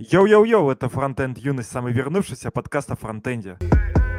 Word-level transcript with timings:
Йоу-йоу-йоу, 0.00 0.72
это 0.72 0.88
Фронтенд 0.88 1.38
Юность, 1.38 1.70
самый 1.70 1.92
вернувшийся 1.92 2.50
подкаст 2.50 2.90
о 2.90 2.96
фронтенде. 2.96 3.58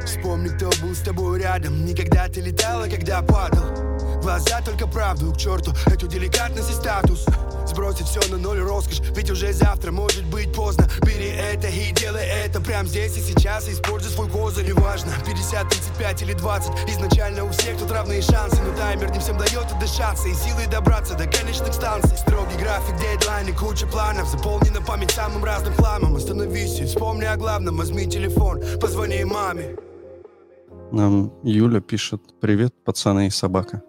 Вспомни, 0.02 0.48
кто 0.48 0.70
был 0.80 0.94
с 0.94 1.02
тобой 1.02 1.40
рядом 1.40 1.84
Никогда 1.84 2.28
ты 2.28 2.40
летала, 2.40 2.84
когда 2.84 3.20
падал 3.20 3.95
Глаза 4.26 4.60
только 4.60 4.88
правду, 4.88 5.32
к 5.32 5.36
черту. 5.36 5.70
Эту 5.86 6.08
деликатность 6.08 6.68
и 6.68 6.72
статус. 6.72 7.24
Сбросить 7.64 8.08
все 8.08 8.20
на 8.28 8.36
ноль 8.36 8.58
роскошь 8.58 8.98
Ведь 9.14 9.30
уже 9.30 9.52
завтра 9.52 9.92
может 9.92 10.24
быть 10.24 10.52
поздно. 10.52 10.90
Бери 11.02 11.28
это 11.28 11.68
и 11.68 11.92
делай 11.92 12.24
это 12.24 12.60
прямо 12.60 12.88
здесь 12.88 13.16
и 13.16 13.20
сейчас. 13.20 13.68
Используй 13.68 14.10
свой 14.10 14.28
козырь, 14.28 14.66
неважно 14.66 15.12
50, 15.24 15.68
35 15.68 16.22
или 16.22 16.32
20 16.32 16.70
Изначально 16.88 17.44
у 17.44 17.50
всех 17.50 17.78
тут 17.78 17.92
равные 17.92 18.20
шансы 18.20 18.60
Но 18.62 18.76
таймер 18.76 19.12
не 19.12 19.20
всем 19.20 19.38
дает 19.38 19.70
отдышаться 19.70 20.26
И 20.26 20.34
силой 20.34 20.66
добраться 20.66 21.14
до 21.14 21.28
конечных 21.28 21.72
станций. 21.72 22.18
Строгий 22.18 22.56
график, 22.56 22.96
дедлайны, 22.98 23.52
куча 23.52 23.86
планов 23.86 24.28
Заполнена 24.28 24.82
память 24.82 25.12
самым 25.12 25.44
разным 25.44 25.72
хламом. 25.74 26.16
Остановись 26.16 26.80
и 26.80 26.84
вспомни 26.84 27.26
о 27.26 27.36
главном 27.36 27.76
Возьми 27.76 28.06
телефон, 28.06 28.60
позвони 28.80 29.22
маме 29.22 29.76
Нам 30.92 31.32
Юля 31.42 31.80
пишет 31.80 32.22
«Привет, 32.40 32.74
пацаны 32.84 33.26
и 33.26 33.30
собака». 33.30 33.82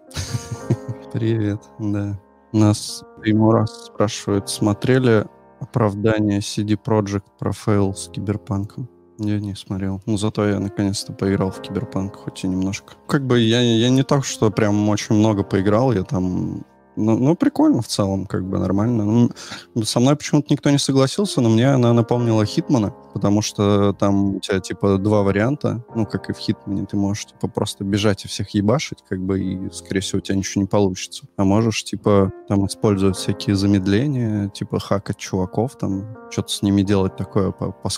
Привет, 1.12 1.62
да. 1.78 2.20
Нас 2.52 3.04
ему 3.24 3.52
раз 3.52 3.86
спрашивают, 3.86 4.48
смотрели 4.48 5.26
оправдание 5.60 6.40
CD 6.40 6.76
Projekt 6.76 7.24
про 7.38 7.52
фейл 7.52 7.94
с 7.94 8.08
Киберпанком? 8.08 8.88
Я 9.18 9.40
не 9.40 9.54
смотрел. 9.54 10.00
Но 10.06 10.16
зато 10.16 10.48
я 10.48 10.60
наконец-то 10.60 11.12
поиграл 11.12 11.50
в 11.50 11.60
Киберпанк, 11.60 12.16
хоть 12.16 12.44
и 12.44 12.48
немножко. 12.48 12.94
Как 13.06 13.26
бы 13.26 13.40
я, 13.40 13.60
я 13.60 13.90
не 13.90 14.02
так, 14.02 14.24
что 14.24 14.50
прям 14.50 14.88
очень 14.88 15.16
много 15.16 15.42
поиграл. 15.42 15.92
Я 15.92 16.02
там 16.02 16.64
ну, 16.98 17.16
ну, 17.18 17.36
прикольно 17.36 17.80
в 17.80 17.86
целом, 17.86 18.26
как 18.26 18.44
бы 18.44 18.58
нормально. 18.58 19.04
Ну, 19.74 19.82
со 19.82 20.00
мной 20.00 20.16
почему-то 20.16 20.48
никто 20.50 20.70
не 20.70 20.78
согласился, 20.78 21.40
но 21.40 21.48
мне 21.48 21.68
она 21.68 21.92
напомнила 21.92 22.44
Хитмана, 22.44 22.92
потому 23.14 23.40
что 23.40 23.92
там 23.92 24.36
у 24.36 24.40
тебя, 24.40 24.60
типа, 24.60 24.98
два 24.98 25.22
варианта. 25.22 25.84
Ну, 25.94 26.06
как 26.06 26.28
и 26.28 26.32
в 26.32 26.38
Хитмане, 26.38 26.86
ты 26.86 26.96
можешь, 26.96 27.26
типа, 27.26 27.48
просто 27.48 27.84
бежать 27.84 28.24
и 28.24 28.28
всех 28.28 28.50
ебашить, 28.50 28.98
как 29.08 29.20
бы, 29.20 29.40
и, 29.40 29.70
скорее 29.72 30.00
всего, 30.00 30.18
у 30.18 30.20
тебя 30.20 30.36
ничего 30.36 30.62
не 30.62 30.68
получится. 30.68 31.26
А 31.36 31.44
можешь, 31.44 31.84
типа, 31.84 32.32
там 32.48 32.66
использовать 32.66 33.16
всякие 33.16 33.54
замедления, 33.54 34.48
типа, 34.48 34.80
хакать 34.80 35.18
чуваков, 35.18 35.76
там, 35.78 36.16
что-то 36.30 36.52
с 36.52 36.62
ними 36.62 36.82
делать 36.82 37.16
такое 37.16 37.52
по, 37.52 37.72
по. 37.72 37.88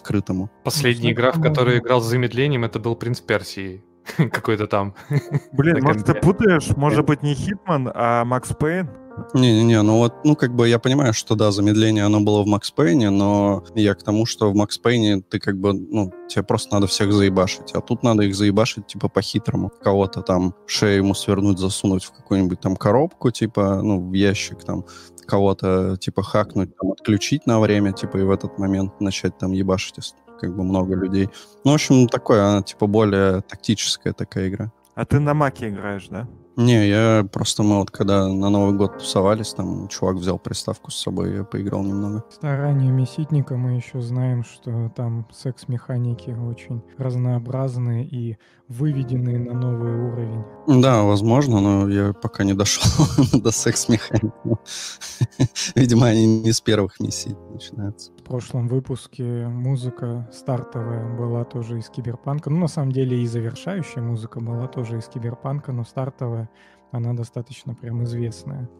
Последняя 0.64 1.12
игра, 1.12 1.32
в 1.32 1.40
которой 1.40 1.78
играл 1.78 2.00
с 2.00 2.06
замедлением, 2.06 2.64
это 2.64 2.78
был 2.78 2.96
«Принц 2.96 3.20
Персии». 3.20 3.82
какой-то 4.32 4.66
там. 4.66 4.94
Блин, 5.52 5.82
может, 5.82 6.06
ты 6.06 6.14
путаешь? 6.14 6.68
Может 6.76 7.04
быть, 7.04 7.22
не 7.22 7.34
Хитман, 7.34 7.90
а 7.94 8.24
Макс 8.24 8.54
Пейн? 8.54 8.88
Не-не-не, 9.34 9.82
ну 9.82 9.98
вот, 9.98 10.14
ну 10.24 10.34
как 10.34 10.54
бы 10.54 10.68
я 10.68 10.78
понимаю, 10.78 11.12
что 11.12 11.34
да, 11.34 11.50
замедление 11.50 12.04
оно 12.04 12.20
было 12.20 12.42
в 12.42 12.46
Макс 12.46 12.70
Пейне, 12.70 13.10
но 13.10 13.64
я 13.74 13.94
к 13.94 14.02
тому, 14.02 14.24
что 14.24 14.50
в 14.50 14.54
Макс 14.54 14.78
Пейне 14.78 15.20
ты 15.20 15.38
как 15.38 15.58
бы, 15.58 15.74
ну, 15.74 16.12
тебе 16.28 16.42
просто 16.42 16.74
надо 16.74 16.86
всех 16.86 17.12
заебашить, 17.12 17.72
а 17.74 17.80
тут 17.80 18.02
надо 18.02 18.22
их 18.22 18.34
заебашить 18.34 18.86
типа 18.86 19.08
по-хитрому. 19.08 19.70
Кого-то 19.82 20.22
там 20.22 20.54
шею 20.66 20.98
ему 20.98 21.14
свернуть, 21.14 21.58
засунуть 21.58 22.04
в 22.04 22.12
какую-нибудь 22.12 22.60
там 22.60 22.76
коробку, 22.76 23.30
типа, 23.30 23.80
ну, 23.82 24.08
в 24.08 24.12
ящик 24.14 24.64
там, 24.64 24.84
кого-то 25.26 25.96
типа 25.98 26.22
хакнуть, 26.22 26.74
там, 26.76 26.92
отключить 26.92 27.46
на 27.46 27.60
время, 27.60 27.92
типа, 27.92 28.16
и 28.18 28.22
в 28.22 28.30
этот 28.30 28.58
момент 28.58 29.00
начать 29.00 29.36
там 29.38 29.52
ебашить 29.52 29.98
как 30.40 30.56
бы 30.56 30.64
много 30.64 30.94
людей. 30.94 31.28
Ну, 31.64 31.72
в 31.72 31.74
общем, 31.74 32.08
такое, 32.08 32.44
она 32.44 32.62
типа 32.62 32.86
более 32.86 33.42
тактическая 33.42 34.12
такая 34.12 34.48
игра. 34.48 34.72
А 34.94 35.04
ты 35.04 35.18
на 35.20 35.34
маке 35.34 35.68
играешь, 35.68 36.08
да? 36.08 36.26
Не, 36.56 36.88
я 36.88 37.26
просто 37.32 37.62
мы 37.62 37.78
вот 37.78 37.90
когда 37.90 38.28
на 38.28 38.50
Новый 38.50 38.76
год 38.76 38.98
тусовались, 38.98 39.54
там 39.54 39.88
чувак 39.88 40.16
взял 40.16 40.38
приставку 40.38 40.90
с 40.90 40.96
собой, 40.96 41.36
я 41.36 41.44
поиграл 41.44 41.82
немного. 41.82 42.24
Стараниями 42.30 43.06
Ситника 43.06 43.56
мы 43.56 43.76
еще 43.76 44.02
знаем, 44.02 44.44
что 44.44 44.92
там 44.94 45.26
секс-механики 45.32 46.30
очень 46.30 46.82
разнообразные 46.98 48.04
и 48.04 48.36
выведенные 48.68 49.38
на 49.38 49.54
новый 49.54 49.94
уровень. 49.94 50.44
Да, 50.82 51.02
возможно, 51.02 51.60
но 51.60 51.88
я 51.88 52.12
пока 52.12 52.44
не 52.44 52.52
дошел 52.52 53.06
до 53.32 53.52
секс-механик. 53.52 54.34
Видимо, 55.74 56.08
они 56.08 56.42
не 56.42 56.52
с 56.52 56.60
первых 56.60 57.00
миссий 57.00 57.36
начинаются. 57.50 58.10
Прошлом 58.30 58.68
выпуске 58.68 59.48
музыка 59.48 60.30
стартовая 60.32 61.16
была 61.16 61.42
тоже 61.42 61.80
из 61.80 61.90
киберпанка. 61.90 62.48
Ну, 62.48 62.58
на 62.58 62.68
самом 62.68 62.92
деле 62.92 63.20
и 63.20 63.26
завершающая 63.26 64.00
музыка 64.00 64.38
была 64.38 64.68
тоже 64.68 64.98
из 64.98 65.08
киберпанка, 65.08 65.72
но 65.72 65.82
стартовая, 65.82 66.48
она 66.92 67.12
достаточно 67.12 67.74
прям 67.74 68.04
известная. 68.04 68.70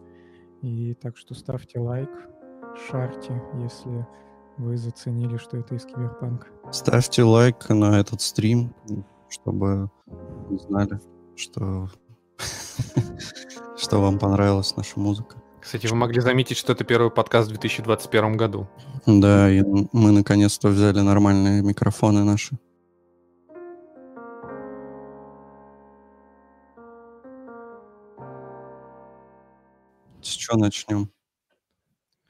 И 0.61 0.93
так 0.93 1.17
что 1.17 1.33
ставьте 1.33 1.81
лайк, 1.81 2.09
шарьте, 2.89 3.43
если 3.55 4.07
вы 4.55 4.77
заценили, 4.77 5.35
что 5.35 5.57
это 5.57 5.75
из 5.75 5.83
киберпанка. 5.83 6.47
Ставьте 6.71 7.23
лайк 7.23 7.67
на 7.67 7.99
этот 7.99 8.21
стрим, 8.21 8.73
чтобы 9.27 9.91
знали, 10.49 11.01
что, 11.35 11.89
что 13.75 13.99
вам 13.99 14.17
понравилась 14.17 14.77
наша 14.77 14.97
музыка. 14.97 15.40
Кстати, 15.61 15.85
вы 15.87 15.95
могли 15.95 16.19
заметить, 16.21 16.57
что 16.57 16.73
это 16.73 16.83
первый 16.83 17.11
подкаст 17.11 17.47
в 17.47 17.51
2021 17.51 18.35
году. 18.35 18.67
Да, 19.05 19.49
и 19.49 19.61
мы 19.93 20.11
наконец-то 20.11 20.69
взяли 20.69 21.01
нормальные 21.01 21.61
микрофоны 21.61 22.23
наши. 22.23 22.57
С 30.21 30.29
чего 30.29 30.57
начнем? 30.57 31.09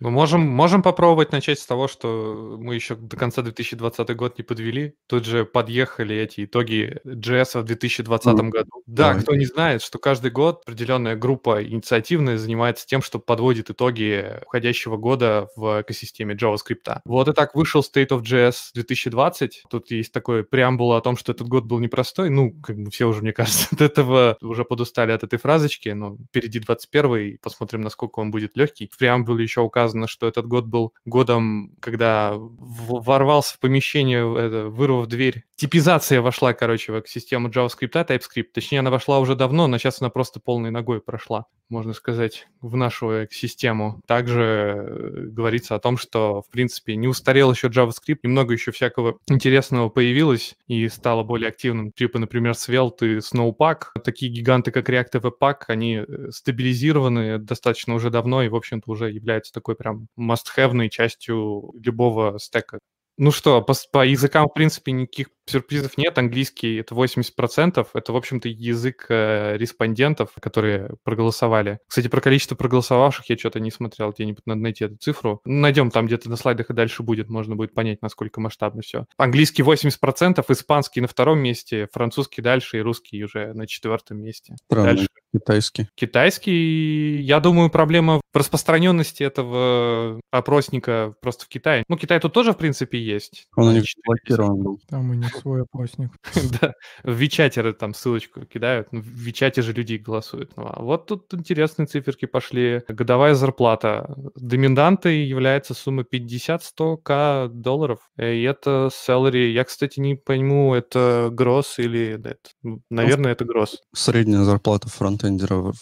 Ну, 0.02 0.10
можем, 0.10 0.42
можем 0.42 0.82
попробовать 0.82 1.32
начать 1.32 1.60
с 1.60 1.66
того, 1.68 1.88
что 1.88 2.58
мы 2.60 2.74
еще 2.74 2.96
до 2.96 3.16
конца 3.16 3.44
2020 3.44 4.16
год 4.16 4.36
не 4.40 4.44
подвели. 4.44 4.96
Тут 5.08 5.26
же 5.26 5.46
подъехали 5.46 6.16
эти 6.16 6.46
итоги 6.46 7.00
GS 7.06 7.62
в 7.62 7.64
2020 7.64 8.28
mm. 8.28 8.50
году. 8.50 8.70
Да, 8.88 9.10
Давай. 9.10 9.22
кто 9.22 9.36
не 9.36 9.46
знает, 9.46 9.84
что 9.84 10.00
каждый 10.00 10.32
год 10.32 10.64
определенная 10.66 11.16
группа 11.16 11.64
инициативная 11.64 12.40
занимается 12.40 12.88
тем, 12.88 13.04
что 13.04 13.20
подводит 13.20 13.70
итоги 13.70 14.40
уходящего 14.44 14.98
года 14.98 15.50
в 15.56 15.84
экосистеме 15.84 16.34
JavaScript. 16.34 17.02
Вот 17.06 17.28
и 17.28 17.34
так 17.34 17.54
вышел 17.54 17.82
State 17.82 18.10
of 18.10 18.24
JS 18.24 18.72
2020. 18.74 19.66
Тут 19.70 19.92
есть 19.92 20.12
такой 20.12 20.44
преамбула 20.44 20.98
о 20.98 21.02
том, 21.02 21.16
что 21.16 21.32
этот 21.32 21.48
год 21.48 21.66
был 21.66 21.78
непростой. 21.78 22.32
Ну, 22.32 22.60
как 22.64 22.76
бы 22.76 22.90
все 22.90 23.08
уже, 23.08 23.22
мне 23.22 23.34
кажется, 23.34 23.68
от 23.72 23.82
этого 23.82 24.36
уже 24.42 24.66
подустали 24.66 25.12
от 25.12 25.24
этой 25.24 25.38
фразочки. 25.38 25.90
Но 25.90 26.18
впереди 26.30 26.60
21 26.60 27.16
и 27.18 27.38
посмотрим, 27.38 27.82
насколько 27.82 28.20
он 28.20 28.32
будет 28.32 28.58
легкий. 28.58 28.90
В 28.92 28.98
преамбуле 28.98 29.44
еще 29.44 29.62
указано 29.62 29.91
сказано, 29.91 30.07
что 30.07 30.28
этот 30.28 30.47
год 30.47 30.66
был 30.66 30.94
годом, 31.06 31.75
когда 31.79 32.34
ворвался 32.35 33.56
в 33.56 33.59
помещение, 33.59 34.22
это, 34.40 34.69
вырвав 34.69 35.07
дверь. 35.07 35.44
Типизация 35.56 36.22
вошла, 36.22 36.53
короче, 36.53 36.94
в 36.94 37.00
экосистему 37.00 37.50
JavaScript, 37.50 37.91
TypeScript. 37.91 38.52
Точнее, 38.53 38.79
она 38.79 38.90
вошла 38.90 39.19
уже 39.19 39.35
давно, 39.35 39.68
но 39.68 39.78
сейчас 39.78 40.02
она 40.02 40.09
просто 40.09 40.40
полной 40.40 40.72
ногой 40.72 41.02
прошла, 41.02 41.46
можно 41.72 41.94
сказать, 41.94 42.48
в 42.62 42.76
нашу 42.76 43.26
экосистему. 43.26 44.02
Также 44.06 44.42
э, 44.42 45.24
говорится 45.28 45.76
о 45.76 45.80
том, 45.80 45.98
что, 45.98 46.42
в 46.42 46.50
принципе, 46.50 46.96
не 46.96 47.08
устарел 47.08 47.52
еще 47.52 47.68
JavaScript, 47.68 48.20
немного 48.24 48.54
еще 48.54 48.72
всякого 48.72 49.18
интересного 49.28 49.90
появилось 49.90 50.56
и 50.68 50.88
стало 50.90 51.24
более 51.24 51.50
активным. 51.50 51.92
Типа, 51.92 52.20
например, 52.20 52.54
Svelte 52.54 53.18
и 53.18 53.18
Snowpack. 53.18 54.02
Такие 54.04 54.32
гиганты, 54.32 54.72
как 54.72 54.90
React 54.90 55.09
и 55.14 55.18
Webpack, 55.18 55.58
они 55.68 56.04
э, 56.08 56.32
стабилизированы 56.32 57.40
достаточно 57.40 57.96
уже 57.96 58.09
давно 58.09 58.44
и, 58.44 58.50
в 58.50 58.56
общем-то, 58.56 58.92
уже 58.92 59.09
являются 59.09 59.53
такой 59.53 59.76
прям 59.76 60.08
must-have 60.20 60.90
частью 60.90 61.74
любого 61.82 62.38
стека. 62.40 62.80
Ну 63.18 63.32
что, 63.32 63.62
по, 63.62 63.74
по 63.92 64.06
языкам, 64.06 64.48
в 64.48 64.53
принципе, 64.53 64.92
никаких 64.94 65.28
сюрпризов 65.52 65.98
нет. 65.98 66.18
Английский— 66.18 66.76
это 66.78 66.96
80%. 66.96 67.88
Это, 67.94 68.14
в 68.14 68.16
общем-то, 68.16 68.50
язык 68.50 69.06
э, 69.10 69.58
респондентов, 69.58 70.30
которые 70.40 70.92
проголосовали. 71.04 71.80
Кстати, 71.88 72.08
про 72.08 72.22
количество 72.22 72.56
проголосовавших 72.56 73.30
я 73.30 73.38
что-то 73.38 73.60
не 73.60 73.72
смотрел. 73.72 74.12
Где-нибудь 74.12 74.46
надо 74.46 74.62
найти 74.62 74.86
эту 74.86 74.98
цифру. 74.98 75.42
Найдем 75.46 75.92
там 75.92 76.08
где-то 76.08 76.30
на 76.30 76.36
слайдах 76.36 76.70
и 76.70 76.74
дальше 76.74 77.04
будет. 77.04 77.30
Можно 77.30 77.56
будет 77.56 77.74
понять, 77.74 78.02
насколько 78.02 78.42
масштабно 78.42 78.82
все. 78.82 79.06
Английский 79.18 79.64
80%, 79.64 80.44
испанский 80.50 81.02
на 81.02 81.08
втором 81.08 81.40
месте, 81.40 81.88
французский 81.92 82.42
дальше 82.42 82.78
и 82.78 82.82
русский 82.82 83.24
уже 83.24 83.54
на 83.54 83.68
четвертом 83.68 84.20
месте. 84.20 84.56
Странно. 84.66 84.96
Дальше. 84.96 85.08
Китайский. 85.34 85.88
Китайский, 85.96 87.22
я 87.22 87.40
думаю, 87.40 87.70
проблема 87.70 88.20
в 88.34 88.38
распространенности 88.38 89.24
этого 89.24 90.20
опросника 90.30 91.16
просто 91.22 91.46
в 91.46 91.47
Китае. 91.47 91.84
Ну, 91.88 91.97
Китай 91.97 92.20
тут 92.20 92.34
тоже, 92.34 92.52
в 92.52 92.58
принципе, 92.58 93.02
есть. 93.02 93.47
Он 93.56 93.70
у 93.70 93.72
них 93.72 93.86
блокирован 94.06 94.62
был. 94.62 94.82
Там 94.90 95.12
у 95.12 95.14
них 95.14 95.41
свой 95.41 95.64
опросник. 95.64 96.11
Да, 96.61 96.73
в 97.03 97.14
Вичате 97.14 97.73
там 97.73 97.93
ссылочку 97.93 98.46
кидают, 98.46 98.88
ну, 98.91 99.02
в 99.02 99.05
Вичате 99.05 99.61
же 99.61 99.73
люди 99.73 99.96
голосуют. 99.96 100.52
Ну, 100.58 100.64
а 100.66 100.82
вот 100.82 101.08
тут 101.08 101.34
интересные 101.34 101.85
циферки 101.85 102.26
пошли. 102.26 102.82
Годовая 102.88 103.35
зарплата. 103.35 104.16
Доминантой 104.35 105.23
является 105.23 105.73
сумма 105.73 106.03
50-100к 106.03 107.49
долларов. 107.49 107.99
И 108.17 108.43
это 108.43 108.90
salary. 108.91 109.52
Я, 109.52 109.64
кстати, 109.64 109.99
не 109.99 110.16
пойму, 110.16 110.73
это 110.73 111.29
гросс 111.32 111.79
или... 111.79 112.20
нет. 112.64 112.82
Наверное, 112.90 113.32
это 113.32 113.46
гросс. 113.46 113.78
Средняя 113.94 114.44
зарплата 114.44 114.90
фронтендера 114.90 115.55
в, 115.55 115.73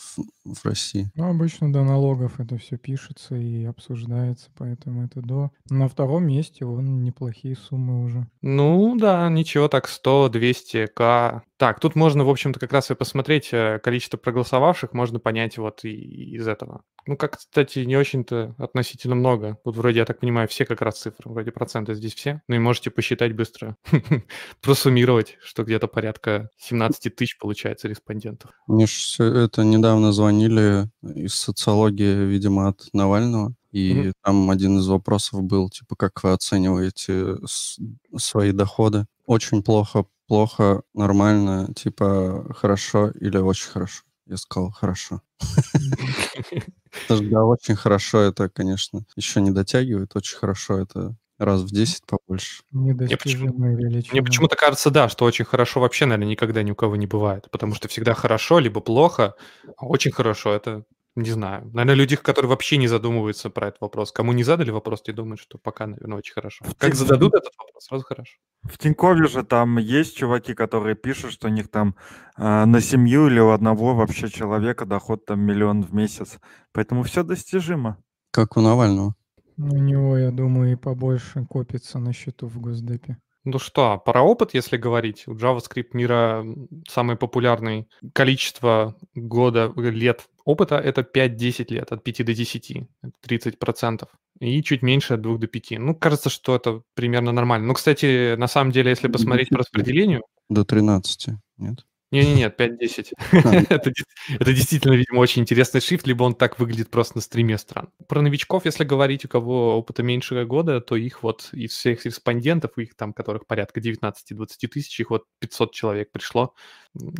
в 0.45 0.65
России. 0.65 1.11
Ну, 1.15 1.29
обычно 1.29 1.71
до 1.71 1.83
налогов 1.83 2.39
это 2.39 2.57
все 2.57 2.77
пишется 2.77 3.35
и 3.35 3.65
обсуждается, 3.65 4.49
поэтому 4.57 5.05
это 5.05 5.21
до. 5.21 5.51
На 5.69 5.87
втором 5.87 6.25
месте 6.27 6.65
вон 6.65 7.03
неплохие 7.03 7.55
суммы 7.55 8.03
уже. 8.03 8.27
Ну 8.41 8.97
да, 8.97 9.29
ничего 9.39 9.67
так, 9.67 9.87
100, 9.87 10.29
200к. 10.33 11.41
Так, 11.57 11.79
тут 11.79 11.95
можно, 11.95 12.23
в 12.23 12.29
общем-то, 12.29 12.59
как 12.59 12.71
раз 12.71 12.91
и 12.91 12.95
посмотреть 12.95 13.49
э, 13.51 13.79
количество 13.83 14.17
проголосовавших, 14.17 14.93
можно 14.93 15.19
понять 15.19 15.57
вот 15.57 15.83
и 15.83 15.91
из 16.35 16.47
этого. 16.47 16.83
Ну, 17.05 17.17
как, 17.17 17.37
кстати, 17.37 17.79
не 17.79 17.97
очень-то 17.97 18.55
относительно 18.57 19.15
много. 19.15 19.57
Тут 19.63 19.75
вроде, 19.75 19.99
я 19.99 20.05
так 20.05 20.19
понимаю, 20.19 20.47
все 20.47 20.65
как 20.65 20.81
раз 20.81 20.99
цифры, 20.99 21.29
вроде 21.31 21.51
проценты 21.51 21.95
здесь 21.95 22.13
все. 22.13 22.41
Ну 22.47 22.55
и 22.55 22.59
можете 22.59 22.91
посчитать 22.91 23.35
быстро, 23.35 23.75
просуммировать, 24.61 25.37
что 25.41 25.63
где-то 25.63 25.87
порядка 25.87 26.49
17 26.57 27.15
тысяч 27.15 27.37
получается 27.37 27.87
респондентов. 27.87 28.51
Мне 28.67 28.85
это 29.19 29.63
недавно 29.63 30.11
звонили 30.11 30.89
из 31.01 31.33
социологии, 31.33 32.25
видимо, 32.25 32.69
от 32.69 32.87
Навального. 32.93 33.55
И 33.71 33.93
Мгм. 33.93 34.13
там 34.23 34.49
один 34.49 34.79
из 34.79 34.87
вопросов 34.87 35.43
был, 35.43 35.69
типа, 35.69 35.95
как 35.95 36.23
вы 36.23 36.31
оцениваете 36.31 37.37
с- 37.45 37.79
свои 38.17 38.51
доходы? 38.51 39.05
Очень 39.25 39.61
плохо, 39.63 40.05
плохо, 40.27 40.81
нормально, 40.93 41.71
типа, 41.75 42.51
хорошо 42.55 43.09
или 43.11 43.37
очень 43.37 43.69
хорошо? 43.69 44.03
Я 44.25 44.37
сказал, 44.37 44.71
хорошо. 44.71 45.21
Потому 47.07 47.21
что, 47.21 47.29
да, 47.31 47.43
очень 47.45 47.75
хорошо 47.75 48.19
это, 48.21 48.49
конечно, 48.49 49.05
еще 49.15 49.41
не 49.41 49.51
дотягивает. 49.51 50.15
Очень 50.15 50.37
хорошо 50.37 50.77
это 50.79 51.15
раз 51.37 51.61
в 51.61 51.71
10 51.71 52.03
побольше. 52.05 52.63
Мне 52.71 54.23
почему-то 54.23 54.55
кажется, 54.55 54.89
да, 54.91 55.09
что 55.09 55.25
очень 55.25 55.45
хорошо 55.45 55.79
вообще, 55.79 56.05
наверное, 56.05 56.31
никогда 56.31 56.63
ни 56.63 56.71
у 56.71 56.75
кого 56.75 56.95
не 56.95 57.07
бывает. 57.07 57.47
Потому 57.51 57.73
что 57.75 57.87
всегда 57.87 58.13
хорошо, 58.13 58.59
либо 58.59 58.81
плохо, 58.81 59.33
а 59.77 59.85
очень 59.85 60.11
хорошо 60.11 60.53
это, 60.53 60.83
не 61.15 61.31
знаю. 61.31 61.65
Наверное, 61.73 61.95
люди, 61.95 62.15
которые 62.15 62.49
вообще 62.49 62.77
не 62.77 62.87
задумываются 62.87 63.49
про 63.49 63.67
этот 63.67 63.81
вопрос. 63.81 64.11
Кому 64.11 64.33
не 64.33 64.43
задали 64.43 64.71
вопрос, 64.71 65.01
те 65.01 65.11
думают, 65.11 65.41
что 65.41 65.57
пока, 65.57 65.87
наверное, 65.87 66.17
очень 66.17 66.33
хорошо. 66.33 66.65
Как 66.77 66.95
зададут 66.95 67.33
этот 67.35 67.51
вопрос, 67.57 67.85
сразу 67.85 68.03
хорошо. 68.03 68.37
В 68.63 68.77
Тинькове 68.77 69.27
же 69.27 69.43
там 69.43 69.77
есть 69.77 70.17
чуваки, 70.17 70.53
которые 70.53 70.95
пишут, 70.95 71.31
что 71.31 71.47
у 71.47 71.51
них 71.51 71.69
там 71.69 71.95
э, 72.37 72.65
на 72.65 72.81
семью 72.81 73.27
или 73.27 73.39
у 73.39 73.49
одного 73.49 73.95
вообще 73.95 74.29
человека 74.29 74.85
доход 74.85 75.25
там 75.25 75.41
миллион 75.41 75.83
в 75.83 75.93
месяц. 75.93 76.39
Поэтому 76.71 77.03
все 77.03 77.23
достижимо. 77.23 77.97
Как 78.31 78.57
у 78.57 78.61
Навального. 78.61 79.15
У 79.57 79.77
него, 79.77 80.17
я 80.17 80.31
думаю, 80.31 80.71
и 80.73 80.75
побольше 80.75 81.45
копится 81.45 81.99
на 81.99 82.13
счету 82.13 82.47
в 82.47 82.59
Госдепе. 82.59 83.17
Ну 83.45 83.57
что, 83.57 83.97
про 83.97 84.21
опыт, 84.21 84.53
если 84.53 84.77
говорить, 84.77 85.23
у 85.27 85.33
JavaScript 85.33 85.89
мира 85.93 86.41
м, 86.41 86.67
самое 86.87 87.17
популярное 87.17 87.87
количество 88.13 88.95
года, 89.15 89.73
лет 89.75 90.27
опыта— 90.49 90.75
это 90.77 91.01
5-10 91.01 91.71
лет, 91.73 91.91
от 91.91 92.03
5 92.03 92.25
до 92.25 92.33
10, 92.33 92.71
это 93.03 93.13
30%. 93.21 94.07
И 94.39 94.63
чуть 94.63 94.81
меньше 94.81 95.13
от 95.13 95.21
2 95.21 95.37
до 95.37 95.47
5. 95.47 95.79
Ну, 95.79 95.95
кажется, 95.95 96.29
что 96.29 96.55
это 96.55 96.81
примерно 96.95 97.31
нормально. 97.31 97.67
Ну, 97.67 97.73
кстати, 97.73 98.35
на 98.35 98.47
самом 98.47 98.71
деле, 98.71 98.89
если 98.89 99.07
посмотреть 99.07 99.49
по 99.49 99.57
10. 99.57 99.59
распределению, 99.59 100.23
До 100.49 100.63
13, 100.63 101.27
нет? 101.57 101.85
не-не-не, 102.11 102.49
5-10. 102.49 103.13
это, 103.69 103.91
дес- 103.91 104.05
это 104.39 104.53
действительно, 104.53 104.93
видимо, 104.93 105.19
очень 105.19 105.43
интересный 105.43 105.81
шрифт, 105.81 106.07
либо 106.07 106.23
он 106.23 106.33
так 106.33 106.59
выглядит 106.59 106.89
просто 106.89 107.17
на 107.17 107.21
стриме 107.21 107.57
стран. 107.57 107.89
Про 108.07 108.21
новичков, 108.21 108.65
если 108.65 108.83
говорить, 108.83 109.25
у 109.25 109.27
кого 109.27 109.77
опыта 109.77 110.01
меньше 110.01 110.45
года, 110.45 110.81
то 110.81 110.95
их 110.95 111.21
вот 111.21 111.49
из 111.51 111.71
всех 111.71 112.05
респондентов, 112.05 112.77
их 112.77 112.95
там, 112.95 113.13
которых 113.13 113.45
порядка 113.45 113.79
19-20 113.79 114.67
тысяч, 114.71 114.99
их 114.99 115.11
вот 115.11 115.25
500 115.39 115.73
человек 115.73 116.11
пришло, 116.11 116.55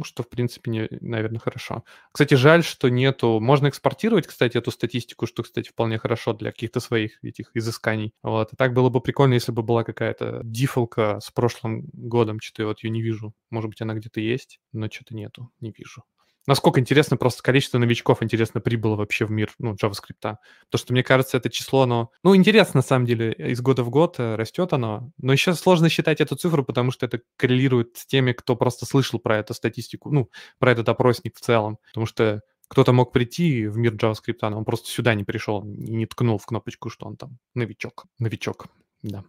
что, 0.04 0.24
в 0.24 0.30
принципе, 0.30 0.72
не, 0.72 0.88
наверное, 1.02 1.40
хорошо. 1.40 1.84
Кстати, 2.12 2.34
жаль, 2.36 2.64
что 2.64 2.90
нету... 2.90 3.40
Можно 3.40 3.68
экспортировать, 3.68 4.28
кстати, 4.28 4.58
эту 4.58 4.72
статистику, 4.72 5.26
что, 5.28 5.44
кстати, 5.44 5.70
вполне 5.70 5.98
хорошо 5.98 6.34
для 6.34 6.52
каких-то 6.52 6.80
своих 6.80 7.24
этих 7.24 7.52
изысканий. 7.54 8.14
Вот. 8.24 8.54
И 8.54 8.56
так 8.56 8.74
было 8.74 8.90
бы 8.90 9.02
прикольно, 9.02 9.34
если 9.34 9.52
бы 9.52 9.64
была 9.64 9.84
какая-то 9.84 10.42
дифолка 10.44 11.20
с 11.22 11.31
прошлым 11.31 11.90
годом, 11.94 12.40
что-то 12.40 12.64
я 12.64 12.68
вот 12.68 12.84
ее 12.84 12.90
не 12.90 13.02
вижу. 13.02 13.34
Может 13.50 13.70
быть, 13.70 13.81
она 13.81 13.94
где-то 13.94 14.20
есть, 14.20 14.60
но 14.74 14.90
что-то 14.90 15.16
нету, 15.16 15.52
не 15.60 15.72
вижу. 15.72 16.04
Насколько 16.50 16.80
интересно 16.80 17.16
просто 17.16 17.44
количество 17.44 17.78
новичков, 17.78 18.24
интересно, 18.24 18.60
прибыло 18.60 18.96
вообще 18.96 19.25
в 19.25 19.30
мир, 19.30 19.51
ну, 19.60 19.75
JavaScript. 19.75 20.16
Потому 20.19 20.40
что, 20.74 20.94
мне 20.94 21.04
кажется, 21.04 21.38
это 21.38 21.48
число, 21.51 21.84
оно... 21.84 22.10
Ну, 22.24 22.36
интересно, 22.36 22.80
на 22.80 22.81
самом 22.81 23.06
деле, 23.06 23.34
из 23.34 23.62
года 23.62 23.84
в 23.84 23.92
год 23.92 24.16
э, 24.18 24.34
растет 24.34 24.74
оно. 24.74 25.12
Но 25.19 25.31
еще 25.31 25.54
сложно 25.54 25.90
считать 25.90 26.22
эту 26.22 26.36
цифру, 26.36 26.63
потому 26.66 26.90
что 26.90 27.06
это 27.06 27.22
коррелирует 27.38 27.98
с 27.98 28.07
теми, 28.07 28.31
кто 28.31 28.56
просто 28.56 28.88
слышал 28.88 29.19
про 29.19 29.38
эту 29.38 29.54
статистику, 29.54 30.10
ну, 30.12 30.31
про 30.57 30.72
этот 30.72 30.90
опросник 30.90 31.38
в 31.38 31.40
целом. 31.40 31.78
Потому 31.90 32.07
что 32.07 32.42
кто-то 32.68 32.94
мог 32.94 33.12
прийти 33.12 33.68
в 33.68 33.78
мир 33.78 33.94
JavaScript, 33.94 34.40
но 34.42 34.57
он 34.57 34.66
просто 34.66 34.90
сюда 34.90 35.13
не 35.13 35.25
пришел 35.25 35.63
и 35.63 35.92
не 35.92 36.07
ткнул 36.07 36.40
в 36.40 36.48
кнопочку, 36.48 36.90
что 36.90 37.06
он 37.06 37.16
там 37.16 37.38
новичок. 37.54 38.06
Новичок, 38.18 38.66
да. 39.04 39.24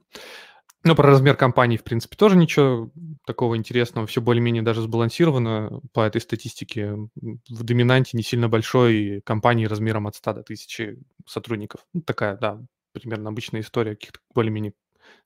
Ну, 0.82 0.94
про 0.94 1.08
размер 1.10 1.36
компании, 1.36 1.76
в 1.76 1.84
принципе, 1.84 2.16
тоже 2.16 2.36
ничего 2.36 2.90
такого 3.26 3.56
интересного. 3.56 4.06
Все 4.06 4.22
более-менее 4.22 4.62
даже 4.62 4.80
сбалансировано 4.80 5.80
по 5.92 6.00
этой 6.00 6.22
статистике. 6.22 6.94
В 7.50 7.62
доминанте 7.64 8.16
не 8.16 8.22
сильно 8.22 8.48
большой 8.48 9.20
компании 9.24 9.66
размером 9.66 10.06
от 10.06 10.14
100 10.16 10.32
до 10.32 10.42
1000 10.42 10.96
сотрудников. 11.26 11.84
Ну, 11.92 12.00
такая, 12.00 12.36
да, 12.38 12.62
примерно 12.92 13.28
обычная 13.28 13.60
история 13.60 13.94
каких-то 13.94 14.20
более-менее 14.34 14.72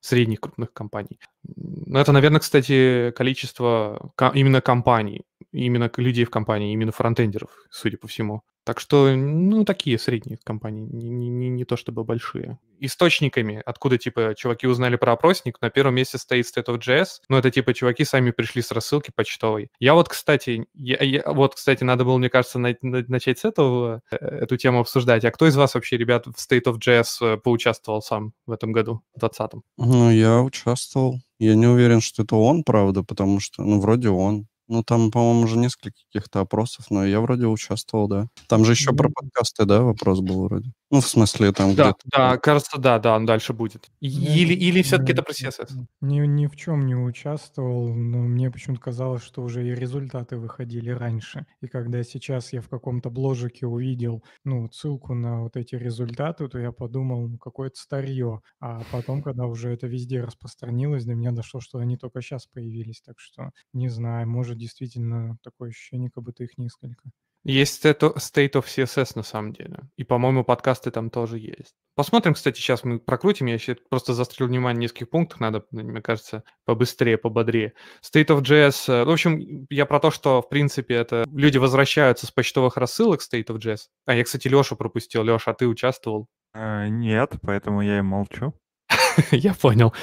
средних 0.01 0.41
крупных 0.41 0.73
компаний. 0.73 1.19
Но 1.45 1.99
это, 2.01 2.11
наверное, 2.11 2.39
кстати, 2.41 3.11
количество 3.15 4.11
ко- 4.15 4.31
именно 4.35 4.59
компаний, 4.59 5.21
именно 5.53 5.89
людей 5.95 6.25
в 6.25 6.29
компании, 6.31 6.73
именно 6.73 6.91
фронтендеров, 6.91 7.51
судя 7.69 7.97
по 7.97 8.07
всему. 8.07 8.41
Так 8.65 8.79
что, 8.79 9.15
ну, 9.15 9.63
такие 9.63 9.97
средние 9.99 10.37
компании, 10.43 10.87
не, 10.91 11.09
не- 11.09 11.29
не- 11.29 11.49
не 11.49 11.65
то 11.65 11.77
чтобы 11.77 12.03
большие. 12.03 12.57
Источниками, 12.79 13.61
откуда, 13.65 13.97
типа, 13.97 14.33
чуваки 14.35 14.67
узнали 14.67 14.95
про 14.95 15.13
опросник, 15.13 15.61
на 15.61 15.69
первом 15.69 15.95
месте 15.95 16.17
стоит 16.17 16.45
State 16.47 16.65
of 16.65 16.79
JS, 16.79 17.05
но 17.29 17.37
это, 17.37 17.51
типа, 17.51 17.73
чуваки 17.75 18.03
сами 18.03 18.31
пришли 18.31 18.61
с 18.63 18.71
рассылки 18.71 19.11
почтовой. 19.15 19.69
Я 19.79 19.93
вот, 19.93 20.09
кстати, 20.09 20.65
я- 20.73 20.97
я- 21.01 21.23
вот, 21.31 21.55
кстати, 21.55 21.83
надо 21.83 22.05
было, 22.05 22.17
мне 22.17 22.29
кажется, 22.29 22.57
на- 22.59 22.75
на- 22.81 23.05
начать 23.07 23.37
с 23.39 23.45
этого, 23.45 24.01
э, 24.11 24.15
эту 24.15 24.57
тему 24.57 24.79
обсуждать. 24.79 25.23
А 25.25 25.31
кто 25.31 25.47
из 25.47 25.55
вас 25.55 25.75
вообще, 25.75 25.97
ребят, 25.97 26.25
в 26.25 26.31
State 26.31 26.63
of 26.65 26.79
JS 26.79 27.21
э, 27.21 27.37
поучаствовал 27.37 28.01
сам 28.01 28.33
в 28.47 28.51
этом 28.51 28.71
году, 28.71 29.01
в 29.15 29.19
2020? 29.19 29.61
Ну, 29.77 30.09
я 30.09 30.41
участвовал. 30.41 31.19
Я 31.37 31.53
не 31.55 31.67
уверен, 31.67 32.01
что 32.01 32.23
это 32.23 32.35
он, 32.35 32.63
правда, 32.63 33.03
потому 33.03 33.39
что, 33.39 33.61
ну, 33.63 33.79
вроде 33.79 34.09
он. 34.09 34.47
Ну, 34.67 34.83
там, 34.83 35.11
по-моему, 35.11 35.41
уже 35.41 35.57
несколько 35.57 35.95
каких-то 36.11 36.41
опросов, 36.41 36.85
но 36.89 37.05
я 37.05 37.19
вроде 37.21 37.45
участвовал, 37.47 38.07
да. 38.07 38.27
Там 38.47 38.65
же 38.65 38.71
еще 38.73 38.93
про 38.93 39.09
Ну, 39.09 39.13
подкасты, 39.13 39.65
да, 39.65 39.81
вопрос 39.83 40.21
был 40.21 40.43
вроде. 40.45 40.71
Ну, 40.91 41.01
в 41.01 41.07
смысле, 41.07 41.51
там 41.51 41.75
Да, 41.75 41.93
где-то... 41.93 41.99
да, 42.11 42.37
кажется, 42.37 42.77
да, 42.79 42.99
да, 42.99 43.15
он 43.15 43.25
дальше 43.25 43.53
будет. 43.53 43.89
Я 44.01 44.33
Или, 44.35 44.53
или 44.53 44.81
все-таки 44.81 45.13
это 45.13 45.23
про 45.23 45.33
CSS? 45.33 45.69
Ни, 46.01 46.19
ни 46.27 46.45
в 46.47 46.55
чем 46.55 46.85
не 46.85 46.95
участвовал, 46.95 47.93
но 47.95 48.19
мне 48.19 48.51
почему-то 48.51 48.81
казалось, 48.81 49.23
что 49.23 49.41
уже 49.41 49.65
и 49.67 49.73
результаты 49.73 50.37
выходили 50.37 50.89
раньше. 50.91 51.47
И 51.61 51.67
когда 51.67 52.03
сейчас 52.03 52.53
я 52.53 52.61
в 52.61 52.69
каком-то 52.69 53.09
бложике 53.09 53.65
увидел 53.65 54.23
ну, 54.43 54.69
ссылку 54.71 55.13
на 55.15 55.41
вот 55.43 55.55
эти 55.57 55.75
результаты, 55.75 56.47
то 56.49 56.59
я 56.59 56.71
подумал, 56.71 57.27
ну, 57.29 57.37
какое-то 57.37 57.79
старье. 57.79 58.41
А 58.59 58.83
потом, 58.91 59.23
когда 59.23 59.45
уже 59.45 59.69
это 59.71 59.87
везде 59.87 60.21
распространилось, 60.21 61.05
до 61.05 61.15
меня 61.15 61.31
дошло, 61.31 61.59
что 61.61 61.79
они 61.79 61.97
только 61.97 62.21
сейчас 62.21 62.45
появились. 62.45 63.01
Так 63.01 63.15
что 63.19 63.51
не 63.73 63.89
знаю, 63.89 64.27
может 64.29 64.54
действительно 64.55 65.37
такое 65.43 65.69
ощущение, 65.69 66.09
как 66.09 66.23
будто 66.23 66.43
их 66.43 66.57
несколько. 66.57 67.03
Есть 67.47 67.85
это 67.85 68.07
State 68.07 68.53
of 68.53 68.65
CSS 68.65 69.11
на 69.13 69.21
самом 69.21 69.53
деле. 69.53 69.81
И, 69.97 70.03
по-моему, 70.03 70.43
подкасты 70.43 70.89
там 70.89 71.11
тоже 71.11 71.37
есть. 71.37 71.75
Посмотрим, 71.95 72.33
кстати, 72.33 72.57
сейчас 72.57 72.83
мы 72.83 72.97
прокрутим. 72.99 73.45
Я 73.45 73.53
еще 73.53 73.75
просто 73.75 74.15
застрелил 74.15 74.49
внимание 74.49 74.79
в 74.79 74.81
нескольких 74.81 75.11
пунктах. 75.11 75.39
Надо, 75.39 75.63
мне 75.69 76.01
кажется, 76.01 76.43
побыстрее, 76.65 77.19
пободрее. 77.19 77.73
State 78.03 78.27
of 78.29 78.41
JS. 78.41 78.91
э, 78.91 79.03
В 79.05 79.11
общем, 79.11 79.67
я 79.69 79.85
про 79.85 79.99
то, 79.99 80.09
что, 80.09 80.41
в 80.41 80.49
принципе, 80.49 80.95
это 80.95 81.23
люди 81.31 81.59
возвращаются 81.59 82.25
с 82.25 82.31
почтовых 82.31 82.77
рассылок 82.77 83.21
State 83.21 83.45
of 83.49 83.59
JS. 83.59 83.81
А 84.07 84.15
я, 84.15 84.23
кстати, 84.23 84.47
Лешу 84.47 84.75
пропустил. 84.75 85.21
Леша, 85.23 85.51
а 85.51 85.53
ты 85.53 85.67
участвовал? 85.67 86.27
Э, 86.55 86.87
нет, 86.87 87.33
поэтому 87.43 87.83
я 87.83 87.99
и 87.99 88.01
молчу. 88.01 88.53
Я 89.31 89.53
понял. 89.53 89.93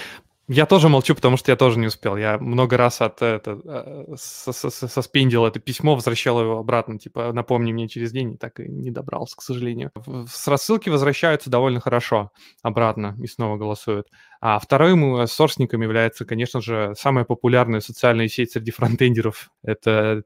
Я 0.53 0.67
тоже 0.67 0.91
молчу, 0.91 1.15
потому 1.15 1.39
что 1.39 1.51
я 1.51 1.57
тоже 1.57 1.79
не 1.79 1.87
успел. 1.87 2.15
Я 2.17 2.37
много 2.37 2.77
раз 2.77 3.01
от 3.01 3.23
это, 3.23 3.59
э, 3.65 4.17
соспендил 4.17 5.47
это 5.47 5.61
письмо, 5.61 5.95
возвращал 5.95 6.43
его 6.43 6.59
обратно, 6.59 6.99
типа, 6.99 7.33
напомни 7.33 7.73
мне 7.73 7.89
через 7.89 8.13
день, 8.13 8.35
и 8.35 8.37
так 8.37 8.61
и 8.61 8.69
не 8.69 8.91
добрался, 8.91 9.35
к 9.37 9.43
сожалению. 9.43 9.93
С 10.31 10.47
рассылки 10.49 10.91
возвращаются 10.91 11.49
довольно 11.49 11.81
хорошо 11.81 12.33
обратно 12.63 13.17
и 13.23 13.27
снова 13.27 13.57
голосуют. 13.57 14.09
А 14.43 14.59
вторым 14.59 15.17
э, 15.17 15.27
сорсником 15.27 15.81
является, 15.81 16.27
конечно 16.27 16.61
же, 16.61 16.93
самая 16.99 17.25
популярная 17.25 17.81
социальная 17.81 18.29
сеть 18.29 18.53
среди 18.53 18.73
фронтендеров. 18.73 19.49
Это 19.63 20.23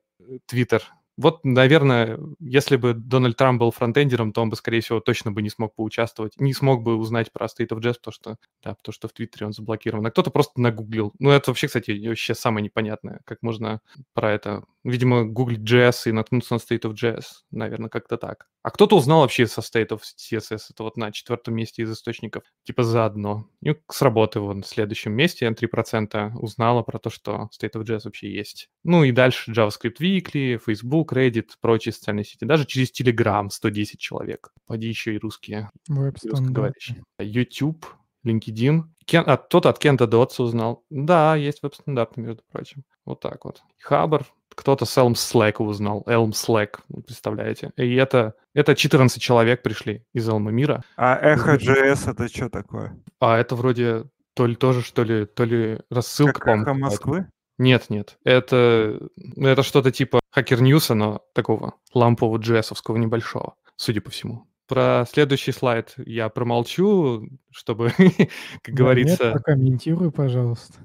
Twitter. 0.50 0.82
Вот, 1.16 1.44
наверное, 1.44 2.18
если 2.40 2.76
бы 2.76 2.92
Дональд 2.94 3.36
Трамп 3.36 3.60
был 3.60 3.70
фронтендером, 3.70 4.32
то 4.32 4.42
он 4.42 4.50
бы, 4.50 4.56
скорее 4.56 4.80
всего, 4.80 5.00
точно 5.00 5.32
бы 5.32 5.42
не 5.42 5.50
смог 5.50 5.74
поучаствовать, 5.74 6.38
не 6.38 6.52
смог 6.52 6.82
бы 6.82 6.96
узнать 6.96 7.32
про 7.32 7.46
State 7.46 7.68
of 7.68 7.78
Jazz, 7.80 7.94
потому 7.94 8.12
что, 8.12 8.36
да, 8.62 8.74
потому 8.74 8.92
что 8.92 9.08
в 9.08 9.12
Твиттере 9.12 9.46
он 9.46 9.52
заблокирован. 9.52 10.06
А 10.06 10.10
кто-то 10.10 10.30
просто 10.30 10.60
нагуглил. 10.60 11.12
Ну, 11.18 11.30
это 11.30 11.50
вообще, 11.50 11.68
кстати, 11.68 12.06
вообще 12.06 12.34
самое 12.34 12.64
непонятное, 12.64 13.20
как 13.24 13.38
можно 13.42 13.80
про 14.14 14.32
это 14.32 14.64
видимо, 14.86 15.24
гуглить 15.24 15.68
JS 15.68 16.08
и 16.08 16.12
наткнуться 16.12 16.54
на 16.54 16.58
State 16.58 16.82
of 16.82 16.94
JS, 16.94 17.24
наверное, 17.50 17.90
как-то 17.90 18.16
так. 18.16 18.46
А 18.66 18.72
кто-то 18.72 18.96
узнал 18.96 19.20
вообще 19.20 19.46
со 19.46 19.60
State 19.60 19.90
of 19.90 20.00
CSS, 20.00 20.58
это 20.70 20.82
вот 20.82 20.96
на 20.96 21.12
четвертом 21.12 21.54
месте 21.54 21.82
из 21.82 21.92
источников, 21.92 22.42
типа 22.64 22.82
заодно. 22.82 23.48
И 23.62 23.76
с 23.88 24.02
работы 24.02 24.40
вон 24.40 24.64
в 24.64 24.66
следующем 24.66 25.12
месте 25.12 25.46
3% 25.46 26.32
узнала 26.34 26.82
про 26.82 26.98
то, 26.98 27.08
что 27.08 27.48
State 27.56 27.74
of 27.74 27.84
JS 27.84 28.00
вообще 28.06 28.28
есть. 28.28 28.68
Ну 28.82 29.04
и 29.04 29.12
дальше 29.12 29.52
JavaScript 29.52 29.98
Weekly, 30.00 30.58
Facebook, 30.58 31.12
Reddit, 31.12 31.50
прочие 31.60 31.92
социальные 31.92 32.24
сети. 32.24 32.44
Даже 32.44 32.66
через 32.66 32.90
Telegram 32.90 33.48
110 33.48 34.00
человек. 34.00 34.52
Поди 34.66 34.88
еще 34.88 35.14
и 35.14 35.18
русские, 35.18 35.70
русскоговорящие. 35.88 37.04
YouTube, 37.20 37.86
LinkedIn. 38.26 38.82
Кен, 39.04 39.22
а 39.28 39.36
тот 39.36 39.66
от 39.66 39.78
Кента 39.78 40.08
Дотса 40.08 40.42
узнал. 40.42 40.84
Да, 40.90 41.36
есть 41.36 41.62
веб-стандарты, 41.62 42.20
между 42.20 42.42
прочим. 42.50 42.82
Вот 43.04 43.20
так 43.20 43.44
вот. 43.44 43.62
Хабр, 43.78 44.26
кто-то 44.56 44.86
с 44.86 44.98
Elm 44.98 45.12
Slack 45.12 45.62
узнал. 45.62 46.02
Elm 46.08 46.30
Slack, 46.30 46.80
представляете? 47.06 47.70
И 47.76 47.94
это, 47.94 48.34
это 48.54 48.74
14 48.74 49.22
человек 49.22 49.62
пришли 49.62 50.02
из 50.12 50.28
Elm 50.28 50.50
мира. 50.50 50.82
А 50.96 51.36
Echo.js 51.36 52.10
это 52.10 52.26
что 52.28 52.48
такое? 52.48 52.96
А 53.20 53.38
это 53.38 53.54
вроде 53.54 54.06
то 54.34 54.46
ли 54.46 54.56
тоже, 54.56 54.82
что 54.82 55.04
ли, 55.04 55.26
то 55.26 55.44
ли 55.44 55.78
рассылка, 55.90 56.40
как 56.40 56.62
Эхо 56.62 56.74
Москвы? 56.74 57.28
Нет, 57.58 57.86
нет. 57.88 58.18
Это, 58.24 58.98
это 59.36 59.62
что-то 59.62 59.92
типа 59.92 60.20
Hacker 60.36 60.60
News, 60.60 60.92
но 60.94 61.22
такого 61.32 61.74
лампового 61.94 62.38
джессовского 62.38 62.96
небольшого, 62.96 63.54
судя 63.76 64.00
по 64.00 64.10
всему. 64.10 64.46
Про 64.68 65.04
следующий 65.10 65.52
слайд 65.52 65.94
я 65.96 66.28
промолчу, 66.28 67.28
чтобы, 67.50 67.92
как 68.62 68.74
говорится... 68.74 69.24
Нет, 69.24 69.32
прокомментируй, 69.34 70.10
пожалуйста. 70.10 70.80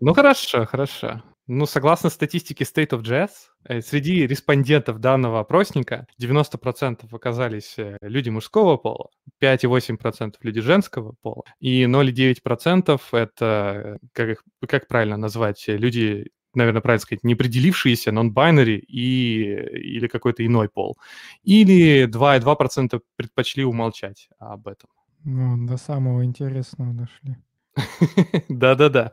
Ну, 0.00 0.14
хорошо, 0.14 0.66
хорошо. 0.66 1.22
Ну, 1.50 1.64
согласно 1.64 2.10
статистике 2.10 2.64
State 2.64 2.90
of 2.90 3.00
Jazz, 3.00 3.30
э, 3.64 3.80
среди 3.80 4.26
респондентов 4.26 4.98
данного 4.98 5.40
опросника 5.40 6.06
90% 6.18 7.06
оказались 7.10 7.78
э, 7.78 7.96
люди 8.02 8.28
мужского 8.28 8.76
пола, 8.76 9.08
5,8% 9.40 10.34
люди 10.42 10.60
женского 10.60 11.14
пола, 11.22 11.44
и 11.58 11.84
0,9% 11.84 13.00
это, 13.12 13.98
как, 14.12 14.28
их, 14.28 14.44
как 14.68 14.88
правильно 14.88 15.16
назвать, 15.16 15.64
люди, 15.68 16.30
наверное, 16.52 16.82
правильно 16.82 17.00
сказать, 17.00 17.24
неопределившиеся, 17.24 18.10
non-binary 18.10 18.80
и, 18.80 19.44
или 19.72 20.06
какой-то 20.06 20.44
иной 20.44 20.68
пол. 20.68 20.98
Или 21.44 22.06
2,2% 22.06 23.00
предпочли 23.16 23.64
умолчать 23.64 24.28
об 24.38 24.68
этом. 24.68 24.90
Ну, 25.24 25.66
до 25.66 25.78
самого 25.78 26.26
интересного 26.26 26.92
дошли. 26.92 27.38
Да-да-да. 28.50 29.12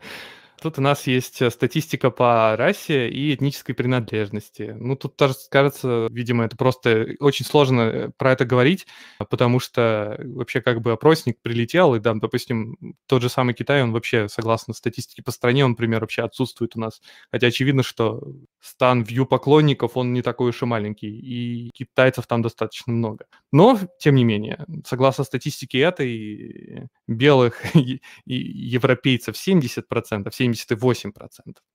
Тут 0.66 0.80
у 0.80 0.82
нас 0.82 1.06
есть 1.06 1.44
э, 1.44 1.52
статистика 1.52 2.10
по 2.10 2.56
расе 2.58 3.08
и 3.08 3.36
этнической 3.36 3.76
принадлежности. 3.76 4.76
Ну, 4.76 4.96
тут 4.96 5.16
тоже 5.16 5.36
кажется, 5.52 6.08
видимо, 6.10 6.44
это 6.44 6.58
просто 6.58 7.10
очень 7.20 7.46
сложно 7.46 7.82
э, 7.82 8.10
про 8.18 8.32
это 8.32 8.46
говорить, 8.46 8.88
потому 9.30 9.60
что 9.60 10.20
вообще 10.24 10.62
как 10.62 10.82
бы 10.82 10.94
опросник 10.94 11.40
прилетел, 11.40 11.94
и, 11.94 12.00
да, 12.00 12.16
допустим, 12.16 12.78
тот 13.06 13.22
же 13.22 13.30
самый 13.30 13.54
Китай, 13.54 13.84
он 13.84 13.92
вообще, 13.92 14.28
согласно 14.28 14.74
статистике 14.74 15.22
по 15.22 15.30
стране, 15.30 15.64
он, 15.64 15.72
например, 15.72 16.02
вообще 16.02 16.24
отсутствует 16.24 16.76
у 16.76 16.80
нас. 16.80 17.00
Хотя 17.32 17.46
очевидно, 17.46 17.84
что 17.84 18.24
стан 18.66 19.04
вью 19.04 19.26
поклонников, 19.26 19.96
он 19.96 20.14
не 20.14 20.22
такой 20.22 20.50
уж 20.50 20.62
и 20.62 20.66
маленький, 20.66 21.10
и 21.10 21.70
китайцев 21.70 22.26
там 22.28 22.42
достаточно 22.42 22.92
много. 22.92 23.26
Но, 23.52 23.80
тем 24.00 24.16
не 24.16 24.24
менее, 24.24 24.66
согласно 24.86 25.24
статистике 25.24 25.80
этой, 25.80 26.90
белых 27.08 27.64
и 27.76 28.02
европейцев 28.26 29.36
70%, 29.36 29.84
78%, 29.86 31.30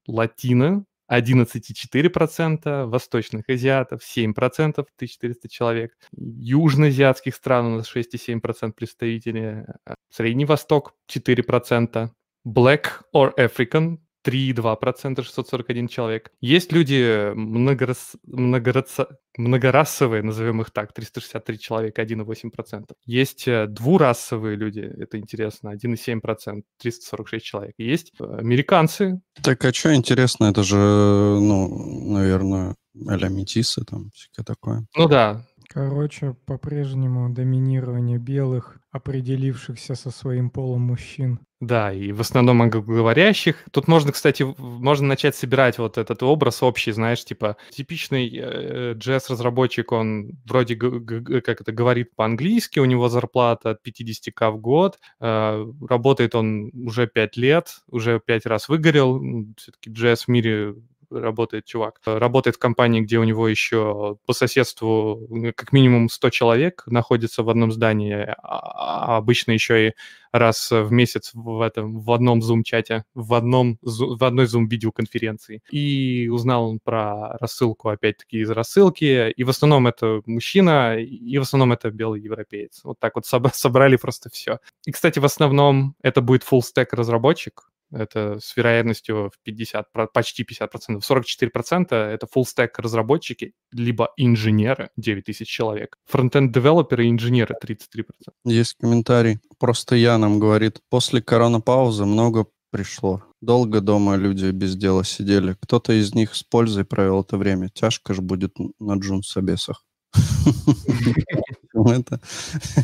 латино 0.08 0.84
11,4%, 1.10 2.86
восточных 2.86 3.48
азиатов 3.48 4.00
7%, 4.02 4.32
1400 4.32 5.48
человек, 5.48 5.92
южноазиатских 6.12 7.34
стран 7.34 7.66
у 7.66 7.76
нас 7.76 7.94
6,7% 7.94 8.72
представителей, 8.72 9.64
а 9.84 9.94
Средний 10.10 10.44
Восток 10.44 10.94
4%, 11.08 12.10
Black 12.46 12.84
or 13.14 13.32
African 13.36 13.98
3,2%, 14.24 15.22
641 15.22 15.88
человек. 15.88 16.30
Есть 16.40 16.72
люди 16.72 17.32
многорас... 17.34 18.16
многорас... 18.24 18.96
многорасовые, 19.36 20.22
назовем 20.22 20.60
их 20.60 20.70
так, 20.70 20.92
363 20.92 21.58
человека, 21.58 22.02
1,8%. 22.02 22.84
Есть 23.06 23.48
э, 23.48 23.66
двурасовые 23.66 24.56
люди, 24.56 24.80
это 24.80 25.18
интересно, 25.18 25.74
1,7%, 25.74 26.62
346 26.78 27.44
человек. 27.44 27.74
Есть 27.78 28.12
э, 28.20 28.24
американцы. 28.24 29.20
Так, 29.42 29.64
а 29.64 29.72
что 29.72 29.94
интересно, 29.94 30.46
это 30.46 30.62
же, 30.62 30.76
ну, 30.76 32.12
наверное, 32.12 32.76
а 33.06 33.28
метисы 33.28 33.84
там, 33.84 34.10
всякое 34.12 34.44
такое. 34.44 34.86
Ну 34.96 35.08
да, 35.08 35.46
Короче, 35.72 36.34
по-прежнему 36.46 37.32
доминирование 37.32 38.18
белых, 38.18 38.80
определившихся 38.90 39.94
со 39.94 40.10
своим 40.10 40.50
полом 40.50 40.80
мужчин. 40.82 41.38
Да, 41.60 41.92
и 41.92 42.10
в 42.10 42.22
основном 42.22 42.62
англоговорящих. 42.62 43.64
Тут 43.70 43.86
можно, 43.86 44.10
кстати, 44.10 44.44
можно 44.58 45.06
начать 45.06 45.36
собирать 45.36 45.78
вот 45.78 45.96
этот 45.96 46.24
образ 46.24 46.62
общий, 46.64 46.90
знаешь, 46.90 47.24
типа 47.24 47.56
типичный 47.70 48.28
э, 48.34 48.94
JS-разработчик, 48.94 49.92
он 49.92 50.32
вроде 50.44 50.74
как 50.74 51.60
это 51.60 51.70
говорит 51.70 52.16
по-английски, 52.16 52.80
у 52.80 52.84
него 52.86 53.08
зарплата 53.08 53.70
от 53.70 53.86
50к 53.86 54.50
в 54.50 54.58
год, 54.58 54.98
э, 55.20 55.66
работает 55.88 56.34
он 56.34 56.70
уже 56.74 57.06
5 57.06 57.36
лет, 57.36 57.82
уже 57.88 58.18
5 58.18 58.46
раз 58.46 58.68
выгорел. 58.68 59.20
Все-таки 59.56 59.90
JS 59.90 60.24
в 60.24 60.28
мире 60.28 60.74
работает 61.10 61.64
чувак. 61.64 62.00
Работает 62.04 62.56
в 62.56 62.58
компании, 62.58 63.00
где 63.00 63.18
у 63.18 63.24
него 63.24 63.48
еще 63.48 64.16
по 64.26 64.32
соседству 64.32 65.26
как 65.56 65.72
минимум 65.72 66.08
100 66.08 66.30
человек 66.30 66.82
находится 66.86 67.42
в 67.42 67.50
одном 67.50 67.72
здании, 67.72 68.14
а, 68.14 68.34
а 68.42 69.16
обычно 69.16 69.52
еще 69.52 69.88
и 69.88 69.92
раз 70.32 70.70
в 70.70 70.90
месяц 70.92 71.32
в 71.34 71.60
этом 71.60 72.00
в 72.00 72.10
одном 72.12 72.40
Zoom-чате, 72.40 73.04
в, 73.14 73.34
одном, 73.34 73.78
в 73.82 74.24
одной 74.24 74.46
Zoom-видеоконференции. 74.46 75.62
И 75.70 76.28
узнал 76.28 76.70
он 76.70 76.80
про 76.82 77.36
рассылку, 77.38 77.88
опять-таки, 77.88 78.38
из 78.38 78.50
рассылки. 78.50 79.30
И 79.30 79.44
в 79.44 79.50
основном 79.50 79.86
это 79.86 80.22
мужчина, 80.26 80.98
и 80.98 81.38
в 81.38 81.42
основном 81.42 81.72
это 81.72 81.90
белый 81.90 82.20
европеец. 82.20 82.80
Вот 82.84 82.98
так 82.98 83.16
вот 83.16 83.26
собрали 83.26 83.96
просто 83.96 84.30
все. 84.30 84.58
И, 84.86 84.92
кстати, 84.92 85.18
в 85.18 85.24
основном 85.24 85.94
это 86.02 86.20
будет 86.20 86.44
full-stack 86.44 86.88
разработчик, 86.92 87.69
это 87.90 88.38
с 88.40 88.56
вероятностью 88.56 89.30
в 89.30 89.42
50, 89.42 89.86
почти 90.12 90.44
50%, 90.44 91.00
44% 91.00 91.94
это 91.94 92.26
full 92.26 92.44
stack 92.44 92.70
разработчики, 92.78 93.52
либо 93.72 94.10
инженеры, 94.16 94.90
9 94.96 95.24
тысяч 95.24 95.48
человек. 95.48 95.96
Фронтенд 96.06 96.52
девелоперы 96.52 97.06
и 97.06 97.10
инженеры 97.10 97.54
33%. 97.62 98.04
Есть 98.44 98.76
комментарий. 98.80 99.38
Просто 99.58 99.96
я 99.96 100.18
нам 100.18 100.38
говорит, 100.38 100.80
после 100.88 101.20
коронапаузы 101.22 102.04
много 102.04 102.46
пришло. 102.70 103.22
Долго 103.40 103.80
дома 103.80 104.16
люди 104.16 104.50
без 104.50 104.76
дела 104.76 105.04
сидели. 105.04 105.56
Кто-то 105.60 105.92
из 105.92 106.14
них 106.14 106.34
с 106.34 106.42
пользой 106.42 106.84
провел 106.84 107.22
это 107.22 107.36
время. 107.36 107.68
Тяжко 107.68 108.14
же 108.14 108.22
будет 108.22 108.54
на 108.78 108.94
джун-собесах. 108.94 109.84
Это, 111.74 112.20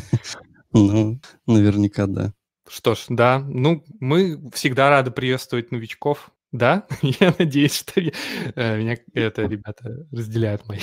ну, 0.71 1.19
наверняка, 1.45 2.07
да. 2.07 2.33
Что 2.67 2.95
ж, 2.95 3.05
да, 3.09 3.39
ну, 3.39 3.83
мы 3.99 4.39
всегда 4.53 4.89
рады 4.89 5.11
приветствовать 5.11 5.71
новичков. 5.71 6.31
Да, 6.53 6.87
я 7.01 7.35
надеюсь, 7.37 7.75
что 7.75 7.99
э, 7.99 8.77
меня 8.79 8.97
это 9.13 9.43
ребята 9.43 10.05
разделяют 10.11 10.65
мои. 10.67 10.79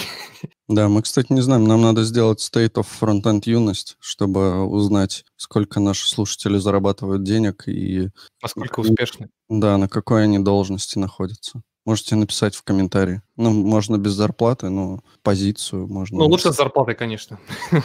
Да, 0.68 0.88
мы, 0.88 1.02
кстати, 1.02 1.32
не 1.32 1.40
знаем, 1.40 1.64
нам 1.64 1.80
надо 1.80 2.04
сделать 2.04 2.40
State 2.40 2.74
of 2.74 2.86
Frontend 3.00 3.42
юность, 3.46 3.96
чтобы 3.98 4.64
узнать, 4.64 5.24
сколько 5.36 5.80
наши 5.80 6.08
слушатели 6.08 6.58
зарабатывают 6.58 7.22
денег 7.22 7.66
и... 7.66 8.10
Насколько 8.42 8.80
успешны. 8.80 9.30
Да, 9.48 9.78
на 9.78 9.88
какой 9.88 10.24
они 10.24 10.38
должности 10.38 10.98
находятся. 10.98 11.62
Можете 11.86 12.16
написать 12.16 12.54
в 12.54 12.62
комментарии. 12.62 13.20
Ну, 13.36 13.50
можно 13.50 13.98
без 13.98 14.12
зарплаты, 14.12 14.70
но 14.70 15.00
позицию 15.22 15.86
можно... 15.86 16.18
Ну, 16.18 16.26
лучше 16.26 16.50
с 16.52 16.56
зарплатой, 16.56 16.94
конечно. 16.94 17.38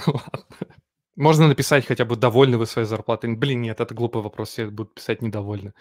Можно 1.20 1.50
написать 1.50 1.86
хотя 1.86 2.06
бы 2.06 2.16
довольны 2.16 2.58
вы 2.58 2.66
своей 2.66 2.88
зарплатой. 2.88 3.36
Блин, 3.36 3.62
нет, 3.62 3.82
это 3.82 3.94
глупый 3.94 4.22
вопрос, 4.22 4.52
все 4.52 4.68
будут 4.68 4.96
писать 4.96 5.22
недовольны. 5.22 5.74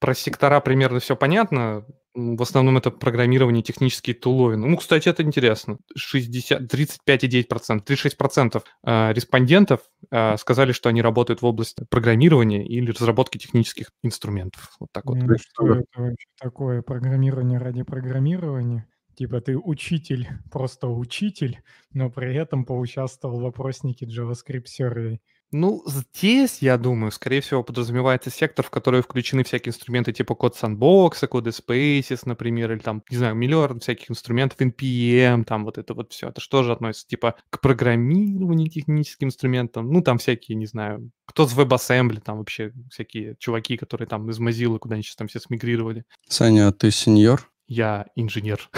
Про 0.00 0.14
сектора 0.14 0.58
примерно 0.60 0.98
все 0.98 1.14
понятно. 1.14 1.86
В 2.12 2.42
основном 2.42 2.76
это 2.76 2.90
программирование, 2.90 3.62
технические 3.62 4.16
туловины. 4.16 4.66
Ну, 4.66 4.76
кстати, 4.76 5.08
это 5.08 5.22
интересно. 5.22 5.78
60, 5.94 6.60
35,9%, 6.60 7.84
36% 7.84 9.12
респондентов 9.12 9.82
э, 10.10 10.36
сказали, 10.38 10.72
что 10.72 10.88
они 10.88 11.02
работают 11.02 11.40
в 11.40 11.46
области 11.46 11.86
программирования 11.88 12.66
или 12.66 12.90
разработки 12.90 13.38
технических 13.38 13.92
инструментов. 14.02 14.74
Вот 14.80 14.88
так 14.90 15.06
вот. 15.06 15.18
Ну, 15.18 15.36
что 15.38 15.74
это 15.74 15.86
вообще 15.94 16.26
такое? 16.40 16.82
Программирование 16.82 17.60
ради 17.60 17.84
программирования? 17.84 18.88
Типа 19.14 19.40
ты 19.40 19.56
учитель, 19.56 20.28
просто 20.50 20.88
учитель, 20.88 21.60
но 21.92 22.10
при 22.10 22.34
этом 22.34 22.64
поучаствовал 22.64 23.40
в 23.40 23.42
вопроснике 23.42 24.06
JavaScript 24.06 24.66
Survey. 24.66 25.18
Ну, 25.54 25.82
здесь, 25.86 26.62
я 26.62 26.78
думаю, 26.78 27.12
скорее 27.12 27.42
всего, 27.42 27.62
подразумевается 27.62 28.30
сектор, 28.30 28.64
в 28.64 28.70
который 28.70 29.02
включены 29.02 29.44
всякие 29.44 29.72
инструменты 29.72 30.10
типа 30.10 30.34
код 30.34 30.56
Sandbox, 30.56 31.26
код 31.26 31.46
Spaces, 31.46 32.22
например, 32.24 32.72
или 32.72 32.78
там, 32.78 33.02
не 33.10 33.18
знаю, 33.18 33.34
миллион 33.34 33.80
всяких 33.80 34.10
инструментов, 34.10 34.58
NPM, 34.58 35.44
там 35.44 35.66
вот 35.66 35.76
это 35.76 35.92
вот 35.92 36.10
все. 36.10 36.30
Это 36.30 36.40
что 36.40 36.62
же 36.62 36.72
относится, 36.72 37.06
типа, 37.06 37.34
к 37.50 37.60
программированию 37.60 38.68
техническим 38.68 39.28
инструментам? 39.28 39.92
Ну, 39.92 40.00
там 40.00 40.16
всякие, 40.16 40.56
не 40.56 40.64
знаю, 40.64 41.10
кто 41.26 41.46
с 41.46 41.54
WebAssembly, 41.54 42.22
там 42.22 42.38
вообще 42.38 42.72
всякие 42.90 43.36
чуваки, 43.38 43.76
которые 43.76 44.08
там 44.08 44.30
из 44.30 44.40
Mozilla 44.40 44.78
куда-нибудь 44.78 45.14
там 45.18 45.28
все 45.28 45.38
смигрировали. 45.38 46.04
Саня, 46.28 46.68
а 46.68 46.72
ты 46.72 46.90
сеньор? 46.90 47.51
Я 47.72 48.04
инженер. 48.16 48.68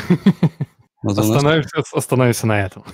Остановимся, 1.03 1.83
остановимся 1.93 2.47
на 2.47 2.65
этом. 2.65 2.85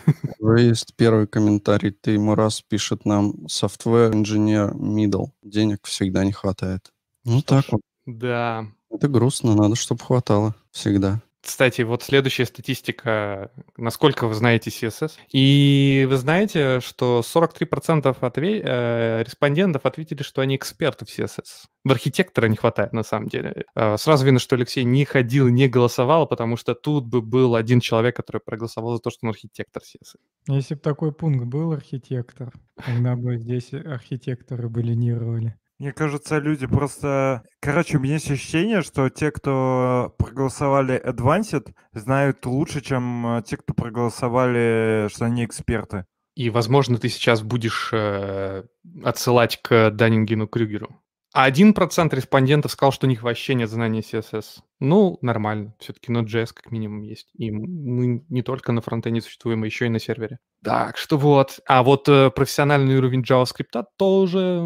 Есть 0.57 0.97
первый 0.97 1.27
комментарий. 1.27 1.91
Ты 1.91 2.13
ему 2.13 2.35
раз 2.35 2.63
пишет 2.63 3.05
нам 3.05 3.47
software 3.47 4.15
инженер 4.15 4.73
middle. 4.73 5.27
Денег 5.43 5.87
всегда 5.87 6.25
не 6.25 6.33
хватает. 6.33 6.91
Ну 7.25 7.41
Что 7.41 7.57
так 7.57 7.65
ж, 7.67 7.69
вот. 7.73 7.81
Да. 8.07 8.67
Это 8.91 9.09
грустно, 9.09 9.55
надо, 9.55 9.77
чтобы 9.77 10.03
хватало 10.03 10.55
всегда. 10.71 11.21
Кстати, 11.43 11.83
вот 11.83 12.03
следующая 12.03 12.45
статистика, 12.45 13.51
насколько 13.77 14.27
вы 14.27 14.35
знаете 14.35 14.71
CSS. 14.71 15.13
И 15.33 16.07
вы 16.09 16.17
знаете, 16.17 16.81
что 16.81 17.23
43% 17.23 18.19
отве- 18.21 18.61
э, 18.63 19.23
респондентов 19.23 19.87
ответили, 19.87 20.23
что 20.23 20.43
они 20.43 20.57
эксперты 20.57 21.07
в 21.07 21.09
CSS. 21.09 21.67
В 21.85 21.93
архитектора 21.93 22.47
не 22.47 22.57
хватает, 22.57 22.93
на 22.93 23.03
самом 23.03 23.29
деле. 23.29 23.65
Э, 23.75 23.97
сразу 23.97 24.25
видно, 24.27 24.39
что 24.39 24.57
Алексей 24.57 24.85
не 24.85 25.07
ходил, 25.07 25.49
не 25.49 25.67
голосовал, 25.67 26.27
потому 26.27 26.59
что 26.59 26.75
тут 26.75 27.07
бы 27.07 27.23
был 27.23 27.55
один 27.55 27.81
человек, 27.81 28.17
который 28.17 28.43
проголосовал 28.45 28.97
за 28.97 29.01
то, 29.01 29.11
что 29.11 29.27
он 29.27 29.31
архитектор 29.31 29.83
CSS. 29.83 30.19
Если 30.49 30.75
бы 30.75 30.81
такой 30.81 31.13
пункт 31.13 31.47
был 31.47 31.73
архитектор, 31.73 32.53
тогда 32.85 33.17
бы 33.17 33.39
здесь 33.39 33.73
архитекторы 33.73 34.69
бы 34.69 34.83
линировали. 34.83 35.57
Мне 35.81 35.95
кажется, 35.95 36.37
люди 36.37 36.67
просто... 36.67 37.43
Короче, 37.59 37.97
у 37.97 38.01
меня 38.01 38.15
есть 38.15 38.31
ощущение, 38.31 38.83
что 38.83 39.09
те, 39.09 39.31
кто 39.31 40.15
проголосовали 40.19 41.03
Advanced, 41.03 41.73
знают 41.95 42.45
лучше, 42.45 42.83
чем 42.83 43.39
э, 43.39 43.43
те, 43.43 43.57
кто 43.57 43.73
проголосовали, 43.73 45.09
что 45.11 45.25
они 45.25 45.43
эксперты. 45.43 46.05
И, 46.35 46.51
возможно, 46.51 46.99
ты 46.99 47.09
сейчас 47.09 47.41
будешь 47.41 47.95
э, 47.95 48.65
отсылать 49.03 49.63
к 49.63 49.91
Даннингену 49.91 50.47
Крюгеру. 50.49 51.01
А 51.33 51.45
один 51.45 51.75
процент 51.75 52.13
респондентов 52.13 52.73
сказал, 52.73 52.91
что 52.91 53.07
у 53.07 53.11
них 53.11 53.23
вообще 53.23 53.55
нет 53.55 53.71
знания 53.71 54.01
CSS. 54.01 54.63
Ну, 54.81 55.19
нормально. 55.21 55.75
Все-таки 55.79 56.11
Node.js 56.11 56.49
как 56.55 56.73
минимум 56.73 57.03
есть. 57.03 57.29
И 57.35 57.53
мы 57.53 58.25
не 58.29 58.43
только 58.43 58.73
на 58.73 58.81
фронтене 58.81 59.21
существуем, 59.21 59.63
а 59.63 59.67
еще 59.67 59.87
и 59.87 59.91
на 59.91 60.01
сервере. 60.01 60.39
Так, 60.65 60.97
что 60.97 61.19
вот. 61.19 61.61
А 61.67 61.83
вот 61.85 62.09
э, 62.09 62.31
профессиональный 62.31 62.97
уровень 62.97 63.21
JavaScript 63.21 63.85
тоже, 63.97 64.59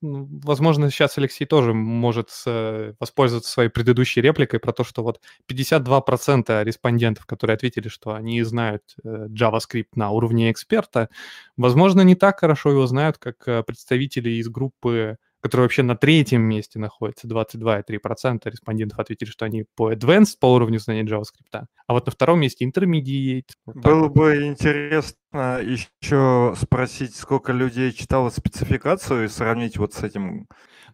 возможно, 0.00 0.90
сейчас 0.90 1.18
Алексей 1.18 1.44
тоже 1.44 1.74
может 1.74 2.30
э, 2.46 2.94
воспользоваться 2.98 3.50
своей 3.50 3.68
предыдущей 3.68 4.22
репликой 4.22 4.58
про 4.58 4.72
то, 4.72 4.84
что 4.84 5.02
вот 5.02 5.20
52% 5.50 6.64
респондентов, 6.64 7.26
которые 7.26 7.54
ответили, 7.56 7.88
что 7.88 8.14
они 8.14 8.42
знают 8.42 8.82
э, 9.04 9.26
JavaScript 9.28 9.90
на 9.96 10.10
уровне 10.10 10.50
эксперта, 10.50 11.10
возможно, 11.56 12.00
не 12.00 12.14
так 12.14 12.40
хорошо 12.40 12.70
его 12.70 12.86
знают, 12.86 13.18
как 13.18 13.36
э, 13.46 13.62
представители 13.64 14.30
из 14.30 14.48
группы 14.48 15.18
который 15.46 15.62
вообще 15.62 15.82
на 15.82 15.96
третьем 15.96 16.42
месте 16.42 16.78
находится, 16.78 17.26
22,3% 17.28 18.50
респондентов 18.50 18.98
ответили, 18.98 19.28
что 19.28 19.44
они 19.44 19.64
по 19.76 19.92
advanced, 19.92 20.36
по 20.40 20.52
уровню 20.52 20.78
знания 20.78 21.04
JavaScript, 21.04 21.66
а 21.86 21.92
вот 21.92 22.06
на 22.06 22.12
втором 22.12 22.40
месте 22.40 22.68
intermediate. 22.68 23.50
Вот 23.64 23.76
Было 23.76 24.08
бы 24.08 24.46
интересно 24.46 25.60
еще 25.60 26.54
спросить, 26.60 27.14
сколько 27.14 27.52
людей 27.52 27.92
читало 27.92 28.30
спецификацию 28.30 29.24
и 29.24 29.28
сравнить 29.28 29.78
вот 29.78 29.94
с 29.94 30.02
этим. 30.02 30.46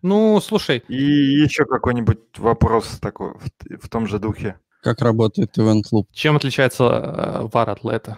Ну, 0.02 0.40
слушай. 0.40 0.82
И 0.88 1.02
еще 1.02 1.64
какой-нибудь 1.64 2.38
вопрос 2.38 2.98
такой 3.00 3.34
в, 3.34 3.84
в 3.84 3.88
том 3.88 4.06
же 4.06 4.18
духе. 4.18 4.56
Как 4.82 5.00
работает 5.00 5.56
Event 5.58 5.84
Loop? 5.92 6.06
Чем 6.12 6.36
отличается 6.36 6.84
э, 6.84 7.46
var 7.46 7.70
от 7.70 7.84
let? 7.84 8.16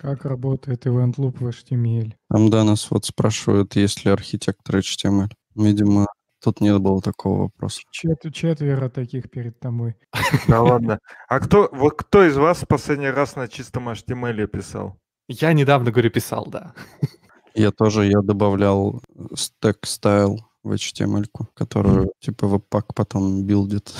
Как 0.00 0.24
работает 0.24 0.86
Event 0.86 1.16
Loop 1.16 1.38
в 1.40 1.48
HTML? 1.48 2.12
Там 2.28 2.48
да, 2.48 2.62
нас 2.62 2.90
вот 2.90 3.04
спрашивают, 3.06 3.74
есть 3.74 4.04
ли 4.04 4.12
архитектор 4.12 4.76
HTML. 4.76 5.30
Видимо, 5.54 6.06
тут 6.42 6.60
не 6.60 6.76
было 6.78 7.00
такого 7.00 7.42
вопроса. 7.42 7.82
Чет 7.90 8.22
четверо 8.32 8.88
таких 8.88 9.30
перед 9.30 9.58
тобой. 9.60 9.94
Да 10.48 10.62
ладно. 10.62 10.98
А 11.28 11.40
кто, 11.40 11.68
вот 11.72 11.94
кто 11.96 12.24
из 12.24 12.36
вас 12.36 12.62
в 12.62 12.66
последний 12.66 13.10
раз 13.10 13.36
на 13.36 13.48
чистом 13.48 13.88
HTML 13.88 14.46
писал? 14.46 14.98
Я 15.28 15.52
недавно, 15.52 15.90
говорю, 15.90 16.10
писал, 16.10 16.46
да. 16.46 16.74
Я 17.54 17.72
тоже, 17.72 18.06
я 18.06 18.20
добавлял 18.20 19.02
stack 19.34 19.80
style 19.82 20.36
в 20.62 20.72
HTML, 20.72 21.26
которую 21.54 22.12
типа 22.20 22.44
webpack 22.44 22.84
потом 22.94 23.44
билдит. 23.44 23.92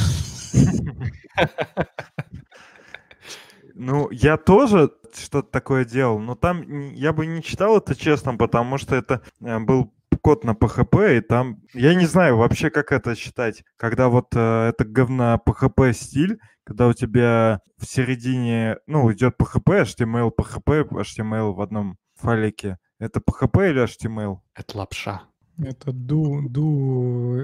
Ну, 3.75 4.11
я 4.11 4.37
тоже 4.37 4.93
что-то 5.15 5.51
такое 5.51 5.85
делал, 5.85 6.19
но 6.19 6.35
там 6.35 6.93
я 6.93 7.13
бы 7.13 7.27
не 7.27 7.43
читал 7.43 7.79
это 7.79 7.97
честно, 7.97 8.37
потому 8.37 8.77
что 8.79 8.95
это 8.95 9.23
э, 9.41 9.59
был 9.59 9.93
код 10.21 10.45
на 10.45 10.53
PHP, 10.53 11.19
и 11.19 11.21
там, 11.21 11.61
я 11.75 11.95
не 11.95 12.07
знаю 12.07 12.37
вообще, 12.37 12.71
как 12.71 12.93
это 12.93 13.15
считать, 13.15 13.65
когда 13.77 14.09
вот 14.09 14.27
э, 14.35 14.69
это 14.69 14.85
говно 14.85 15.41
PHP 15.45 15.93
стиль, 15.93 16.39
когда 16.65 16.87
у 16.87 16.93
тебя 16.93 17.61
в 17.79 17.87
середине, 17.87 18.77
ну, 18.87 19.13
идет 19.13 19.35
PHP, 19.41 19.83
HTML, 19.83 20.31
PHP, 20.37 20.89
HTML 20.89 21.53
в 21.53 21.61
одном 21.61 21.97
файлике. 22.15 22.79
Это 22.99 23.21
PHP 23.21 23.71
или 23.71 23.85
HTML? 23.85 24.39
Это 24.55 24.79
лапша. 24.79 25.23
Это 25.59 25.93
ду, 25.93 26.41
ду, 26.49 27.39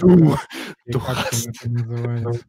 ду, 0.00 0.08
ду. 0.16 0.34
это 0.86 1.68
называется. 1.68 2.44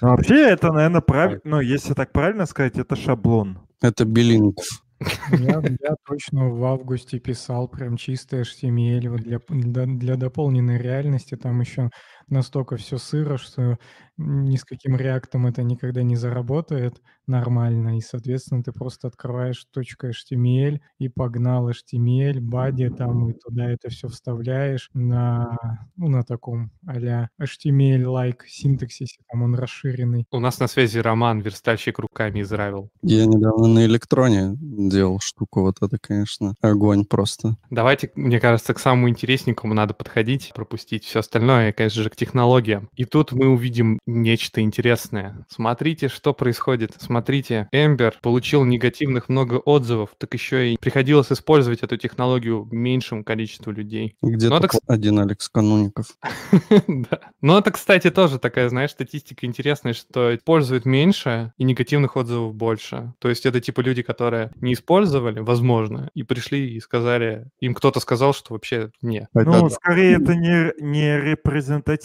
Ну, 0.00 0.08
вообще, 0.08 0.50
это, 0.50 0.70
наверное, 0.70 1.00
правильно, 1.00 1.40
ну, 1.44 1.60
если 1.60 1.94
так 1.94 2.12
правильно 2.12 2.46
сказать, 2.46 2.76
это 2.76 2.94
шаблон. 2.94 3.60
Это 3.80 4.04
биллинг. 4.04 4.58
Я, 5.32 5.62
я 5.80 5.96
точно 6.06 6.48
в 6.48 6.64
августе 6.64 7.18
писал 7.18 7.68
прям 7.68 7.96
чистый 7.96 8.42
HTML 8.42 9.08
вот 9.10 9.20
для, 9.20 9.40
для, 9.48 9.86
для 9.86 10.16
дополненной 10.16 10.78
реальности. 10.78 11.36
Там 11.36 11.60
еще 11.60 11.90
настолько 12.28 12.76
все 12.76 12.98
сыро, 12.98 13.36
что 13.36 13.78
ни 14.18 14.56
с 14.56 14.64
каким 14.64 14.96
реактом 14.96 15.46
это 15.46 15.62
никогда 15.62 16.02
не 16.02 16.16
заработает 16.16 17.02
нормально. 17.26 17.98
И, 17.98 18.00
соответственно, 18.00 18.62
ты 18.62 18.72
просто 18.72 19.08
открываешь 19.08 19.66
.html 19.76 20.80
и 20.98 21.08
погнал 21.08 21.70
HTML, 21.70 22.40
бади 22.40 22.88
там, 22.88 23.30
и 23.30 23.34
туда 23.34 23.70
это 23.70 23.90
все 23.90 24.08
вставляешь 24.08 24.90
на, 24.94 25.56
ну, 25.96 26.08
на 26.08 26.22
таком 26.22 26.70
а-ля 26.86 27.28
HTML-like 27.40 28.40
синтаксисе, 28.46 29.18
там 29.30 29.42
он 29.42 29.54
расширенный. 29.54 30.26
У 30.30 30.40
нас 30.40 30.60
на 30.60 30.66
связи 30.66 30.98
Роман, 30.98 31.40
верстальщик 31.40 31.98
руками 31.98 32.40
из 32.40 32.52
Ravel. 32.52 32.88
Я 33.02 33.26
недавно 33.26 33.68
на 33.68 33.84
электроне 33.84 34.56
делал 34.60 35.20
штуку, 35.20 35.62
вот 35.62 35.76
это, 35.82 35.98
конечно, 36.00 36.54
огонь 36.62 37.04
просто. 37.04 37.56
Давайте, 37.70 38.10
мне 38.14 38.40
кажется, 38.40 38.72
к 38.72 38.78
самому 38.78 39.08
интересненькому 39.08 39.74
надо 39.74 39.94
подходить, 39.94 40.52
пропустить 40.54 41.04
все 41.04 41.20
остальное, 41.20 41.72
конечно 41.72 42.02
же, 42.02 42.10
к 42.16 42.18
технологиям. 42.18 42.88
И 42.96 43.04
тут 43.04 43.32
мы 43.32 43.48
увидим 43.48 43.98
нечто 44.06 44.62
интересное. 44.62 45.46
Смотрите, 45.50 46.08
что 46.08 46.32
происходит. 46.32 46.94
Смотрите, 46.98 47.68
Ember 47.74 48.14
получил 48.22 48.64
негативных 48.64 49.28
много 49.28 49.56
отзывов, 49.56 50.10
так 50.16 50.32
еще 50.32 50.72
и 50.72 50.78
приходилось 50.78 51.30
использовать 51.30 51.80
эту 51.80 51.98
технологию 51.98 52.66
меньшему 52.70 53.22
количеству 53.22 53.70
людей. 53.70 54.16
Где-то 54.22 54.56
это, 54.56 54.78
один 54.86 55.18
Алекс 55.18 55.48
Кануников. 55.48 56.16
да. 56.88 57.20
Но 57.42 57.58
это, 57.58 57.70
кстати, 57.70 58.10
тоже 58.10 58.38
такая, 58.38 58.70
знаешь, 58.70 58.92
статистика 58.92 59.44
интересная, 59.44 59.92
что 59.92 60.34
используют 60.34 60.86
меньше 60.86 61.52
и 61.58 61.64
негативных 61.64 62.16
отзывов 62.16 62.54
больше. 62.54 63.12
То 63.18 63.28
есть 63.28 63.44
это 63.44 63.60
типа 63.60 63.80
люди, 63.80 64.02
которые 64.02 64.52
не 64.60 64.72
использовали, 64.72 65.40
возможно, 65.40 66.10
и 66.14 66.22
пришли 66.22 66.74
и 66.74 66.80
сказали, 66.80 67.50
им 67.60 67.74
кто-то 67.74 68.00
сказал, 68.00 68.32
что 68.32 68.54
вообще 68.54 68.90
нет. 69.02 69.28
Ну, 69.34 69.68
скорее 69.68 70.16
это 70.16 70.34
не, 70.34 70.72
не 70.80 71.36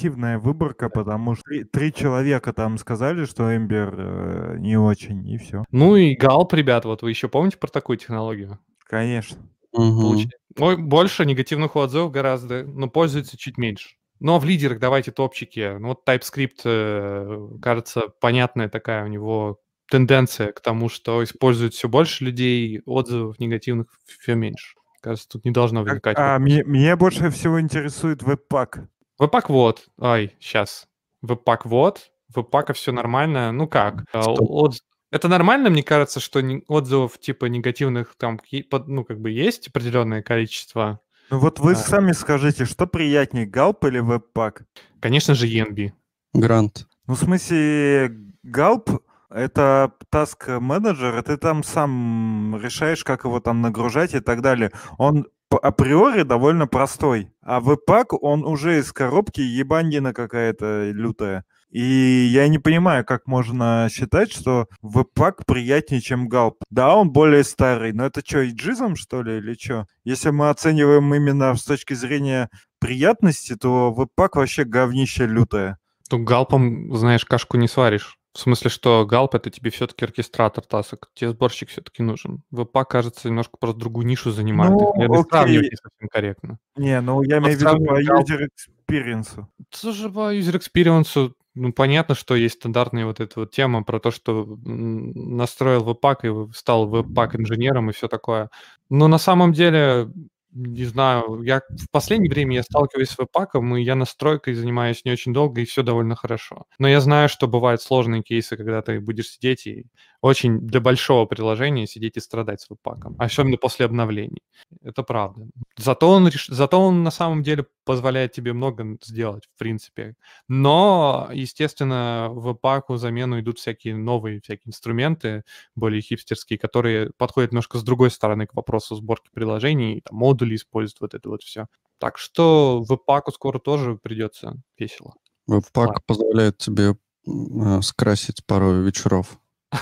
репрезентативная 0.02 0.40
выборка, 0.40 0.90
потому 0.90 1.36
что 1.36 1.44
три 1.72 1.94
человека 1.94 2.54
там 2.54 2.78
сказали, 2.78 3.26
что 3.26 3.56
Эмбер 3.56 3.96
э, 3.98 4.56
не 4.60 4.78
очень, 4.78 5.28
и 5.28 5.38
все. 5.38 5.64
Ну 5.72 5.96
и 5.96 6.16
Галп, 6.16 6.54
ребят, 6.54 6.86
вот 6.86 7.02
вы 7.02 7.10
еще 7.10 7.28
помните 7.28 7.58
про 7.58 7.68
такую 7.68 7.98
технологию? 7.98 8.60
Конечно. 8.86 9.38
Угу. 9.72 10.24
Больше 10.58 11.26
негативных 11.26 11.76
отзывов 11.76 12.12
гораздо, 12.12 12.64
но 12.66 12.90
пользуется 12.90 13.38
чуть 13.38 13.58
меньше. 13.58 13.96
Но 14.20 14.38
в 14.38 14.46
лидерах 14.46 14.80
давайте 14.80 15.12
топчики. 15.12 15.78
Ну 15.80 15.90
вот 15.90 16.08
TypeScript, 16.08 16.62
э, 16.66 17.48
кажется, 17.62 18.02
понятная 18.20 18.70
такая 18.70 19.06
у 19.06 19.08
него 19.08 19.60
тенденция 19.90 20.52
к 20.52 20.62
тому, 20.62 20.90
что 20.90 21.24
используют 21.24 21.74
все 21.74 21.90
больше 21.90 22.26
людей, 22.26 22.82
отзывов 22.86 23.40
негативных 23.40 23.88
все 24.20 24.36
меньше. 24.36 24.76
Кажется, 25.02 25.30
тут 25.30 25.46
не 25.46 25.52
должно 25.52 25.82
возникать. 25.82 26.16
А, 26.20 26.38
мне, 26.38 26.64
меня 26.64 26.96
больше 26.96 27.32
всего 27.32 27.60
интересует 27.60 28.22
веб-пак. 28.22 28.88
Веб-пак 29.22 29.52
вот. 29.52 29.88
Ай, 30.02 30.36
сейчас. 30.40 30.88
Веб-пак 31.22 31.68
вот. 31.68 32.10
Веб-пака 32.36 32.74
все 32.74 32.92
нормально. 32.92 33.52
Ну 33.52 33.68
как? 33.68 34.04
А, 34.14 34.32
от... 34.32 34.78
Это 35.12 35.28
нормально, 35.28 35.70
мне 35.70 35.84
кажется, 35.84 36.20
что 36.20 36.42
отзывов 36.68 37.20
типа 37.20 37.46
негативных 37.46 38.16
там, 38.18 38.40
ну 38.88 39.06
как 39.06 39.22
бы 39.22 39.30
есть 39.30 39.68
определенное 39.68 40.24
количество. 40.24 41.02
Ну 41.30 41.38
вот 41.38 41.60
вы 41.60 41.74
а... 41.74 41.76
сами 41.76 42.14
скажите, 42.14 42.66
что 42.66 42.88
приятнее, 42.88 43.46
Gulp 43.46 43.86
или 43.86 44.00
webpack? 44.00 44.64
Конечно 45.00 45.36
же, 45.36 45.48
ENB. 45.48 45.92
Grunt. 46.34 46.88
Ну, 47.06 47.14
в 47.14 47.20
смысле, 47.20 48.18
Gulp 48.42 48.90
это 49.30 49.92
task 50.12 50.60
менеджер, 50.60 51.22
ты 51.22 51.38
там 51.38 51.64
сам 51.64 52.60
решаешь, 52.60 53.04
как 53.04 53.26
его 53.26 53.40
там 53.40 53.62
нагружать 53.62 54.16
и 54.16 54.20
так 54.20 54.42
далее. 54.42 54.72
Он 54.98 55.28
априори 55.56 56.24
довольно 56.24 56.68
простой. 56.68 57.32
А 57.42 57.60
веб-пак, 57.60 58.14
он 58.22 58.46
уже 58.46 58.80
из 58.80 58.92
коробки 58.92 59.42
ебанина 59.42 60.14
какая-то 60.14 60.92
лютая. 60.92 61.46
И 61.72 61.82
я 61.82 62.50
не 62.50 62.60
понимаю, 62.60 63.06
как 63.06 63.28
можно 63.28 63.88
считать, 63.90 64.32
что 64.34 64.68
веб-пак 64.82 65.46
приятнее, 65.46 66.02
чем 66.02 66.28
галп. 66.28 66.58
Да, 66.70 66.96
он 66.96 67.12
более 67.12 67.46
старый, 67.46 67.94
но 67.94 68.06
это 68.06 68.22
что, 68.26 68.48
иджизм, 68.48 68.96
что 68.96 69.22
ли, 69.22 69.38
или 69.38 69.54
что? 69.54 69.86
Если 70.04 70.32
мы 70.32 70.50
оцениваем 70.50 71.14
именно 71.16 71.56
с 71.56 71.64
точки 71.64 71.94
зрения 71.94 72.50
приятности, 72.80 73.56
то 73.56 73.94
веб-пак 73.94 74.36
вообще 74.36 74.66
говнище 74.66 75.26
лютое. 75.26 75.78
Тут 76.10 76.24
галпом, 76.24 76.94
знаешь, 76.94 77.24
кашку 77.24 77.56
не 77.56 77.70
сваришь. 77.70 78.18
В 78.34 78.40
смысле, 78.40 78.70
что 78.70 79.06
галп 79.06 79.36
это 79.36 79.50
тебе 79.50 79.72
все-таки 79.72 80.06
оркестратор 80.06 80.64
тасок, 80.64 81.10
тебе 81.14 81.32
сборщик 81.32 81.70
все-таки 81.70 82.02
нужен. 82.02 82.44
ВП, 82.52 82.78
кажется, 82.88 83.28
немножко 83.28 83.58
просто 83.60 83.80
другую 83.80 84.06
нишу 84.06 84.32
занимает. 84.32 84.72
Ну, 84.72 84.94
я 84.96 85.08
не 85.08 85.24
сравниваю 85.24 85.70
не 85.70 85.76
совсем 85.76 86.08
корректно. 86.10 86.58
Не, 86.78 87.02
ну 87.02 87.22
я 87.24 87.40
имею 87.40 87.58
в 87.58 87.62
виду 87.62 87.86
по 87.86 88.02
user 88.02 88.48
experience. 88.48 89.46
Тоже 89.82 90.10
по 90.10 90.34
user 90.34 90.58
experience, 90.58 91.34
ну 91.56 91.74
понятно, 91.74 92.16
что 92.16 92.36
есть 92.36 92.56
стандартная 92.56 93.06
вот 93.06 93.20
эта 93.20 93.42
вот 93.42 93.52
тема 93.52 93.84
про 93.84 94.00
то, 94.00 94.12
что 94.12 94.58
настроил 94.64 95.84
веб-пак 95.84 96.24
и 96.24 96.32
стал 96.54 96.88
веб-пак 96.88 97.36
инженером 97.36 97.90
и 97.90 97.94
все 97.94 98.08
такое. 98.08 98.50
Но 98.90 99.10
на 99.10 99.18
самом 99.18 99.52
деле 99.52 100.10
не 100.54 100.86
знаю, 100.86 101.42
я 101.44 101.62
в 101.70 101.90
последнее 101.92 102.30
время 102.30 102.56
я 102.58 102.64
сталкиваюсь 102.64 103.10
с 103.10 103.18
веб-паком, 103.18 103.76
и 103.78 103.84
я 103.84 103.96
настройкой 103.96 104.54
занимаюсь 104.54 105.06
не 105.06 105.12
очень 105.12 105.34
долго, 105.34 105.62
и 105.62 105.66
все 105.66 105.84
довольно 105.84 106.16
хорошо. 106.16 106.66
Но 106.80 106.88
я 106.88 107.02
знаю, 107.02 107.30
что 107.30 107.48
бывают 107.48 107.82
сложные 107.82 108.22
кейсы, 108.24 108.58
когда 108.58 108.82
ты 108.82 109.00
будешь 109.00 109.30
сидеть 109.30 109.68
и 109.68 109.86
очень 110.22 110.60
для 110.60 110.80
большого 110.82 111.26
приложения 111.26 111.88
сидеть 111.88 112.18
и 112.18 112.20
страдать 112.20 112.62
с 112.62 112.70
веб-паком, 112.70 113.16
особенно 113.18 113.58
после 113.58 113.86
обновлений. 113.86 114.42
Это 114.84 115.04
правда. 115.04 115.48
Зато 115.78 116.10
он, 116.10 116.28
реш... 116.28 116.48
Зато 116.48 116.80
он 116.80 117.04
на 117.04 117.12
самом 117.12 117.42
деле 117.44 117.66
позволяет 117.86 118.32
тебе 118.32 118.54
много 118.54 118.98
сделать, 119.04 119.46
в 119.56 119.58
принципе. 119.58 120.16
Но, 120.48 121.30
естественно, 121.34 122.28
в 122.32 122.42
веб-паку 122.44 122.98
замену 122.98 123.40
идут 123.40 123.58
всякие 123.60 123.96
новые 123.96 124.42
всякие 124.42 124.70
инструменты, 124.70 125.44
более 125.76 126.02
хипстерские, 126.02 126.60
которые 126.60 127.12
подходят 127.18 127.52
немножко 127.52 127.80
с 127.80 127.84
другой 127.84 128.12
стороны 128.12 128.46
к 128.46 128.54
вопросу 128.54 128.96
сборки 128.96 129.30
приложений, 129.34 130.02
там, 130.06 130.22
модули 130.42 130.56
используют, 130.56 131.02
вот 131.02 131.14
это 131.14 131.30
вот 131.30 131.44
все. 131.44 131.68
Так 132.00 132.18
что 132.18 132.84
веб-паку 132.88 133.32
скоро 133.32 133.60
тоже 133.60 133.96
придется 133.96 134.56
весело. 134.78 135.14
Веб-пак 135.48 136.04
позволяет 136.06 136.58
тебе 136.58 136.96
э, 137.28 137.82
скрасить 137.82 138.46
пару 138.46 138.82
вечеров. 138.82 139.40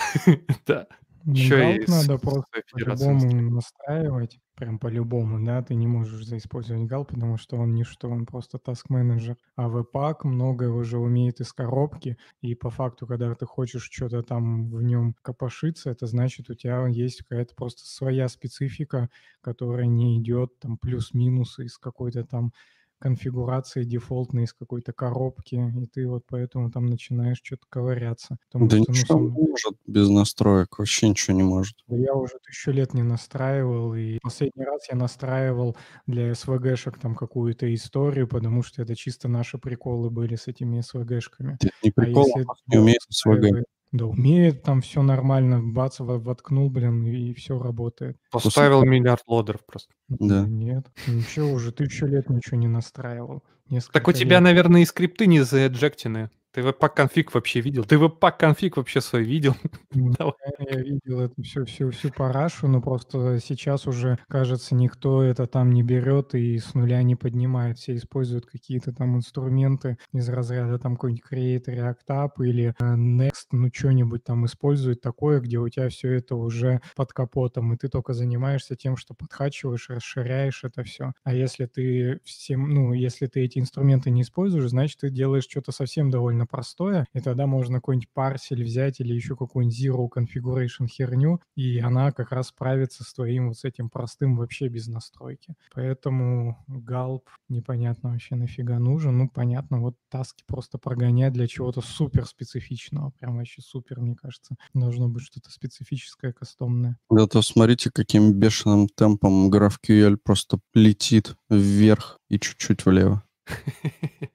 Да. 0.68 0.88
Еще 1.34 1.78
и 1.78 1.86
надо 1.88 2.18
просто 2.18 2.62
по-любому 2.72 3.52
настраивать, 3.52 4.40
прям 4.56 4.80
по-любому, 4.80 5.44
да, 5.46 5.62
ты 5.62 5.76
не 5.76 5.86
можешь 5.86 6.26
заиспользовать 6.26 6.88
гал, 6.88 7.06
потому 7.06 7.38
что 7.38 7.58
он 7.58 7.74
ничто, 7.74 8.10
он 8.10 8.26
просто 8.26 8.58
task-менеджер. 8.58 9.38
А 9.56 9.68
веб-пак 9.70 10.24
многое 10.26 10.70
уже 10.70 10.98
умеет 10.98 11.40
из 11.40 11.54
коробки, 11.54 12.18
и 12.42 12.56
по 12.56 12.70
факту, 12.70 13.06
когда 13.06 13.34
ты 13.36 13.46
хочешь 13.46 13.90
что-то 13.92 14.24
там 14.24 14.70
в 14.72 14.82
нем 14.82 15.14
копошиться, 15.22 15.92
это 15.92 16.08
значит, 16.08 16.50
у 16.50 16.56
тебя 16.56 16.88
есть 16.88 17.20
какая-то 17.24 17.54
просто 17.56 17.86
своя 17.86 18.28
специфика, 18.28 19.10
которая 19.42 19.86
не 19.86 20.20
идет 20.20 20.58
там 20.60 20.78
плюс-минус 20.78 21.60
из 21.60 21.78
какой-то 21.78 22.24
там 22.26 22.54
конфигурации 23.00 23.84
дефолтной 23.84 24.44
из 24.44 24.54
какой-то 24.54 24.94
коробки, 24.94 25.56
и 25.56 25.86
ты 25.88 26.08
вот 26.08 26.24
поэтому 26.28 26.72
там 26.72 26.86
начинаешь 26.86 27.42
что-то 27.44 27.64
ковыряться. 27.70 28.38
Потому 28.48 28.68
да 28.68 28.78
что, 28.78 28.92
ничего 28.92 29.20
ну, 29.20 29.30
сам... 29.30 29.36
не 29.36 29.50
может 29.50 29.74
без 29.88 30.10
настроек, 30.10 30.78
вообще 30.78 31.10
ничего 31.10 31.36
не 31.36 31.44
может. 31.44 31.76
Я 31.88 32.14
уже 32.14 32.34
тысячу 32.46 32.72
лет 32.72 32.94
не 32.94 33.04
настраивал, 33.04 33.96
и 33.96 34.20
последний 34.22 34.66
раз 34.66 34.90
я 34.90 34.98
настраивал 34.98 35.76
для 36.06 36.32
SVG-шек 36.32 37.00
там 37.00 37.16
какую-то 37.16 37.74
историю, 37.74 38.28
потому 38.28 38.64
что 38.64 38.82
это 38.82 38.96
чисто 38.96 39.28
наши 39.28 39.58
приколы 39.58 40.10
были 40.10 40.36
с 40.36 40.48
этими 40.48 40.80
SVG-шками. 40.80 41.56
Это 41.56 41.70
не 41.84 41.92
прикол, 41.92 42.26
а, 42.36 42.40
если 42.40 42.48
не 42.68 42.78
умеет 42.78 43.02
SVG. 43.12 43.64
Да 43.92 44.06
умеет, 44.06 44.62
там 44.62 44.82
все 44.82 45.02
нормально, 45.02 45.62
бац, 45.64 46.00
воткнул, 46.00 46.70
блин, 46.70 47.06
и 47.06 47.34
все 47.34 47.58
работает. 47.58 48.18
Поставил 48.30 48.84
миллиард 48.84 49.24
лодеров 49.26 49.66
просто. 49.66 49.92
Да. 50.08 50.46
Нет, 50.48 50.86
ничего 51.08 51.52
уже, 51.52 51.72
тысячу 51.72 52.06
лет 52.06 52.30
ничего 52.30 52.58
не 52.58 52.68
настраивал. 52.68 53.44
Так 53.92 54.08
у 54.08 54.12
тебя, 54.12 54.38
лет. 54.38 54.44
наверное, 54.44 54.82
и 54.82 54.86
скрипты 54.86 55.26
не 55.28 55.42
заэджектены. 55.42 56.30
Ты 56.52 56.64
веб-пак 56.64 56.96
конфиг 56.96 57.34
вообще 57.34 57.62
видел? 57.62 57.84
Ты 57.84 58.00
веб-пак 58.00 58.40
конфиг 58.40 58.78
вообще 58.78 59.02
свой 59.02 59.24
видел? 59.24 59.56
Я 60.60 60.82
видел 60.82 61.22
эту 61.22 61.44
всю, 61.44 61.66
всю, 61.66 61.92
всю 61.92 62.10
парашу, 62.12 62.68
но 62.68 62.82
просто 62.82 63.40
сейчас 63.40 63.86
уже, 63.86 64.18
кажется, 64.28 64.74
никто 64.74 65.22
это 65.22 65.46
там 65.46 65.72
не 65.72 65.84
берет 65.84 66.34
и 66.34 66.58
с 66.58 66.74
нуля 66.74 67.04
не 67.04 67.16
поднимает. 67.16 67.78
Все 67.78 67.96
используют 67.96 68.48
какие-то 68.48 68.92
там 68.94 69.16
инструменты 69.16 69.98
из 70.12 70.28
разряда 70.30 70.80
там 70.80 70.96
какой-нибудь 70.96 71.24
Create 71.32 71.66
React 71.66 72.08
App 72.10 72.30
или 72.44 72.74
э, 72.80 72.96
Next, 72.96 73.48
ну 73.52 73.70
что-нибудь 73.72 74.24
там 74.24 74.46
используют 74.46 75.02
такое, 75.02 75.40
где 75.42 75.60
у 75.60 75.70
тебя 75.70 75.90
все 75.90 76.14
это 76.14 76.36
уже 76.36 76.82
под 76.96 77.14
капотом, 77.14 77.74
и 77.74 77.78
ты 77.78 77.90
только 77.90 78.14
занимаешься 78.14 78.76
тем, 78.76 78.98
что 78.98 79.14
подхачиваешь, 79.14 79.90
расширяешь 79.90 80.64
это 80.64 80.84
все. 80.84 81.14
А 81.24 81.34
если 81.34 81.68
ты 81.68 82.20
всем, 82.24 82.70
ну, 82.70 82.94
если 82.94 83.28
ты 83.28 83.42
эти 83.42 83.60
инструменты 83.60 84.10
не 84.10 84.24
используешь, 84.24 84.70
значит, 84.70 85.00
ты 85.02 85.10
делаешь 85.12 85.48
что-то 85.48 85.72
совсем 85.72 86.10
довольно 86.10 86.39
довольно 86.40 86.46
простое, 86.46 87.08
и 87.14 87.20
тогда 87.20 87.48
можно 87.48 87.76
какой-нибудь 87.76 88.10
парсель 88.14 88.64
взять 88.64 89.00
или 89.00 89.14
еще 89.14 89.36
какую-нибудь 89.36 89.80
zero 89.80 90.08
configuration 90.10 90.88
херню, 90.88 91.42
и 91.56 91.80
она 91.80 92.12
как 92.12 92.32
раз 92.32 92.48
справится 92.48 93.04
с 93.04 93.14
твоим 93.14 93.50
вот 93.50 93.58
с 93.58 93.66
этим 93.66 93.90
простым 93.90 94.38
вообще 94.38 94.68
без 94.68 94.88
настройки. 94.88 95.56
Поэтому 95.74 96.58
галп 96.68 97.30
непонятно 97.50 98.12
вообще 98.12 98.36
нафига 98.36 98.80
нужен. 98.80 99.18
Ну, 99.18 99.30
понятно, 99.30 99.80
вот 99.80 99.96
таски 100.10 100.44
просто 100.48 100.78
прогонять 100.78 101.34
для 101.34 101.48
чего-то 101.48 101.82
супер 101.82 102.26
специфичного, 102.26 103.12
прям 103.20 103.38
вообще 103.38 103.62
супер, 103.62 104.00
мне 104.00 104.16
кажется. 104.16 104.56
Должно 104.74 105.10
быть 105.10 105.24
что-то 105.24 105.52
специфическое, 105.52 106.32
кастомное. 106.32 106.98
Да, 107.10 107.28
то 107.28 107.42
смотрите, 107.42 107.92
каким 107.92 108.34
бешеным 108.34 108.88
темпом 108.88 109.52
GraphQL 109.52 110.18
просто 110.18 110.60
летит 110.74 111.36
вверх 111.50 112.20
и 112.30 112.40
чуть-чуть 112.40 112.86
влево. 112.86 113.24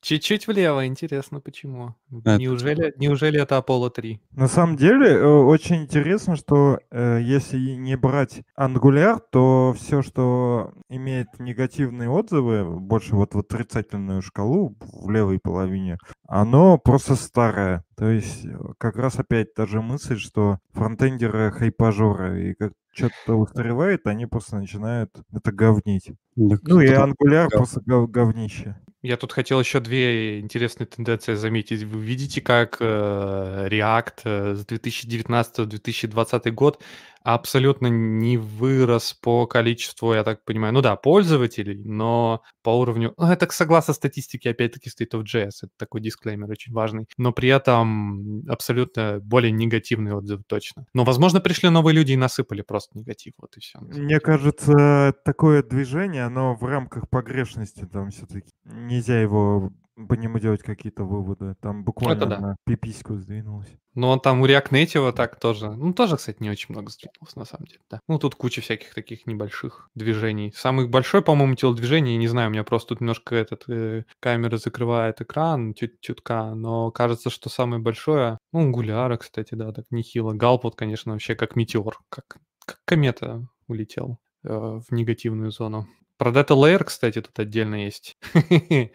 Чуть-чуть 0.00 0.46
влево, 0.46 0.86
интересно, 0.86 1.40
почему? 1.40 1.94
Это... 2.10 2.38
Неужели, 2.38 2.94
неужели 2.96 3.40
это 3.40 3.58
Apollo 3.58 3.90
3? 3.90 4.20
На 4.32 4.48
самом 4.48 4.76
деле, 4.76 5.08
э, 5.08 5.26
очень 5.26 5.82
интересно, 5.82 6.36
что 6.36 6.80
э, 6.90 7.20
если 7.22 7.58
не 7.58 7.96
брать 7.96 8.42
Angular, 8.58 9.20
то 9.30 9.74
все, 9.78 10.00
что 10.00 10.72
имеет 10.88 11.38
негативные 11.38 12.08
отзывы, 12.08 12.64
больше 12.80 13.14
вот 13.14 13.34
в 13.34 13.38
отрицательную 13.40 14.22
шкалу 14.22 14.74
в 14.80 15.10
левой 15.10 15.38
половине, 15.38 15.98
оно 16.26 16.78
просто 16.78 17.14
старое. 17.14 17.84
То 17.96 18.08
есть 18.08 18.46
э, 18.46 18.56
как 18.78 18.96
раз 18.96 19.18
опять 19.18 19.52
та 19.52 19.66
же 19.66 19.82
мысль, 19.82 20.16
что 20.16 20.60
фронтендеры 20.72 21.50
хайпажоры, 21.50 22.50
и 22.50 22.54
как 22.54 22.72
что-то 22.92 23.34
устаревает, 23.36 24.06
они 24.06 24.26
просто 24.26 24.56
начинают 24.56 25.10
это 25.32 25.52
говнить. 25.52 26.12
Да, 26.36 26.56
ну 26.62 26.80
и 26.80 26.88
Angular 26.88 27.48
просто 27.50 27.82
гов 27.84 28.10
говнище. 28.10 28.76
Я 29.02 29.16
тут 29.16 29.32
хотел 29.32 29.58
еще 29.60 29.80
две 29.80 30.40
интересные 30.40 30.86
тенденции 30.86 31.34
заметить. 31.34 31.82
Вы 31.84 32.00
видите, 32.00 32.42
как 32.42 32.76
э, 32.80 33.68
React 33.70 34.14
э, 34.24 34.54
с 34.56 34.66
2019-2020 34.66 36.50
год 36.50 36.82
абсолютно 37.22 37.86
не 37.88 38.36
вырос 38.36 39.14
по 39.14 39.46
количеству, 39.46 40.14
я 40.14 40.24
так 40.24 40.44
понимаю, 40.44 40.72
ну 40.72 40.80
да, 40.80 40.96
пользователей, 40.96 41.82
но 41.84 42.42
по 42.62 42.70
уровню... 42.70 43.14
Ну, 43.16 43.26
это 43.26 43.48
согласно 43.50 43.94
статистике, 43.94 44.50
опять-таки, 44.50 44.90
State 44.90 45.12
of 45.12 45.24
JS. 45.24 45.50
Это 45.62 45.72
такой 45.76 46.00
дисклеймер 46.00 46.50
очень 46.50 46.72
важный. 46.72 47.06
Но 47.16 47.32
при 47.32 47.48
этом 47.48 48.44
абсолютно 48.48 49.20
более 49.20 49.52
негативный 49.52 50.12
отзыв 50.12 50.42
точно. 50.46 50.86
Но, 50.94 51.04
возможно, 51.04 51.40
пришли 51.40 51.68
новые 51.68 51.94
люди 51.94 52.12
и 52.12 52.16
насыпали 52.16 52.62
просто 52.62 52.98
негатив, 52.98 53.34
вот 53.38 53.56
и 53.56 53.60
все. 53.60 53.78
Мне 53.80 54.20
кажется, 54.20 55.14
такое 55.24 55.62
движение, 55.62 56.24
оно 56.24 56.54
в 56.54 56.64
рамках 56.64 57.08
погрешности 57.08 57.86
там 57.86 58.10
все-таки. 58.10 58.50
Нельзя 58.64 59.20
его 59.20 59.72
по 60.06 60.14
нему 60.14 60.38
делать 60.38 60.62
какие-то 60.62 61.04
выводы. 61.04 61.54
Там 61.60 61.84
буквально 61.84 62.26
да. 62.26 62.40
на 62.40 62.56
пипиську 62.66 63.16
сдвинулось. 63.16 63.68
Ну, 63.94 64.08
он 64.08 64.20
там 64.20 64.40
у 64.40 64.46
React 64.46 64.70
Native 64.70 65.12
так 65.12 65.38
тоже. 65.40 65.70
Ну, 65.70 65.92
тоже, 65.92 66.16
кстати, 66.16 66.36
не 66.40 66.50
очень 66.50 66.72
много 66.72 66.90
сдвинулся, 66.90 67.38
на 67.38 67.44
самом 67.44 67.66
деле, 67.66 67.80
да. 67.90 68.00
Ну, 68.08 68.18
тут 68.18 68.36
куча 68.36 68.60
всяких 68.60 68.94
таких 68.94 69.26
небольших 69.26 69.90
движений. 69.94 70.52
Самый 70.54 70.86
большой, 70.86 71.22
по-моему, 71.22 71.56
телодвижение, 71.56 72.16
не 72.16 72.28
знаю, 72.28 72.48
у 72.48 72.52
меня 72.52 72.62
просто 72.62 72.90
тут 72.90 73.00
немножко 73.00 73.34
этот 73.34 73.64
э, 73.68 74.04
камера 74.20 74.56
закрывает 74.58 75.20
экран 75.20 75.74
чуть 75.74 76.00
чутка, 76.00 76.54
но 76.54 76.90
кажется, 76.92 77.30
что 77.30 77.48
самое 77.48 77.82
большое, 77.82 78.38
ну, 78.52 78.60
Ангуляра, 78.60 79.16
кстати, 79.16 79.54
да, 79.54 79.72
так 79.72 79.86
нехило. 79.90 80.32
Галпот, 80.32 80.76
конечно, 80.76 81.12
вообще 81.12 81.34
как 81.34 81.56
метеор, 81.56 81.98
как, 82.08 82.36
как 82.64 82.80
комета 82.84 83.48
улетел 83.66 84.18
э, 84.44 84.48
в 84.50 84.92
негативную 84.92 85.50
зону. 85.50 85.88
Про 86.20 86.32
Data 86.32 86.48
Layer, 86.48 86.84
кстати, 86.84 87.22
тут 87.22 87.38
отдельно 87.38 87.86
есть. 87.86 88.18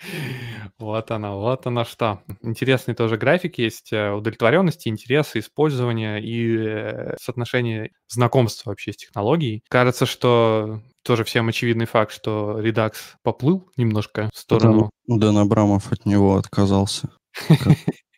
вот 0.77 1.09
она, 1.09 1.31
вот 1.31 1.65
она 1.65 1.83
что. 1.83 2.21
Интересный 2.43 2.93
тоже 2.93 3.17
график 3.17 3.57
есть 3.57 3.91
э, 3.91 4.11
удовлетворенности, 4.11 4.89
интереса, 4.89 5.39
использования 5.39 6.19
и 6.19 6.55
э, 6.55 7.15
соотношение 7.19 7.89
знакомства 8.07 8.69
вообще 8.69 8.93
с 8.93 8.97
технологией. 8.97 9.63
Кажется, 9.69 10.05
что 10.05 10.81
тоже 11.03 11.23
всем 11.23 11.47
очевидный 11.47 11.87
факт, 11.87 12.13
что 12.13 12.59
Redux 12.61 12.93
поплыл 13.23 13.71
немножко 13.75 14.29
в 14.31 14.37
сторону... 14.37 14.91
Дэн, 15.07 15.19
Дэн 15.19 15.37
Абрамов 15.39 15.91
от 15.91 16.05
него 16.05 16.37
отказался. 16.37 17.09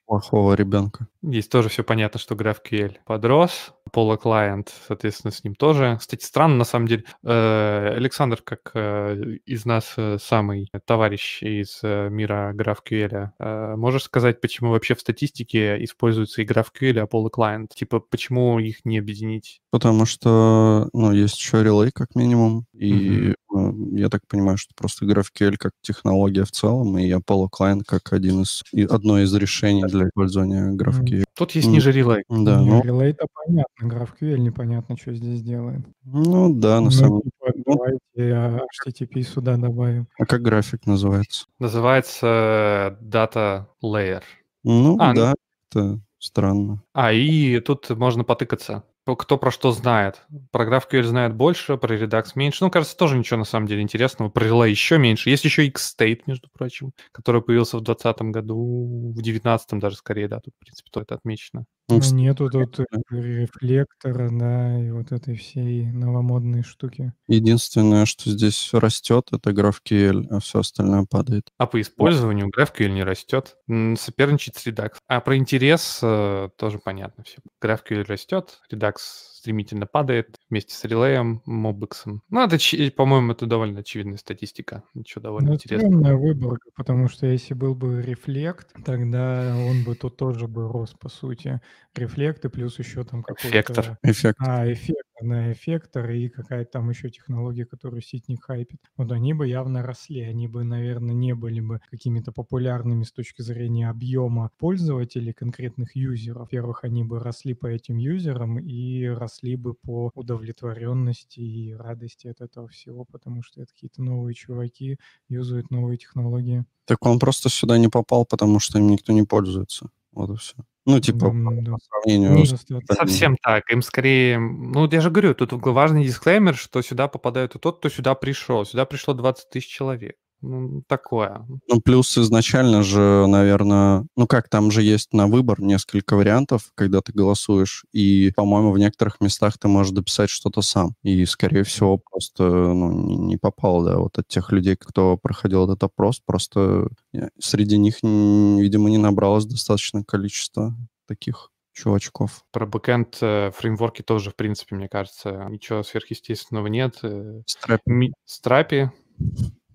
плохого 0.07 0.53
ребенка. 0.53 1.07
Здесь 1.21 1.47
тоже 1.47 1.69
все 1.69 1.83
понятно, 1.83 2.19
что 2.19 2.33
GraphQL 2.35 2.97
подрос, 3.05 3.73
Apollo 3.87 4.21
Client, 4.21 4.69
соответственно, 4.87 5.31
с 5.31 5.43
ним 5.43 5.55
тоже. 5.55 5.97
Кстати, 5.99 6.23
странно, 6.23 6.57
на 6.57 6.63
самом 6.63 6.87
деле. 6.87 7.03
Э, 7.23 7.93
Александр, 7.95 8.41
как 8.43 8.71
э, 8.73 9.37
из 9.45 9.65
нас 9.65 9.93
э, 9.97 10.17
самый 10.21 10.69
товарищ 10.85 11.41
из 11.43 11.81
мира 11.83 12.53
GraphQL, 12.55 13.75
можешь 13.77 14.03
сказать, 14.03 14.41
почему 14.41 14.71
вообще 14.71 14.95
в 14.95 15.01
статистике 15.01 15.83
используется 15.83 16.41
и 16.41 16.45
GraphQL, 16.45 16.67
и 16.81 16.93
Apollo 16.93 17.29
Client? 17.35 17.67
Типа, 17.75 17.99
почему 17.99 18.59
их 18.59 18.85
не 18.85 18.99
объединить? 18.99 19.61
Потому 19.71 20.05
что, 20.05 20.89
ну, 20.93 21.11
есть 21.11 21.37
еще 21.37 21.63
Relay, 21.63 21.91
как 21.93 22.15
минимум, 22.15 22.65
и 22.73 23.33
mm-hmm. 23.51 23.97
я 23.97 24.09
так 24.09 24.21
понимаю, 24.27 24.57
что 24.57 24.73
просто 24.75 25.05
GraphQL 25.05 25.57
как 25.57 25.71
технология 25.81 26.43
в 26.43 26.51
целом, 26.51 26.97
и 26.97 27.11
Apollo 27.11 27.47
Client 27.57 27.81
как 27.85 28.13
один 28.13 28.41
из, 28.41 28.63
одно 28.89 29.19
из 29.19 29.33
решений 29.33 29.83
для 29.87 30.07
использования 30.07 30.75
GraphQL. 30.75 31.26
Тут 31.37 31.51
есть 31.51 31.67
ниже 31.67 31.91
Relay. 31.91 32.23
Да, 32.29 32.59
ну... 32.59 32.81
Relay-то 32.81 33.27
понятно, 33.31 33.85
GraphQL 33.85 34.37
непонятно, 34.39 34.97
что 34.97 35.13
здесь 35.13 35.41
делает. 35.41 35.85
Ну 36.03 36.53
да, 36.53 36.75
на 36.77 36.85
ну, 36.85 36.91
самом 36.91 37.21
типа, 37.21 37.51
деле. 37.51 37.63
Давайте 37.65 38.33
а, 38.33 38.59
HTTP 38.87 39.21
сюда 39.21 39.57
добавим. 39.57 40.07
А 40.17 40.25
как 40.25 40.41
график 40.41 40.85
называется? 40.87 41.45
Называется 41.59 42.97
Data 43.01 43.67
Layer. 43.83 44.23
Ну 44.63 44.97
а, 44.99 45.13
да, 45.13 45.33
ну... 45.75 45.81
это 45.83 46.01
странно. 46.17 46.83
А, 46.93 47.13
и 47.13 47.59
тут 47.59 47.89
можно 47.91 48.23
потыкаться 48.23 48.83
кто 49.15 49.37
про 49.37 49.51
что 49.51 49.71
знает. 49.71 50.25
Про 50.51 50.65
GraphQL 50.65 51.03
знает 51.03 51.35
больше, 51.35 51.77
про 51.77 51.95
Redux 51.95 52.31
меньше. 52.35 52.63
Ну, 52.63 52.71
кажется, 52.71 52.97
тоже 52.97 53.17
ничего 53.17 53.37
на 53.39 53.45
самом 53.45 53.67
деле 53.67 53.81
интересного. 53.81 54.29
Про 54.29 54.45
Relay 54.45 54.69
еще 54.69 54.97
меньше. 54.97 55.29
Есть 55.29 55.45
еще 55.45 55.65
X-State, 55.67 56.23
между 56.25 56.49
прочим, 56.49 56.91
который 57.11 57.41
появился 57.41 57.77
в 57.77 57.81
2020 57.81 58.21
году, 58.33 59.11
в 59.11 59.15
2019 59.15 59.79
даже 59.79 59.95
скорее, 59.95 60.27
да, 60.27 60.39
тут, 60.39 60.53
в 60.55 60.59
принципе, 60.59 60.89
то 60.91 61.01
это 61.01 61.15
отмечено. 61.15 61.65
Ну, 61.89 61.99
нету 62.11 62.49
тут 62.49 62.79
рефлектора, 63.09 64.29
да, 64.31 64.77
и 64.77 64.91
вот 64.91 65.13
этой 65.13 65.35
всей 65.35 65.85
новомодной 65.85 66.63
штуки. 66.63 67.13
Единственное, 67.27 68.05
что 68.05 68.29
здесь 68.29 68.69
растет, 68.73 69.29
это 69.31 69.51
GraphQL, 69.51 70.27
а 70.29 70.39
все 70.39 70.59
остальное 70.59 71.05
падает. 71.09 71.49
А 71.57 71.65
по 71.65 71.79
использованию 71.79 72.49
GraphQL 72.49 72.89
не 72.89 73.03
растет, 73.03 73.55
соперничает 73.97 74.57
с 74.57 74.67
Redux. 74.67 74.95
А 75.07 75.21
про 75.21 75.37
интерес 75.37 75.99
э, 76.03 76.49
тоже 76.57 76.79
понятно 76.79 77.23
все. 77.23 77.37
GraphQL 77.63 78.03
растет, 78.03 78.59
Redux 78.71 78.95
стремительно 79.37 79.85
падает 79.85 80.39
вместе 80.49 80.73
с 80.73 80.83
релеем, 80.83 81.41
мобексом. 81.45 82.23
Ну, 82.29 82.43
это, 82.43 82.57
по-моему, 82.95 83.31
это 83.31 83.45
довольно 83.45 83.79
очевидная 83.79 84.17
статистика. 84.17 84.83
Ничего 84.93 85.21
довольно 85.21 85.49
ну, 85.49 85.53
интересного. 85.55 86.17
выборка, 86.17 86.69
потому 86.75 87.07
что 87.07 87.27
если 87.27 87.53
был 87.53 87.75
бы 87.75 88.01
рефлект, 88.01 88.73
тогда 88.83 89.55
он 89.55 89.83
бы 89.83 89.95
тут 89.95 90.17
тоже 90.17 90.47
бы 90.47 90.67
рос, 90.67 90.95
по 90.99 91.09
сути. 91.09 91.61
Рефлект 91.95 92.43
и 92.45 92.49
плюс 92.49 92.79
еще 92.79 93.03
там 93.03 93.23
какой-то... 93.23 93.47
Эффектор. 93.47 93.97
Эффект. 94.03 94.37
А, 94.39 94.71
эффект 94.71 95.07
на 95.21 95.51
эффектор 95.51 96.09
и 96.09 96.29
какая-то 96.29 96.71
там 96.71 96.89
еще 96.89 97.09
технология, 97.09 97.65
которую 97.65 98.01
сетник 98.01 98.43
хайпит. 98.43 98.79
Вот 98.97 99.11
они 99.11 99.33
бы 99.33 99.47
явно 99.47 99.83
росли, 99.83 100.21
они 100.21 100.47
бы, 100.47 100.63
наверное, 100.63 101.15
не 101.15 101.33
были 101.33 101.59
бы 101.59 101.81
какими-то 101.89 102.31
популярными 102.31 103.03
с 103.03 103.11
точки 103.11 103.41
зрения 103.41 103.89
объема 103.89 104.51
пользователей, 104.57 105.33
конкретных 105.33 105.95
юзеров. 105.95 106.41
Во-первых, 106.41 106.83
они 106.83 107.03
бы 107.03 107.19
росли 107.19 107.53
по 107.53 107.67
этим 107.67 107.97
юзерам 107.97 108.59
и 108.59 109.05
росли 109.05 109.55
бы 109.55 109.73
по 109.73 110.11
удовлетворенности 110.15 111.39
и 111.39 111.73
радости 111.73 112.27
от 112.27 112.41
этого 112.41 112.67
всего, 112.67 113.05
потому 113.05 113.41
что 113.43 113.61
это 113.61 113.73
какие-то 113.73 114.01
новые 114.01 114.33
чуваки, 114.33 114.97
юзают 115.29 115.71
новые 115.71 115.97
технологии. 115.97 116.65
Так 116.85 117.05
он 117.05 117.19
просто 117.19 117.49
сюда 117.49 117.77
не 117.77 117.89
попал, 117.89 118.25
потому 118.25 118.59
что 118.59 118.79
им 118.79 118.87
никто 118.87 119.11
не 119.13 119.23
пользуется. 119.23 119.89
Вот 120.11 120.29
и 120.29 120.35
все. 120.37 120.55
Ну, 120.87 121.01
типа, 121.01 121.19
да, 121.19 121.25
по, 121.27 121.71
по 121.71 121.77
сравнению 121.79 122.45
с... 122.45 122.65
Совсем 122.95 123.35
так. 123.43 123.69
Им 123.69 123.81
скорее... 123.81 124.39
Ну, 124.39 124.89
я 124.89 125.01
же 125.01 125.11
говорю, 125.11 125.35
тут 125.35 125.51
важный 125.51 126.05
дисклеймер, 126.05 126.55
что 126.55 126.81
сюда 126.81 127.09
попадает 127.09 127.55
и 127.55 127.59
тот, 127.59 127.79
кто 127.79 127.89
сюда 127.89 128.15
пришел. 128.15 128.63
Сюда 128.65 128.85
пришло 128.85 129.13
20 129.13 129.49
тысяч 129.49 129.67
человек. 129.67 130.15
Ну, 130.41 130.83
такое. 130.87 131.45
Ну, 131.67 131.81
плюс 131.81 132.17
изначально 132.17 132.83
же, 132.83 133.25
наверное, 133.27 134.05
ну 134.15 134.27
как, 134.27 134.49
там 134.49 134.69
же 134.71 134.83
есть 134.83 135.13
на 135.13 135.27
выбор 135.27 135.59
несколько 135.61 136.15
вариантов, 136.15 136.71
когда 136.75 137.01
ты 137.01 137.11
голосуешь, 137.11 137.85
и, 137.91 138.31
по-моему, 138.35 138.71
в 138.71 138.77
некоторых 138.77 139.19
местах 139.19 139.57
ты 139.57 139.67
можешь 139.67 139.93
дописать 139.93 140.29
что-то 140.29 140.61
сам. 140.61 140.95
И, 141.03 141.25
скорее 141.25 141.63
всего, 141.63 141.97
просто 141.97 142.43
ну, 142.43 142.91
не, 142.91 143.15
не 143.15 143.37
попал, 143.37 143.83
да, 143.83 143.97
вот 143.97 144.17
от 144.19 144.27
тех 144.27 144.51
людей, 144.51 144.75
кто 144.75 145.17
проходил 145.17 145.65
этот 145.65 145.83
опрос, 145.83 146.21
просто 146.23 146.89
э, 147.13 147.29
среди 147.39 147.77
них, 147.77 147.95
видимо, 148.03 148.89
не 148.89 148.97
набралось 148.97 149.45
достаточное 149.45 150.03
количество 150.03 150.75
таких 151.07 151.49
чувачков. 151.73 152.43
Про 152.51 152.65
бэкэнд 152.65 153.17
э, 153.21 153.51
фреймворки 153.55 154.01
тоже, 154.01 154.31
в 154.31 154.35
принципе, 154.35 154.75
мне 154.75 154.89
кажется, 154.89 155.45
ничего 155.49 155.83
сверхъестественного 155.83 156.67
нет. 156.67 156.99
Э, 157.03 157.41
Страпи. 157.45 157.81
Ми- 157.85 158.13
Страпи. 158.25 158.89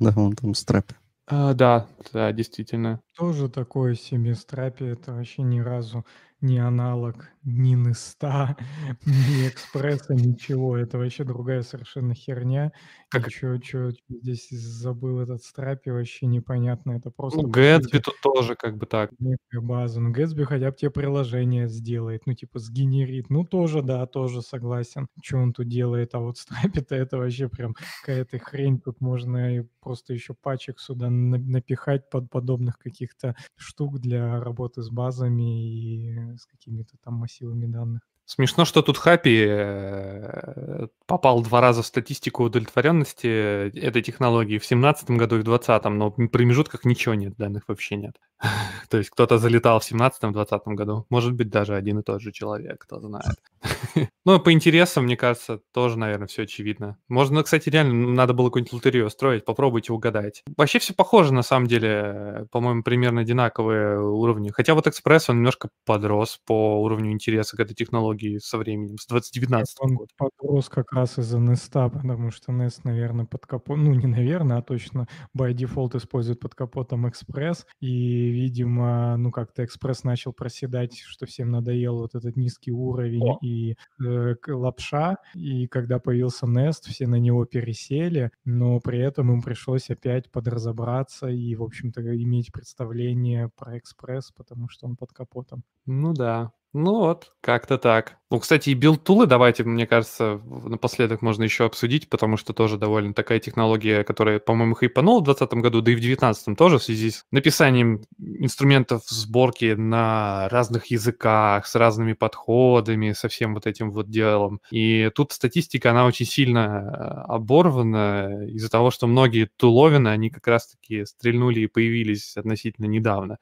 Да, 0.03 0.11
вон 0.11 0.35
там 0.35 0.55
стрэпы. 0.55 0.97
А, 1.29 1.55
да, 1.55 1.87
да, 2.13 2.33
действительно. 2.33 3.01
Тоже 3.17 3.49
такое 3.51 3.95
себе 3.95 4.35
страпи, 4.35 4.85
это 4.87 5.13
вообще 5.13 5.43
ни 5.43 5.61
разу 5.61 6.05
не 6.43 6.59
аналог 6.59 7.29
ни 7.45 7.75
Неста, 7.75 8.57
ни 9.07 9.49
Экспресса, 9.49 10.15
ничего. 10.15 10.77
Это 10.77 10.99
вообще 10.99 11.25
другая 11.25 11.63
совершенно 11.63 12.15
херня. 12.15 12.73
Как... 13.11 13.31
Что 13.31 13.91
здесь 14.09 14.49
забыл 14.51 15.21
этот 15.21 15.43
страпи, 15.43 15.91
вообще 15.91 16.27
непонятно. 16.27 16.93
Это 16.93 17.11
просто... 17.11 17.41
Ну, 17.43 17.49
Гэтсби 17.49 17.99
тут 17.99 18.15
тоже 18.23 18.55
как 18.55 18.77
бы 18.77 18.87
так. 18.87 19.11
Некая 19.19 19.61
база. 19.61 20.01
Ну, 20.01 20.11
Гэтсби 20.11 20.45
хотя 20.45 20.71
бы 20.71 20.77
тебе 20.77 20.91
приложение 20.91 21.69
сделает, 21.69 22.23
ну, 22.27 22.35
типа, 22.35 22.59
сгенерит. 22.59 23.31
Ну, 23.31 23.45
тоже, 23.45 23.83
да, 23.83 24.07
тоже 24.07 24.43
согласен. 24.43 25.09
Что 25.23 25.39
он 25.39 25.53
тут 25.53 25.69
делает? 25.69 26.15
А 26.15 26.21
вот 26.21 26.39
страпи-то 26.39 26.95
это 26.95 27.19
вообще 27.19 27.49
прям 27.49 27.75
какая-то 28.01 28.39
хрень. 28.39 28.81
Тут 28.81 29.01
можно 29.01 29.59
и 29.59 29.65
просто 29.81 30.13
еще 30.13 30.35
пачек 30.35 30.79
сюда 30.81 31.11
напихать 31.11 32.09
под 32.11 32.31
подобных 32.31 32.79
каких-то 33.03 33.35
штук 33.57 33.99
для 33.99 34.41
работы 34.41 34.83
с 34.83 34.91
базами 34.91 35.67
и 35.69 36.37
с 36.37 36.47
какими-то 36.47 36.97
там 37.05 37.15
массивами 37.15 37.67
данных. 37.67 38.03
Смешно, 38.25 38.65
что 38.65 38.83
тут 38.83 38.99
Хапи 38.99 39.45
э, 39.47 40.87
попал 41.07 41.43
два 41.43 41.61
раза 41.61 41.83
в 41.83 41.87
статистику 41.87 42.45
удовлетворенности 42.45 43.69
этой 43.77 44.01
технологии 44.01 44.59
в 44.59 44.63
2017 44.63 45.11
году 45.11 45.37
и 45.37 45.41
в 45.41 45.45
2020, 45.45 45.85
но 45.93 46.11
в 46.11 46.29
промежутках 46.29 46.85
ничего 46.85 47.15
нет, 47.15 47.35
данных 47.37 47.65
вообще 47.67 47.97
нет. 47.97 48.17
То 48.91 48.99
есть 48.99 49.11
кто-то 49.11 49.39
залетал 49.39 49.81
в 49.81 49.85
17-20 49.85 50.61
году. 50.75 51.07
Может 51.11 51.35
быть, 51.35 51.49
даже 51.49 51.75
один 51.77 52.01
и 52.01 52.03
тот 52.03 52.21
же 52.21 52.33
человек, 52.33 52.79
кто 52.81 53.01
знает. 53.01 53.37
Ну, 54.25 54.39
по 54.39 54.53
интересам, 54.53 55.05
мне 55.05 55.17
кажется, 55.17 55.61
тоже, 55.73 55.99
наверное, 55.99 56.29
все 56.29 56.43
очевидно. 56.43 56.97
Можно, 57.09 57.43
кстати, 57.43 57.69
реально 57.69 58.13
надо 58.13 58.35
было 58.35 58.47
какую-нибудь 58.47 58.73
лотерею 58.73 59.07
устроить, 59.07 59.45
попробуйте 59.45 59.93
угадать. 59.93 60.45
Вообще 60.57 60.79
все 60.79 60.95
похоже, 60.95 61.35
на 61.35 61.43
самом 61.43 61.67
деле, 61.67 62.47
по-моему, 62.53 62.85
примерно 62.85 63.23
одинаковые 63.23 64.01
уровни. 64.01 64.51
Хотя 64.51 64.75
вот 64.75 64.87
Экспресс, 64.87 65.29
он 65.29 65.39
немножко 65.39 65.71
подрос 65.85 66.39
по 66.47 66.81
уровню 66.83 67.11
интереса 67.11 67.57
к 67.57 67.61
этой 67.61 67.75
технологии 67.75 68.39
со 68.39 68.59
временем, 68.59 68.97
с 68.97 69.07
2019 69.09 69.77
Он 69.81 69.95
года. 69.97 70.11
подрос 70.17 70.69
как 70.69 70.93
раз 70.93 71.19
из-за 71.19 71.39
Nest, 71.39 71.73
потому 71.73 72.31
что 72.31 72.53
Nest, 72.53 72.83
наверное, 72.85 73.25
под 73.25 73.45
капотом, 73.47 73.83
ну, 73.85 73.95
не 73.95 74.07
наверное, 74.07 74.59
а 74.59 74.63
точно 74.63 75.09
by 75.37 75.53
default 75.53 75.97
использует 75.97 76.39
под 76.39 76.55
капотом 76.55 77.09
Экспресс, 77.09 77.67
и, 77.81 78.32
видимо, 78.33 79.17
ну, 79.17 79.31
как-то 79.31 79.65
Экспресс 79.65 80.05
начал 80.05 80.33
проседать, 80.33 80.99
что 80.99 81.27
всем 81.27 81.51
надоел 81.51 81.99
вот 81.99 82.15
этот 82.15 82.37
низкий 82.37 82.73
уровень 82.73 83.23
О. 83.23 83.39
и 83.43 83.77
э, 84.05 84.35
лапша, 84.49 85.19
и 85.35 85.67
когда 85.69 85.99
появился 85.99 86.47
Nest, 86.47 86.89
все 86.89 87.07
на 87.07 87.17
него 87.17 87.45
пересели, 87.45 88.31
но 88.45 88.81
при 88.81 88.99
этом 88.99 89.33
им 89.33 89.43
пришлось 89.43 89.91
опять 89.91 90.31
подразобраться 90.31 91.29
и, 91.29 91.55
в 91.55 91.63
общем-то, 91.63 92.01
иметь 92.17 92.53
представление 92.53 93.51
про 93.57 93.79
Экспресс, 93.79 94.33
потому 94.33 94.69
что 94.69 94.87
он 94.87 94.97
под 94.97 95.13
капотом. 95.13 95.63
Ну 95.87 96.13
да. 96.13 96.53
Ну 96.75 97.01
вот, 97.01 97.33
как-то 97.43 97.77
так. 97.77 98.17
Ну, 98.31 98.39
кстати, 98.39 98.71
и 98.71 98.75
build- 98.75 99.03
tool 99.03 99.22
ы 99.22 99.27
давайте, 99.27 99.63
мне 99.63 99.87
кажется, 99.87 100.41
напоследок 100.47 101.21
можно 101.21 101.43
еще 101.43 101.67
обсудить, 101.67 102.09
потому 102.09 102.39
что 102.39 102.55
тоже 102.55 102.79
довольно 102.79 103.13
такая 103.13 103.41
технология, 103.41 104.05
которая, 104.05 104.39
по-моему, 104.39 104.75
хайпанула 104.75 105.21
в 105.21 105.25
2020 105.25 105.63
году, 105.63 105.83
да 105.83 105.93
и 105.93 105.95
в 105.95 105.99
2019 105.99 106.57
тоже 106.57 106.79
в 106.79 106.83
связи 106.83 107.11
с 107.11 107.27
написанием 107.31 108.01
инструментов 108.19 109.03
сборки 109.07 109.75
на 109.75 110.49
разных 110.49 110.87
языках, 110.87 111.67
с 111.67 111.75
разными 111.75 112.15
подходами, 112.15 113.13
со 113.13 113.29
всем 113.29 113.53
вот 113.53 113.67
этим 113.67 113.91
вот 113.91 114.09
делом. 114.09 114.63
И 114.71 115.11
тут 115.15 115.33
статистика, 115.33 115.91
она 115.91 116.07
очень 116.07 116.25
сильно 116.25 116.59
э, 116.59 117.33
оборвана 117.35 118.47
из-за 118.49 118.71
того, 118.71 118.91
что 118.91 119.07
многие 119.07 119.51
туловины, 119.59 120.09
они 120.09 120.31
как 120.31 120.47
раз-таки 120.47 121.05
стрельнули 121.05 121.61
и 121.61 121.67
появились 121.67 122.35
относительно 122.39 122.87
недавно. 122.87 123.37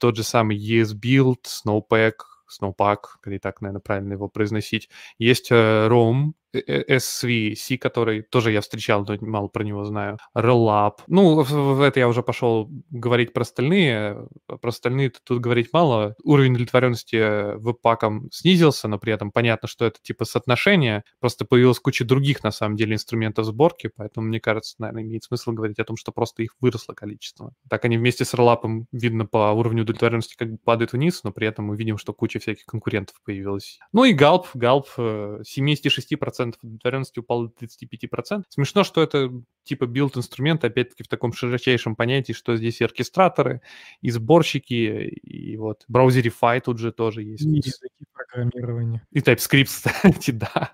Тот 0.00 0.16
же 0.16 0.24
самый 0.24 0.58
ESBuild, 0.58 1.44
Snowpack, 1.46 2.14
Snowpack, 2.60 2.98
или 3.26 3.38
так, 3.38 3.60
наверное, 3.60 3.80
правильно 3.80 4.12
его 4.14 4.28
произносить. 4.28 4.88
Есть 5.18 5.50
э, 5.52 5.88
э, 5.88 6.34
Э, 6.52 6.96
SVC, 6.96 7.78
который 7.78 8.22
тоже 8.22 8.52
я 8.52 8.60
встречал, 8.60 9.04
но 9.06 9.16
мало 9.20 9.48
про 9.48 9.64
него 9.64 9.84
знаю. 9.84 10.18
Relap. 10.36 10.98
Ну, 11.06 11.42
в 11.42 11.80
это 11.80 12.00
я 12.00 12.08
уже 12.08 12.22
пошел 12.22 12.68
говорить 12.90 13.32
про 13.32 13.42
остальные. 13.42 14.26
А 14.48 14.56
про 14.58 14.68
остальные 14.68 15.12
тут 15.24 15.40
говорить 15.40 15.72
мало. 15.72 16.14
Уровень 16.24 16.52
удовлетворенности 16.52 17.16
э, 17.16 17.56
веб-паком 17.56 18.28
снизился, 18.30 18.88
но 18.88 18.98
при 18.98 19.12
этом 19.12 19.30
понятно, 19.30 19.68
что 19.68 19.86
это 19.86 19.98
типа 20.02 20.24
соотношение. 20.24 21.04
Просто 21.20 21.44
появилась 21.44 21.78
куча 21.78 22.04
других, 22.04 22.42
на 22.42 22.50
самом 22.50 22.76
деле, 22.76 22.94
инструментов 22.94 23.46
сборки, 23.46 23.90
поэтому, 23.94 24.26
мне 24.26 24.40
кажется, 24.40 24.74
наверное, 24.78 25.04
имеет 25.04 25.24
смысл 25.24 25.52
говорить 25.52 25.78
о 25.78 25.84
том, 25.84 25.96
что 25.96 26.12
просто 26.12 26.42
их 26.42 26.54
выросло 26.60 26.92
количество. 26.92 27.54
Так 27.68 27.84
они 27.84 27.96
вместе 27.96 28.24
с 28.24 28.34
Relap, 28.34 28.62
видно, 28.92 29.26
по 29.26 29.52
уровню 29.52 29.82
удовлетворенности 29.82 30.36
как 30.36 30.50
бы 30.50 30.58
падают 30.58 30.92
вниз, 30.92 31.22
но 31.24 31.32
при 31.32 31.46
этом 31.46 31.66
мы 31.66 31.76
видим, 31.76 31.96
что 31.98 32.12
куча 32.12 32.38
всяких 32.38 32.66
конкурентов 32.66 33.16
появилась. 33.24 33.78
Ну 33.92 34.04
и 34.04 34.14
Gulp, 34.14 34.46
Gulp 34.54 34.86
76% 34.98 36.41
30% 36.42 36.54
удовлетворенности 36.62 37.18
упало 37.18 37.48
до 37.48 37.66
35%. 37.66 38.44
Смешно, 38.48 38.84
что 38.84 39.02
это 39.02 39.30
типа 39.64 39.86
build- 39.86 40.13
инструмент, 40.13 40.64
опять-таки 40.64 41.02
в 41.04 41.08
таком 41.08 41.32
широчайшем 41.32 41.96
понятии, 41.96 42.32
что 42.32 42.56
здесь 42.56 42.80
и 42.80 42.84
оркестраторы, 42.84 43.60
и 44.00 44.10
сборщики, 44.10 45.08
и 45.08 45.56
вот 45.56 45.84
Browserify 45.88 46.60
тут 46.60 46.78
же 46.78 46.92
тоже 46.92 47.22
есть. 47.22 47.44
И 47.44 47.56
языки 47.56 48.04
программирования. 48.12 49.06
И 49.10 49.20
TypeScript, 49.20 49.64
кстати, 49.66 50.30
да. 50.30 50.72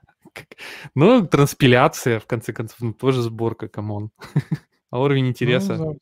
Ну, 0.94 1.26
транспиляция, 1.26 2.20
в 2.20 2.26
конце 2.26 2.52
концов, 2.52 2.80
ну, 2.80 2.92
тоже 2.92 3.22
сборка, 3.22 3.68
come 3.68 3.92
on. 3.92 4.10
А 4.90 5.00
уровень 5.02 5.28
интереса... 5.28 5.76
Ну, 5.76 5.98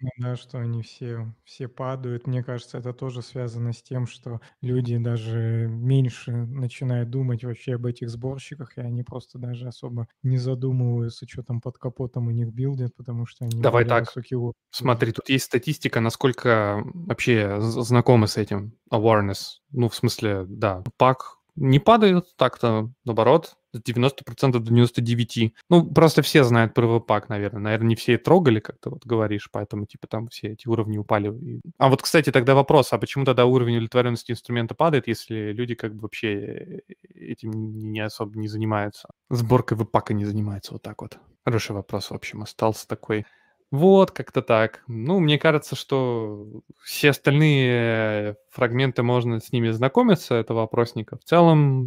забавно, 0.00 0.10
да, 0.18 0.36
что 0.36 0.58
они 0.58 0.82
все, 0.82 1.34
все 1.44 1.68
падают. 1.68 2.26
Мне 2.26 2.42
кажется, 2.42 2.78
это 2.78 2.92
тоже 2.92 3.22
связано 3.22 3.72
с 3.72 3.82
тем, 3.82 4.06
что 4.06 4.40
люди 4.60 4.96
даже 4.98 5.66
меньше 5.68 6.32
начинают 6.32 7.10
думать 7.10 7.44
вообще 7.44 7.74
об 7.74 7.86
этих 7.86 8.10
сборщиках, 8.10 8.76
и 8.78 8.80
они 8.80 9.02
просто 9.02 9.38
даже 9.38 9.68
особо 9.68 10.08
не 10.22 10.38
задумываются, 10.38 11.26
что 11.28 11.42
там 11.42 11.60
под 11.60 11.78
капотом 11.78 12.28
у 12.28 12.30
них 12.30 12.52
билдят, 12.52 12.94
потому 12.96 13.26
что 13.26 13.44
они 13.44 13.60
Давай 13.60 13.84
так. 13.84 14.04
уровень. 14.32 14.52
Смотри, 14.72 15.12
тут 15.12 15.28
есть 15.28 15.46
статистика, 15.46 16.00
насколько 16.00 16.82
вообще 16.94 17.60
знакомы 17.60 18.28
с 18.28 18.36
этим 18.36 18.78
awareness. 18.92 19.58
Ну, 19.70 19.88
в 19.88 19.94
смысле, 19.94 20.44
да, 20.48 20.82
пак 20.96 21.36
не 21.56 21.78
падает 21.78 22.26
так-то, 22.36 22.90
наоборот, 23.04 23.56
с 23.72 23.80
90% 23.80 24.58
до 24.58 24.72
99%. 24.72 25.52
Ну, 25.68 25.84
просто 25.84 26.22
все 26.22 26.44
знают 26.44 26.74
про 26.74 26.86
веб-пак, 26.86 27.28
наверное. 27.28 27.60
Наверное, 27.60 27.88
не 27.88 27.96
все 27.96 28.14
и 28.14 28.16
трогали, 28.16 28.60
как 28.60 28.78
ты 28.80 28.90
вот 28.90 29.04
говоришь, 29.06 29.48
поэтому, 29.50 29.86
типа, 29.86 30.06
там 30.06 30.28
все 30.28 30.48
эти 30.48 30.68
уровни 30.68 30.98
упали. 30.98 31.32
А 31.78 31.88
вот, 31.88 32.02
кстати, 32.02 32.30
тогда 32.32 32.54
вопрос, 32.54 32.92
а 32.92 32.98
почему 32.98 33.24
тогда 33.24 33.46
уровень 33.46 33.76
удовлетворенности 33.76 34.32
инструмента 34.32 34.74
падает, 34.74 35.08
если 35.08 35.52
люди 35.52 35.74
как 35.74 35.94
бы 35.94 36.02
вообще 36.02 36.28
э, 36.28 36.80
этим 37.14 37.78
не 37.78 38.00
особо 38.00 38.38
не 38.38 38.48
занимаются? 38.48 39.08
Сборкой 39.30 39.78
веб-пака 39.78 40.14
не 40.14 40.24
занимаются, 40.24 40.72
вот 40.72 40.82
так 40.82 41.02
вот. 41.02 41.18
Хороший 41.44 41.72
вопрос, 41.72 42.10
в 42.10 42.14
общем, 42.14 42.42
остался 42.42 42.86
такой. 42.86 43.24
Вот, 43.72 44.10
как-то 44.10 44.42
так. 44.42 44.82
Ну, 44.88 45.20
мне 45.20 45.38
кажется, 45.38 45.76
что 45.76 46.44
все 46.82 47.10
остальные 47.10 48.34
фрагменты 48.50 49.04
можно 49.04 49.38
с 49.38 49.52
ними 49.52 49.70
знакомиться, 49.70 50.34
этого 50.34 50.64
опросника. 50.64 51.16
В 51.18 51.24
целом, 51.24 51.86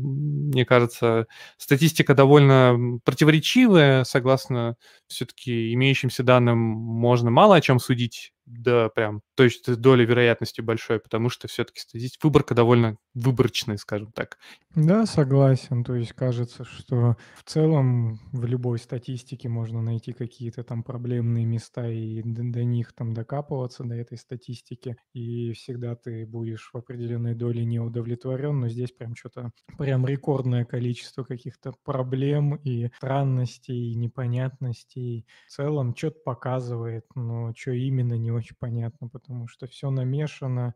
мне 0.50 0.64
кажется, 0.66 1.28
статистика 1.58 2.16
довольно 2.16 3.00
противоречивая. 3.04 4.06
Согласно 4.06 4.78
все-таки 5.08 5.74
имеющимся 5.74 6.24
данным, 6.24 6.58
можно 6.58 7.30
мало 7.32 7.56
о 7.58 7.62
чем 7.62 7.80
судить, 7.80 8.32
да, 8.46 8.90
прям, 8.90 9.22
то 9.36 9.44
есть 9.44 9.68
с 9.68 9.78
долей 9.78 10.06
вероятности 10.06 10.62
большой, 10.62 11.00
потому 11.00 11.30
что 11.30 11.48
все-таки 11.48 11.80
статистика, 11.82 12.26
выборка 12.28 12.56
довольно 12.56 12.98
выборочная, 13.14 13.78
скажем 13.78 14.12
так. 14.12 14.38
Да, 14.76 15.06
согласен. 15.06 15.84
То 15.84 15.94
есть 15.96 16.14
кажется, 16.14 16.64
что 16.64 17.16
в 17.36 17.44
целом 17.44 18.20
в 18.32 18.46
любой 18.46 18.80
статистике 18.80 19.48
можно 19.48 19.84
найти 19.84 20.14
какие-то 20.14 20.64
там 20.64 20.84
проблемные 20.84 21.46
места 21.46 21.88
и 21.88 22.24
д- 22.24 22.52
до 22.52 22.64
них 22.64 22.92
там 22.94 23.14
докапываться, 23.14 23.84
до 23.84 23.94
этой 23.94 24.18
статистики, 24.18 24.98
и 25.14 25.52
всегда 25.54 25.96
ты 25.96 26.26
будешь 26.26 26.72
в 26.74 26.78
определенной 26.78 27.36
доле 27.36 27.64
не 27.66 27.80
удовлетворен, 27.80 28.62
но 28.62 28.68
здесь 28.68 28.92
прям 28.92 29.16
что-то, 29.16 29.52
прям 29.78 30.08
рекордное 30.08 30.66
количество 30.66 31.24
каких-то 31.24 31.74
проблем 31.84 32.56
и 32.56 32.88
странностей, 32.98 33.92
и 33.92 33.96
непонятностей. 33.96 35.28
В 35.48 35.52
целом 35.52 35.96
что-то 35.96 36.18
показывает, 36.26 37.06
но 37.14 37.54
что 37.56 37.72
именно 37.72 38.16
не 38.16 38.32
очень 38.36 38.56
понятно, 38.60 39.08
потому 39.08 39.48
что 39.48 39.68
все 39.68 39.90
намешано, 39.90 40.76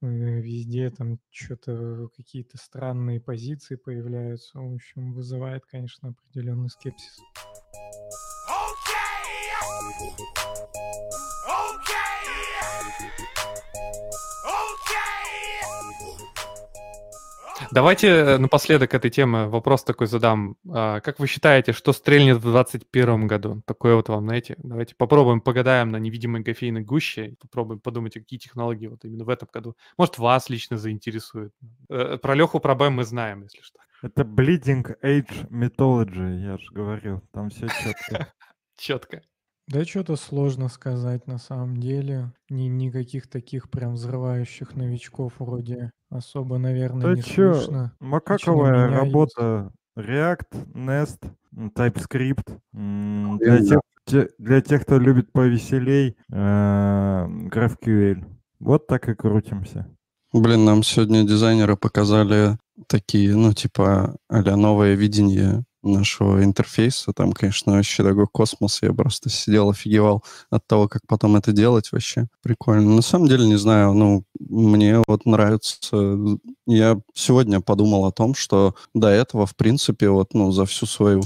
э, 0.00 0.06
везде 0.06 0.90
там 0.90 1.18
что-то 1.30 2.08
какие-то 2.16 2.58
странные 2.58 3.20
позиции 3.20 3.76
появляются. 3.76 4.58
В 4.58 4.74
общем, 4.74 5.12
вызывает, 5.12 5.64
конечно, 5.66 6.10
определенный 6.10 6.68
скепсис. 6.68 7.18
Давайте 17.70 18.08
э, 18.08 18.38
напоследок 18.38 18.94
этой 18.94 19.10
темы 19.10 19.48
вопрос 19.48 19.84
такой 19.84 20.06
задам. 20.06 20.56
А, 20.70 21.00
Как 21.00 21.18
вы 21.18 21.26
считаете, 21.26 21.72
что 21.72 21.92
стрельнет 21.92 22.38
в 22.38 22.42
2021 22.42 23.26
году? 23.26 23.62
Такое 23.66 23.94
вот 23.94 24.08
вам, 24.08 24.24
знаете, 24.24 24.54
давайте 24.58 24.94
попробуем, 24.94 25.40
погадаем 25.40 25.90
на 25.90 25.98
невидимой 25.98 26.42
кофейной 26.42 26.82
гуще, 26.82 27.34
попробуем 27.40 27.80
подумать, 27.80 28.14
какие 28.14 28.38
технологии 28.38 28.86
вот 28.86 29.04
именно 29.04 29.24
в 29.24 29.28
этом 29.28 29.48
году. 29.52 29.76
Может, 29.98 30.18
вас 30.18 30.48
лично 30.48 30.78
заинтересует. 30.78 31.52
Э, 31.90 32.16
Про 32.16 32.34
Леху 32.34 32.58
про 32.60 32.74
БМ 32.74 32.94
мы 32.94 33.04
знаем, 33.04 33.42
если 33.42 33.60
что. 33.60 33.78
Это 34.02 34.22
Bleeding 34.22 34.86
Age 35.02 35.48
Mythology, 35.50 36.40
я 36.44 36.56
же 36.56 36.72
говорил. 36.72 37.20
Там 37.32 37.50
все 37.50 37.66
четко. 37.82 38.32
Четко. 38.76 39.22
Да 39.68 39.84
что-то 39.84 40.16
сложно 40.16 40.68
сказать 40.68 41.26
на 41.26 41.36
самом 41.36 41.76
деле. 41.76 42.32
Ни, 42.48 42.68
никаких 42.68 43.28
таких 43.28 43.68
прям 43.70 43.94
взрывающих 43.94 44.74
новичков 44.74 45.34
вроде 45.38 45.90
особо, 46.08 46.56
наверное, 46.56 47.08
Да 47.08 47.14
не 47.14 47.22
чё, 47.22 47.52
слышно. 47.54 47.92
макаковая 48.00 48.86
меняются. 48.86 48.96
работа. 48.96 49.72
React, 49.98 50.72
Nest, 50.74 51.18
м, 51.54 51.68
TypeScript. 51.76 52.58
м, 52.72 53.36
Для 53.38 53.58
тех, 53.60 53.80
те- 54.06 54.28
для 54.38 54.60
тех, 54.62 54.82
кто 54.82 54.98
любит 54.98 55.32
повеселей, 55.32 56.16
э, 56.32 56.34
GraphQL. 56.34 58.24
Вот 58.60 58.86
так 58.86 59.06
и 59.10 59.14
крутимся. 59.14 59.86
Блин, 60.32 60.64
нам 60.66 60.82
сегодня 60.82 61.24
дизайнеры 61.26 61.76
показали 61.76 62.58
такие, 62.86 63.34
ну, 63.34 63.54
типа, 63.54 64.16
а 64.28 64.56
новое 64.56 64.94
видение 64.94 65.64
нашего 65.88 66.44
интерфейса. 66.44 67.12
Там, 67.12 67.32
конечно, 67.32 67.72
вообще 67.72 68.02
такой 68.02 68.26
космос. 68.26 68.80
Я 68.82 68.92
просто 68.92 69.30
сидел, 69.30 69.70
офигевал 69.70 70.24
от 70.50 70.66
того, 70.66 70.88
как 70.88 71.02
потом 71.06 71.36
это 71.36 71.52
делать 71.52 71.90
вообще. 71.92 72.28
Прикольно. 72.42 72.94
На 72.96 73.02
самом 73.02 73.28
деле, 73.28 73.46
не 73.46 73.58
знаю, 73.58 73.94
ну, 73.94 74.24
мне 74.38 75.02
вот 75.06 75.26
нравится... 75.26 76.18
Я 76.66 76.98
сегодня 77.14 77.60
подумал 77.60 78.04
о 78.04 78.12
том, 78.12 78.34
что 78.34 78.74
до 78.94 79.08
этого, 79.08 79.46
в 79.46 79.56
принципе, 79.56 80.10
вот, 80.10 80.34
ну, 80.34 80.52
за 80.52 80.66
всю 80.66 80.86
свою 80.86 81.22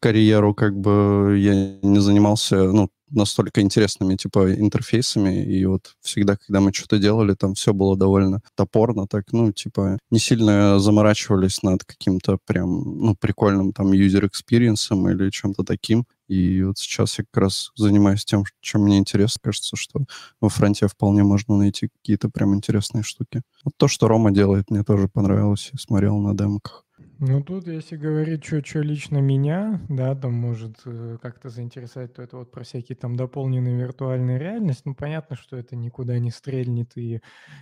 карьеру 0.00 0.54
как 0.54 0.78
бы 0.78 1.36
я 1.38 1.54
не 1.82 1.98
занимался, 1.98 2.64
ну, 2.64 2.90
настолько 3.14 3.60
интересными, 3.60 4.16
типа, 4.16 4.54
интерфейсами, 4.54 5.44
и 5.44 5.64
вот 5.66 5.94
всегда, 6.00 6.36
когда 6.36 6.60
мы 6.60 6.72
что-то 6.72 6.98
делали, 6.98 7.34
там 7.34 7.54
все 7.54 7.72
было 7.72 7.96
довольно 7.96 8.40
топорно, 8.56 9.06
так, 9.06 9.24
ну, 9.32 9.52
типа, 9.52 9.98
не 10.10 10.18
сильно 10.18 10.78
заморачивались 10.78 11.62
над 11.62 11.84
каким-то 11.84 12.38
прям, 12.46 12.68
ну, 13.00 13.16
прикольным 13.16 13.72
там 13.72 13.92
user 13.92 14.21
experience 14.21 14.94
ом 14.94 15.08
или 15.10 15.30
чем-то 15.30 15.64
таким. 15.64 16.06
И 16.28 16.62
вот 16.62 16.78
сейчас 16.78 17.18
я 17.18 17.24
как 17.30 17.42
раз 17.42 17.70
занимаюсь 17.76 18.24
тем, 18.24 18.44
чем 18.60 18.82
мне 18.82 18.98
интересно. 18.98 19.40
Кажется, 19.42 19.76
что 19.76 20.04
во 20.40 20.48
фронте 20.48 20.88
вполне 20.88 21.22
можно 21.22 21.56
найти 21.56 21.88
какие-то 21.88 22.30
прям 22.30 22.54
интересные 22.54 23.02
штуки. 23.02 23.42
Вот 23.64 23.74
то, 23.76 23.88
что 23.88 24.08
Рома 24.08 24.30
делает, 24.32 24.70
мне 24.70 24.82
тоже 24.84 25.08
понравилось. 25.08 25.68
Я 25.72 25.78
смотрел 25.78 26.18
на 26.18 26.34
демках. 26.34 26.83
Ну, 27.20 27.42
тут, 27.42 27.68
если 27.68 27.96
говорить, 27.96 28.44
что 28.44 28.80
лично 28.80 29.18
меня, 29.18 29.80
да, 29.88 30.14
там 30.16 30.32
может 30.34 30.78
э, 30.84 31.16
как-то 31.22 31.48
заинтересовать, 31.48 32.12
то 32.14 32.22
это 32.22 32.38
вот 32.38 32.50
про 32.50 32.64
всякие 32.64 32.96
там 32.96 33.14
дополненные 33.14 33.76
виртуальные 33.76 34.38
реальность. 34.38 34.82
Ну, 34.84 34.94
понятно, 34.94 35.36
что 35.36 35.56
это 35.56 35.76
никуда 35.76 36.18
не 36.18 36.30
стрельнет 36.30 36.96
и 36.96 37.20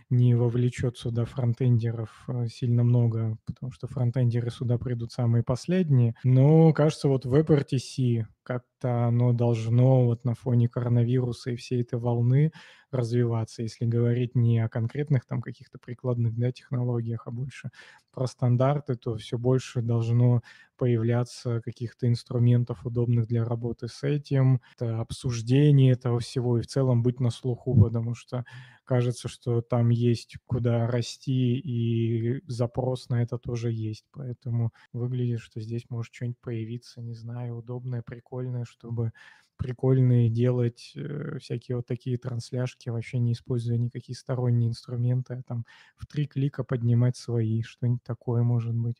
не 0.09 0.35
вовлечет 0.35 0.97
сюда 0.97 1.27
фронтендеров 1.27 2.25
э, 2.29 2.47
сильно 2.49 2.83
много, 2.83 3.37
потому 3.45 3.73
что 3.73 3.87
фронтендеры 3.89 4.51
сюда 4.51 4.79
придут 4.79 5.13
самые 5.13 5.43
последние. 5.43 6.15
Но, 6.25 6.73
кажется, 6.73 7.09
вот 7.09 7.27
WebRTC 7.27 8.25
как-то 8.43 9.07
оно 9.07 9.33
должно 9.33 10.05
вот 10.07 10.25
на 10.25 10.35
фоне 10.35 10.69
коронавируса 10.69 11.51
и 11.53 11.57
всей 11.57 11.83
этой 11.83 11.99
волны 11.99 12.53
развиваться, 12.91 13.63
если 13.63 13.87
говорить 13.87 14.35
не 14.35 14.59
о 14.61 14.69
конкретных 14.69 15.25
там 15.27 15.41
каких-то 15.41 15.79
прикладных 15.79 16.37
да, 16.37 16.53
технологиях, 16.53 17.27
а 17.27 17.31
больше 17.31 17.71
про 18.13 18.27
стандарты, 18.27 18.97
то 18.97 19.17
все 19.17 19.39
больше 19.39 19.81
должно 19.81 20.43
появляться 20.77 21.61
каких-то 21.63 22.07
инструментов, 22.09 22.85
удобных 22.85 23.27
для 23.29 23.45
работы 23.45 23.89
с 23.89 24.03
этим, 24.03 24.61
это 24.77 25.01
обсуждение 25.01 25.93
этого 25.93 26.19
всего 26.21 26.59
и 26.59 26.63
в 26.63 26.67
целом 26.67 27.03
быть 27.03 27.21
на 27.21 27.31
слуху, 27.31 27.75
потому 27.77 28.15
что 28.15 28.45
кажется, 28.93 29.27
что 29.27 29.63
там 29.63 29.89
есть 29.89 30.37
куда 30.45 30.87
расти, 30.87 31.59
и 31.59 32.43
запрос 32.47 33.09
на 33.09 33.23
это 33.23 33.39
тоже 33.39 33.73
есть. 33.73 34.05
Поэтому 34.13 34.71
выглядит, 34.93 35.41
что 35.41 35.63
здесь 35.63 35.87
может 35.89 36.13
что-нибудь 36.13 36.39
появиться, 36.43 37.01
не 37.01 37.15
знаю, 37.15 37.57
удобное, 37.57 38.03
прикольное, 38.03 38.67
чтобы 38.67 39.13
прикольные 39.57 40.29
делать 40.29 40.93
э, 40.95 41.39
всякие 41.41 41.77
вот 41.77 41.87
такие 41.87 42.19
трансляшки, 42.19 42.91
вообще 42.91 43.19
не 43.19 43.33
используя 43.33 43.79
никакие 43.79 44.15
сторонние 44.15 44.69
инструменты, 44.69 45.35
а 45.35 45.43
там 45.43 45.65
в 45.97 46.07
три 46.07 46.27
клика 46.27 46.63
поднимать 46.63 47.17
свои, 47.17 47.63
что-нибудь 47.63 48.03
такое 48.03 48.43
может 48.43 48.75
быть. 48.75 48.97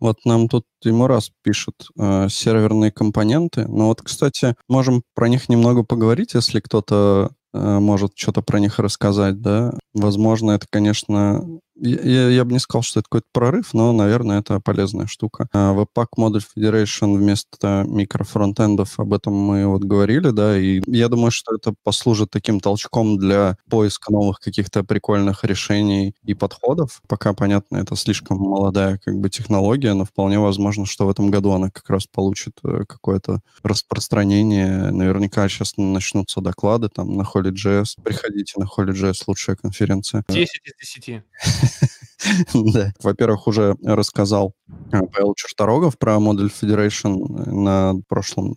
Вот 0.00 0.24
нам 0.24 0.48
тут 0.48 0.64
Тимурас 0.80 1.30
пишет 1.42 1.88
э, 1.98 2.28
серверные 2.30 2.90
компоненты. 2.90 3.68
Ну 3.68 3.88
вот, 3.88 4.00
кстати, 4.00 4.54
можем 4.66 5.02
про 5.14 5.28
них 5.28 5.50
немного 5.50 5.82
поговорить, 5.82 6.32
если 6.32 6.60
кто-то 6.60 7.32
может 7.80 8.12
что-то 8.16 8.42
про 8.42 8.60
них 8.60 8.78
рассказать, 8.78 9.40
да. 9.40 9.74
Возможно, 9.94 10.52
это, 10.52 10.66
конечно, 10.70 11.44
я, 11.78 12.28
я 12.30 12.44
бы 12.44 12.52
не 12.52 12.58
сказал, 12.58 12.82
что 12.82 13.00
это 13.00 13.08
какой-то 13.08 13.26
прорыв, 13.32 13.74
но, 13.74 13.92
наверное, 13.92 14.40
это 14.40 14.60
полезная 14.60 15.06
штука. 15.06 15.48
А, 15.52 15.74
Webpack 15.74 16.08
Model 16.16 16.42
Federation 16.56 17.16
вместо 17.16 17.84
микрофронтендов, 17.86 18.98
об 18.98 19.12
этом 19.12 19.34
мы 19.34 19.66
вот 19.66 19.84
говорили, 19.84 20.30
да, 20.30 20.58
и 20.58 20.82
я 20.86 21.08
думаю, 21.08 21.30
что 21.30 21.54
это 21.54 21.74
послужит 21.84 22.30
таким 22.30 22.60
толчком 22.60 23.18
для 23.18 23.56
поиска 23.68 24.12
новых 24.12 24.40
каких-то 24.40 24.84
прикольных 24.84 25.44
решений 25.44 26.14
и 26.24 26.34
подходов. 26.34 27.02
Пока, 27.08 27.32
понятно, 27.34 27.76
это 27.76 27.94
слишком 27.96 28.38
молодая 28.38 28.98
как 29.04 29.18
бы 29.18 29.28
технология, 29.28 29.92
но 29.94 30.04
вполне 30.04 30.38
возможно, 30.38 30.86
что 30.86 31.06
в 31.06 31.10
этом 31.10 31.30
году 31.30 31.52
она 31.52 31.70
как 31.70 31.88
раз 31.90 32.06
получит 32.06 32.58
э, 32.64 32.84
какое-то 32.88 33.40
распространение. 33.62 34.90
Наверняка 34.90 35.48
сейчас 35.48 35.74
начнутся 35.76 36.40
доклады 36.40 36.88
там 36.88 37.16
на 37.16 37.22
Holy.js. 37.22 37.96
Приходите 38.02 38.54
на 38.56 38.64
Holy.js, 38.64 39.24
лучшая 39.26 39.56
конференция. 39.56 40.24
10 40.28 40.48
из 40.64 40.94
10. 41.04 41.22
Да. 42.54 42.92
Во-первых, 43.02 43.46
уже 43.46 43.76
рассказал 43.84 44.54
Павел 44.90 45.34
Черторогов 45.34 45.98
про 45.98 46.18
модуль 46.18 46.50
Federation 46.50 47.16
на 47.50 47.94
прошлом 48.08 48.54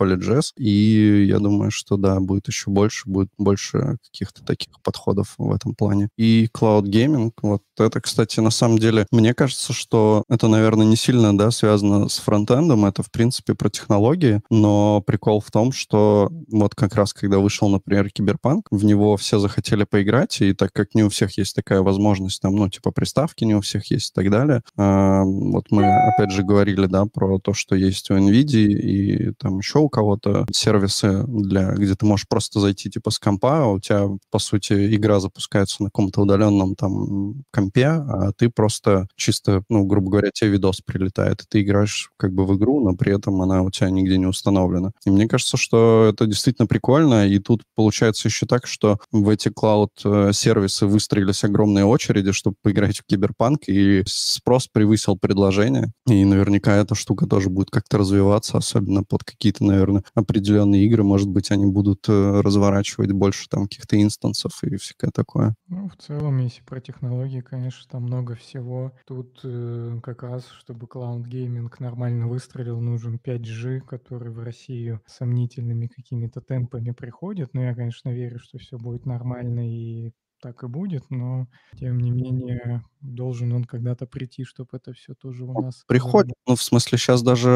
Holy.js, 0.00 0.52
и 0.56 1.24
я 1.26 1.38
думаю, 1.38 1.70
что 1.70 1.96
да, 1.96 2.20
будет 2.20 2.48
еще 2.48 2.70
больше, 2.70 3.08
будет 3.08 3.28
больше 3.38 3.98
каких-то 4.04 4.44
таких 4.44 4.80
подходов 4.82 5.34
в 5.38 5.52
этом 5.52 5.74
плане. 5.74 6.08
И 6.16 6.48
Cloud 6.54 6.84
Gaming, 6.84 7.32
вот 7.42 7.62
это, 7.78 8.00
кстати, 8.00 8.40
на 8.40 8.50
самом 8.50 8.78
деле, 8.78 9.06
мне 9.10 9.34
кажется, 9.34 9.72
что 9.72 10.24
это, 10.28 10.48
наверное, 10.48 10.86
не 10.86 10.96
сильно, 10.96 11.36
да, 11.36 11.50
связано 11.50 12.08
с 12.08 12.18
фронтендом, 12.18 12.84
это, 12.84 13.02
в 13.02 13.10
принципе, 13.10 13.54
про 13.54 13.70
технологии, 13.70 14.40
но 14.50 15.02
прикол 15.06 15.40
в 15.40 15.50
том, 15.50 15.72
что 15.72 16.30
вот 16.50 16.74
как 16.74 16.94
раз, 16.94 17.12
когда 17.12 17.38
вышел, 17.38 17.68
например, 17.68 18.10
Киберпанк, 18.10 18.66
в 18.70 18.84
него 18.84 19.16
все 19.16 19.38
захотели 19.38 19.84
поиграть, 19.84 20.40
и 20.40 20.52
так 20.52 20.72
как 20.72 20.94
не 20.94 21.04
у 21.04 21.08
всех 21.08 21.36
есть 21.38 21.54
такая 21.54 21.82
возможность, 21.82 22.40
там, 22.42 22.56
ну, 22.56 22.68
типа, 22.68 22.90
приставки 22.90 23.44
не 23.44 23.54
у 23.54 23.60
всех 23.60 23.90
есть 23.90 24.10
и 24.10 24.14
так 24.14 24.30
далее, 24.30 24.62
э, 24.76 25.22
вот 25.38 25.66
мы, 25.70 25.84
опять 25.84 26.30
же, 26.30 26.42
говорили, 26.42 26.86
да, 26.86 27.06
про 27.06 27.38
то, 27.38 27.52
что 27.52 27.74
есть 27.74 28.10
у 28.10 28.16
NVIDIA 28.16 28.66
и 28.66 29.32
там 29.38 29.58
еще 29.58 29.78
у 29.78 29.88
кого-то 29.88 30.46
сервисы, 30.52 31.24
для, 31.26 31.72
где 31.72 31.94
ты 31.94 32.06
можешь 32.06 32.26
просто 32.28 32.60
зайти, 32.60 32.90
типа, 32.90 33.10
с 33.10 33.18
компа, 33.18 33.64
а 33.64 33.66
у 33.66 33.80
тебя, 33.80 34.08
по 34.30 34.38
сути, 34.38 34.94
игра 34.94 35.20
запускается 35.20 35.82
на 35.82 35.88
каком-то 35.88 36.22
удаленном 36.22 36.74
там 36.74 37.42
компе, 37.52 37.86
а 37.86 38.32
ты 38.36 38.50
просто 38.50 39.06
чисто, 39.16 39.62
ну, 39.68 39.84
грубо 39.84 40.10
говоря, 40.10 40.30
тебе 40.32 40.50
видос 40.50 40.80
прилетает, 40.80 41.42
и 41.42 41.44
ты 41.48 41.62
играешь 41.62 42.10
как 42.16 42.32
бы 42.32 42.46
в 42.46 42.56
игру, 42.56 42.80
но 42.80 42.96
при 42.96 43.14
этом 43.14 43.40
она 43.42 43.62
у 43.62 43.70
тебя 43.70 43.90
нигде 43.90 44.18
не 44.18 44.26
установлена. 44.26 44.92
И 45.04 45.10
мне 45.10 45.28
кажется, 45.28 45.56
что 45.56 46.08
это 46.12 46.26
действительно 46.26 46.66
прикольно, 46.66 47.26
и 47.28 47.38
тут 47.38 47.62
получается 47.74 48.28
еще 48.28 48.46
так, 48.46 48.66
что 48.66 48.98
в 49.12 49.28
эти 49.28 49.48
клауд-сервисы 49.48 50.86
выстроились 50.86 51.44
огромные 51.44 51.84
очереди, 51.84 52.32
чтобы 52.32 52.56
поиграть 52.62 52.98
в 52.98 53.04
Киберпанк, 53.06 53.68
и 53.68 54.02
спрос 54.06 54.68
превысил 54.68 55.16
предложение, 55.28 55.92
и 56.06 56.24
наверняка 56.24 56.74
эта 56.76 56.94
штука 56.94 57.26
тоже 57.26 57.50
будет 57.50 57.70
как-то 57.70 57.98
развиваться, 57.98 58.56
особенно 58.56 59.04
под 59.04 59.24
какие-то, 59.24 59.62
наверное, 59.62 60.02
определенные 60.14 60.86
игры, 60.86 61.02
может 61.04 61.28
быть, 61.28 61.50
они 61.50 61.66
будут 61.66 62.08
э, 62.08 62.40
разворачивать 62.40 63.12
больше 63.12 63.46
там 63.50 63.64
каких-то 63.64 64.00
инстансов 64.00 64.52
и 64.62 64.76
всякое 64.76 65.10
такое. 65.10 65.54
Ну, 65.68 65.90
в 65.90 65.96
целом, 66.02 66.38
если 66.38 66.62
про 66.62 66.80
технологии, 66.80 67.40
конечно, 67.42 67.82
там 67.90 68.04
много 68.04 68.36
всего. 68.36 68.92
Тут 69.06 69.40
э, 69.44 70.00
как 70.02 70.22
раз, 70.22 70.46
чтобы 70.58 70.86
Gaming 70.86 71.70
нормально 71.78 72.26
выстрелил, 72.26 72.80
нужен 72.80 73.20
5G, 73.22 73.80
который 73.80 74.30
в 74.30 74.38
Россию 74.40 75.02
сомнительными 75.06 75.88
какими-то 75.88 76.40
темпами 76.40 76.92
приходит. 76.92 77.52
Но 77.52 77.62
я, 77.62 77.74
конечно, 77.74 78.08
верю, 78.08 78.38
что 78.38 78.56
все 78.58 78.78
будет 78.78 79.04
нормально 79.04 79.68
и 79.68 80.12
так 80.40 80.62
и 80.62 80.66
будет, 80.66 81.04
но 81.10 81.46
тем 81.78 82.00
не 82.00 82.10
менее 82.10 82.82
должен 83.00 83.52
он 83.52 83.64
когда-то 83.64 84.06
прийти, 84.06 84.44
чтобы 84.44 84.70
это 84.72 84.92
все 84.92 85.14
тоже 85.14 85.44
у 85.44 85.52
нас... 85.62 85.84
Приходит, 85.86 86.34
ну, 86.46 86.56
в 86.56 86.62
смысле, 86.62 86.98
сейчас 86.98 87.22
даже 87.22 87.48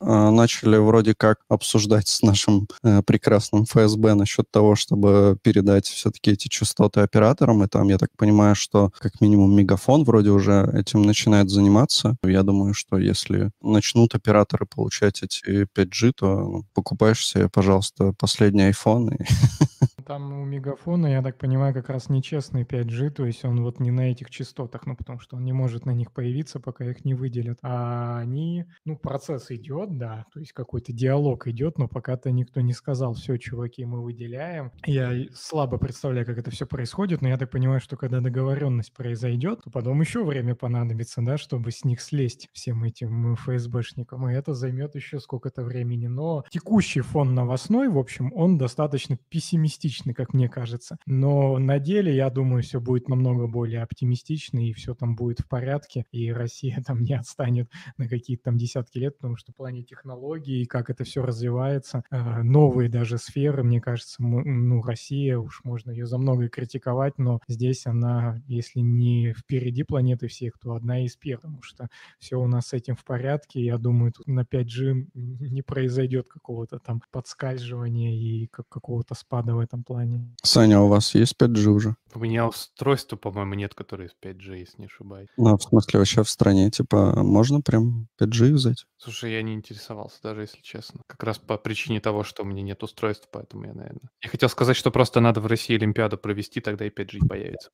э, 0.00 0.30
начали 0.30 0.76
вроде 0.76 1.14
как 1.14 1.38
обсуждать 1.48 2.08
с 2.08 2.22
нашим 2.22 2.66
э, 2.82 3.02
прекрасным 3.02 3.64
ФСБ 3.64 4.14
насчет 4.14 4.50
того, 4.50 4.74
чтобы 4.74 5.38
передать 5.42 5.86
все-таки 5.86 6.32
эти 6.32 6.48
частоты 6.48 7.00
операторам, 7.00 7.62
и 7.62 7.68
там, 7.68 7.88
я 7.88 7.98
так 7.98 8.10
понимаю, 8.16 8.54
что 8.54 8.90
как 8.98 9.20
минимум 9.20 9.54
Мегафон 9.56 10.04
вроде 10.04 10.30
уже 10.30 10.68
этим 10.72 11.02
начинает 11.02 11.50
заниматься. 11.50 12.16
Я 12.24 12.42
думаю, 12.42 12.74
что 12.74 12.98
если 12.98 13.50
начнут 13.60 14.14
операторы 14.14 14.66
получать 14.66 15.22
эти 15.22 15.66
5G, 15.76 16.12
то 16.16 16.40
ну, 16.40 16.64
покупаешь 16.74 17.26
себе, 17.26 17.48
пожалуйста, 17.48 18.12
последний 18.18 18.70
iPhone 18.70 19.14
и 19.14 19.24
Там 20.06 20.32
у 20.32 20.44
Мегафона, 20.44 21.06
я 21.06 21.22
так 21.22 21.38
понимаю, 21.38 21.72
как 21.72 21.88
раз 21.88 22.10
нечестный 22.10 22.64
5G, 22.64 23.10
то 23.10 23.24
есть 23.24 23.44
он 23.44 23.62
вот 23.62 23.80
не 23.80 23.90
на 23.90 24.10
этих 24.10 24.28
частотах, 24.28 24.84
ну, 24.84 24.96
потому 24.96 25.18
что 25.18 25.36
он 25.36 25.44
не 25.44 25.52
может 25.52 25.86
на 25.86 25.92
них 25.92 26.12
появиться, 26.12 26.60
пока 26.60 26.84
их 26.84 27.06
не 27.06 27.14
выделят. 27.14 27.58
А 27.62 28.18
они, 28.18 28.66
ну, 28.84 28.98
процесс 28.98 29.50
идет, 29.50 29.96
да, 29.96 30.26
то 30.34 30.40
есть 30.40 30.52
какой-то 30.52 30.92
диалог 30.92 31.46
идет, 31.46 31.78
но 31.78 31.88
пока-то 31.88 32.30
никто 32.30 32.60
не 32.60 32.74
сказал, 32.74 33.14
все, 33.14 33.38
чуваки, 33.38 33.86
мы 33.86 34.02
выделяем. 34.02 34.72
Я 34.84 35.10
слабо 35.32 35.78
представляю, 35.78 36.26
как 36.26 36.36
это 36.36 36.50
все 36.50 36.66
происходит, 36.66 37.22
но 37.22 37.28
я 37.28 37.38
так 37.38 37.50
понимаю, 37.50 37.80
что 37.80 37.96
когда 37.96 38.20
договоренность 38.20 38.92
произойдет, 38.92 39.62
то 39.64 39.70
потом 39.70 40.00
еще 40.02 40.22
время 40.22 40.54
понадобится, 40.54 41.22
да, 41.22 41.38
чтобы 41.38 41.70
с 41.70 41.82
них 41.82 42.02
слезть 42.02 42.50
всем 42.52 42.84
этим 42.84 43.36
ФСБшникам, 43.36 44.28
и 44.28 44.34
это 44.34 44.52
займет 44.52 44.96
еще 44.96 45.18
сколько-то 45.18 45.64
времени. 45.64 46.08
Но 46.08 46.44
текущий 46.50 47.00
фон 47.00 47.34
новостной, 47.34 47.88
в 47.88 47.96
общем, 47.96 48.32
он 48.34 48.58
достаточно 48.58 49.16
пессимистичный 49.30 49.93
пессимистичны, 49.94 50.14
как 50.14 50.34
мне 50.34 50.48
кажется. 50.48 50.96
Но 51.06 51.58
на 51.58 51.78
деле, 51.78 52.14
я 52.14 52.30
думаю, 52.30 52.62
все 52.62 52.80
будет 52.80 53.08
намного 53.08 53.46
более 53.46 53.82
оптимистично, 53.82 54.58
и 54.58 54.72
все 54.72 54.94
там 54.94 55.16
будет 55.16 55.40
в 55.40 55.48
порядке, 55.48 56.04
и 56.12 56.32
Россия 56.32 56.82
там 56.86 57.02
не 57.02 57.14
отстанет 57.14 57.70
на 57.96 58.08
какие-то 58.08 58.44
там 58.44 58.56
десятки 58.56 58.98
лет, 58.98 59.16
потому 59.16 59.36
что 59.36 59.52
в 59.52 59.56
плане 59.56 59.82
технологий 59.82 60.62
и 60.62 60.66
как 60.66 60.90
это 60.90 61.04
все 61.04 61.22
развивается, 61.22 62.02
э, 62.10 62.42
новые 62.42 62.88
даже 62.88 63.18
сферы, 63.18 63.62
мне 63.62 63.80
кажется, 63.80 64.22
ну, 64.22 64.82
Россия, 64.82 65.38
уж 65.38 65.60
можно 65.64 65.90
ее 65.90 66.06
за 66.06 66.18
многое 66.18 66.48
критиковать, 66.48 67.18
но 67.18 67.40
здесь 67.48 67.86
она, 67.86 68.40
если 68.46 68.80
не 68.80 69.32
впереди 69.32 69.84
планеты 69.84 70.28
всех, 70.28 70.58
то 70.58 70.74
одна 70.74 71.04
из 71.04 71.16
первых, 71.16 71.42
потому 71.44 71.62
что 71.62 71.88
все 72.18 72.36
у 72.36 72.46
нас 72.46 72.68
с 72.68 72.72
этим 72.72 72.96
в 72.96 73.04
порядке. 73.04 73.62
Я 73.62 73.78
думаю, 73.78 74.12
тут 74.12 74.26
на 74.26 74.40
5G 74.40 75.08
не 75.14 75.62
произойдет 75.62 76.28
какого-то 76.28 76.78
там 76.78 77.02
подскальзывания 77.10 78.14
и 78.14 78.46
как 78.46 78.68
какого-то 78.68 79.14
спада 79.14 79.54
в 79.54 79.58
этом 79.58 79.83
плане. 79.84 80.34
Саня, 80.42 80.80
у 80.80 80.88
вас 80.88 81.14
есть 81.14 81.36
5G 81.38 81.66
уже? 81.68 81.96
У 82.14 82.20
меня 82.20 82.46
устройства, 82.46 83.16
по-моему, 83.16 83.54
нет, 83.54 83.74
которые 83.74 84.08
с 84.08 84.14
5G, 84.22 84.58
если 84.58 84.80
не 84.80 84.86
ошибаюсь. 84.86 85.28
Ну, 85.36 85.56
в 85.56 85.62
смысле, 85.62 85.98
вообще 85.98 86.22
в 86.22 86.30
стране, 86.30 86.70
типа, 86.70 87.22
можно 87.22 87.60
прям 87.60 88.06
5G 88.20 88.52
взять? 88.52 88.86
Слушай, 88.98 89.32
я 89.32 89.42
не 89.42 89.54
интересовался 89.54 90.18
даже, 90.22 90.42
если 90.42 90.60
честно. 90.62 91.00
Как 91.06 91.22
раз 91.24 91.38
по 91.38 91.58
причине 91.58 92.00
того, 92.00 92.22
что 92.24 92.42
у 92.42 92.46
меня 92.46 92.62
нет 92.62 92.82
устройств, 92.82 93.28
поэтому 93.30 93.64
я, 93.64 93.74
наверное... 93.74 94.08
Я 94.22 94.30
хотел 94.30 94.48
сказать, 94.48 94.76
что 94.76 94.90
просто 94.90 95.20
надо 95.20 95.40
в 95.40 95.46
России 95.46 95.74
Олимпиаду 95.74 96.16
провести, 96.16 96.60
тогда 96.60 96.86
и 96.86 96.90
5G 96.90 97.26
появится. 97.28 97.70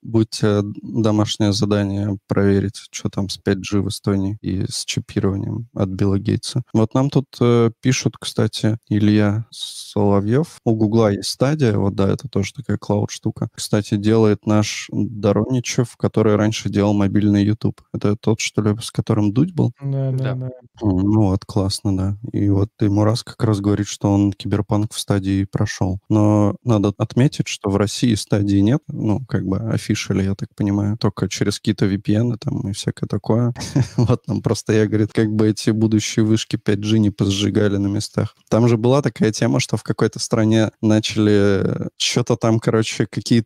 Будьте 0.00 0.62
домашнее 0.62 1.52
задание 1.52 2.18
проверить, 2.28 2.80
что 2.90 3.10
там 3.10 3.28
с 3.28 3.38
5G 3.38 3.80
в 3.80 3.88
Эстонии 3.88 4.38
и 4.40 4.64
с 4.66 4.84
чипированием 4.84 5.68
от 5.74 5.88
Билла 5.88 6.18
Гейтса. 6.18 6.62
Вот 6.72 6.94
нам 6.94 7.10
тут 7.10 7.26
э, 7.40 7.70
пишут, 7.82 8.16
кстати, 8.18 8.78
Илья 8.88 9.46
Соловьев. 9.50 10.58
У 10.64 10.74
Гугла 10.74 11.12
есть 11.12 11.28
стадия, 11.28 11.76
вот 11.76 11.94
да, 11.94 12.08
это 12.08 12.28
тоже 12.28 12.52
такая 12.54 12.78
клауд-штука. 12.78 13.48
Кстати, 13.56 13.96
делает 13.96 14.46
наш 14.46 14.88
Дороничев, 14.92 15.96
который 15.96 16.36
раньше 16.36 16.68
делал 16.68 16.92
мобильный 16.92 17.44
YouTube. 17.44 17.80
Это 17.92 18.16
тот, 18.16 18.40
что 18.40 18.62
ли, 18.62 18.76
с 18.80 18.90
которым 18.90 19.32
Дудь 19.32 19.52
был? 19.52 19.72
Да, 19.80 20.12
да, 20.12 20.34
да. 20.34 20.50
Ну 20.82 21.22
вот, 21.22 21.44
классно, 21.44 21.96
да. 21.96 22.16
И 22.32 22.48
вот 22.50 22.68
ему 22.80 23.04
раз 23.04 23.22
как 23.22 23.42
раз 23.42 23.60
говорит, 23.60 23.86
что 23.86 24.12
он 24.12 24.32
киберпанк 24.32 24.92
в 24.92 24.98
стадии 24.98 25.44
прошел. 25.44 26.00
Но 26.08 26.56
надо 26.64 26.92
отметить, 26.98 27.48
что 27.48 27.70
в 27.70 27.76
России 27.76 28.14
стадии 28.14 28.58
нет, 28.58 28.82
ну, 28.88 29.24
как 29.26 29.46
бы 29.46 29.58
офишали, 29.58 30.24
я 30.24 30.34
так 30.34 30.54
понимаю, 30.54 30.98
только 30.98 31.28
через 31.28 31.58
какие-то 31.58 31.86
VPN 31.86 32.36
там 32.38 32.68
и 32.68 32.72
всякое 32.72 33.06
такое. 33.06 33.54
вот 33.96 34.26
нам 34.26 34.42
просто 34.42 34.72
я, 34.74 34.86
говорит, 34.86 35.12
как 35.12 35.30
бы 35.30 35.48
эти 35.48 35.70
будущие 35.70 36.24
вышки 36.24 36.56
5G 36.56 36.98
не 36.98 37.10
позжигали 37.10 37.76
на 37.76 37.86
местах. 37.86 38.36
Там 38.48 38.68
же 38.68 38.76
была 38.76 39.02
такая 39.02 39.32
тема, 39.32 39.60
что 39.60 39.76
в 39.76 39.82
какой-то 39.82 40.18
стране 40.18 40.70
начали 40.82 41.88
что-то 41.96 42.36
там, 42.36 42.58
короче, 42.58 43.06
какие-то 43.06 43.45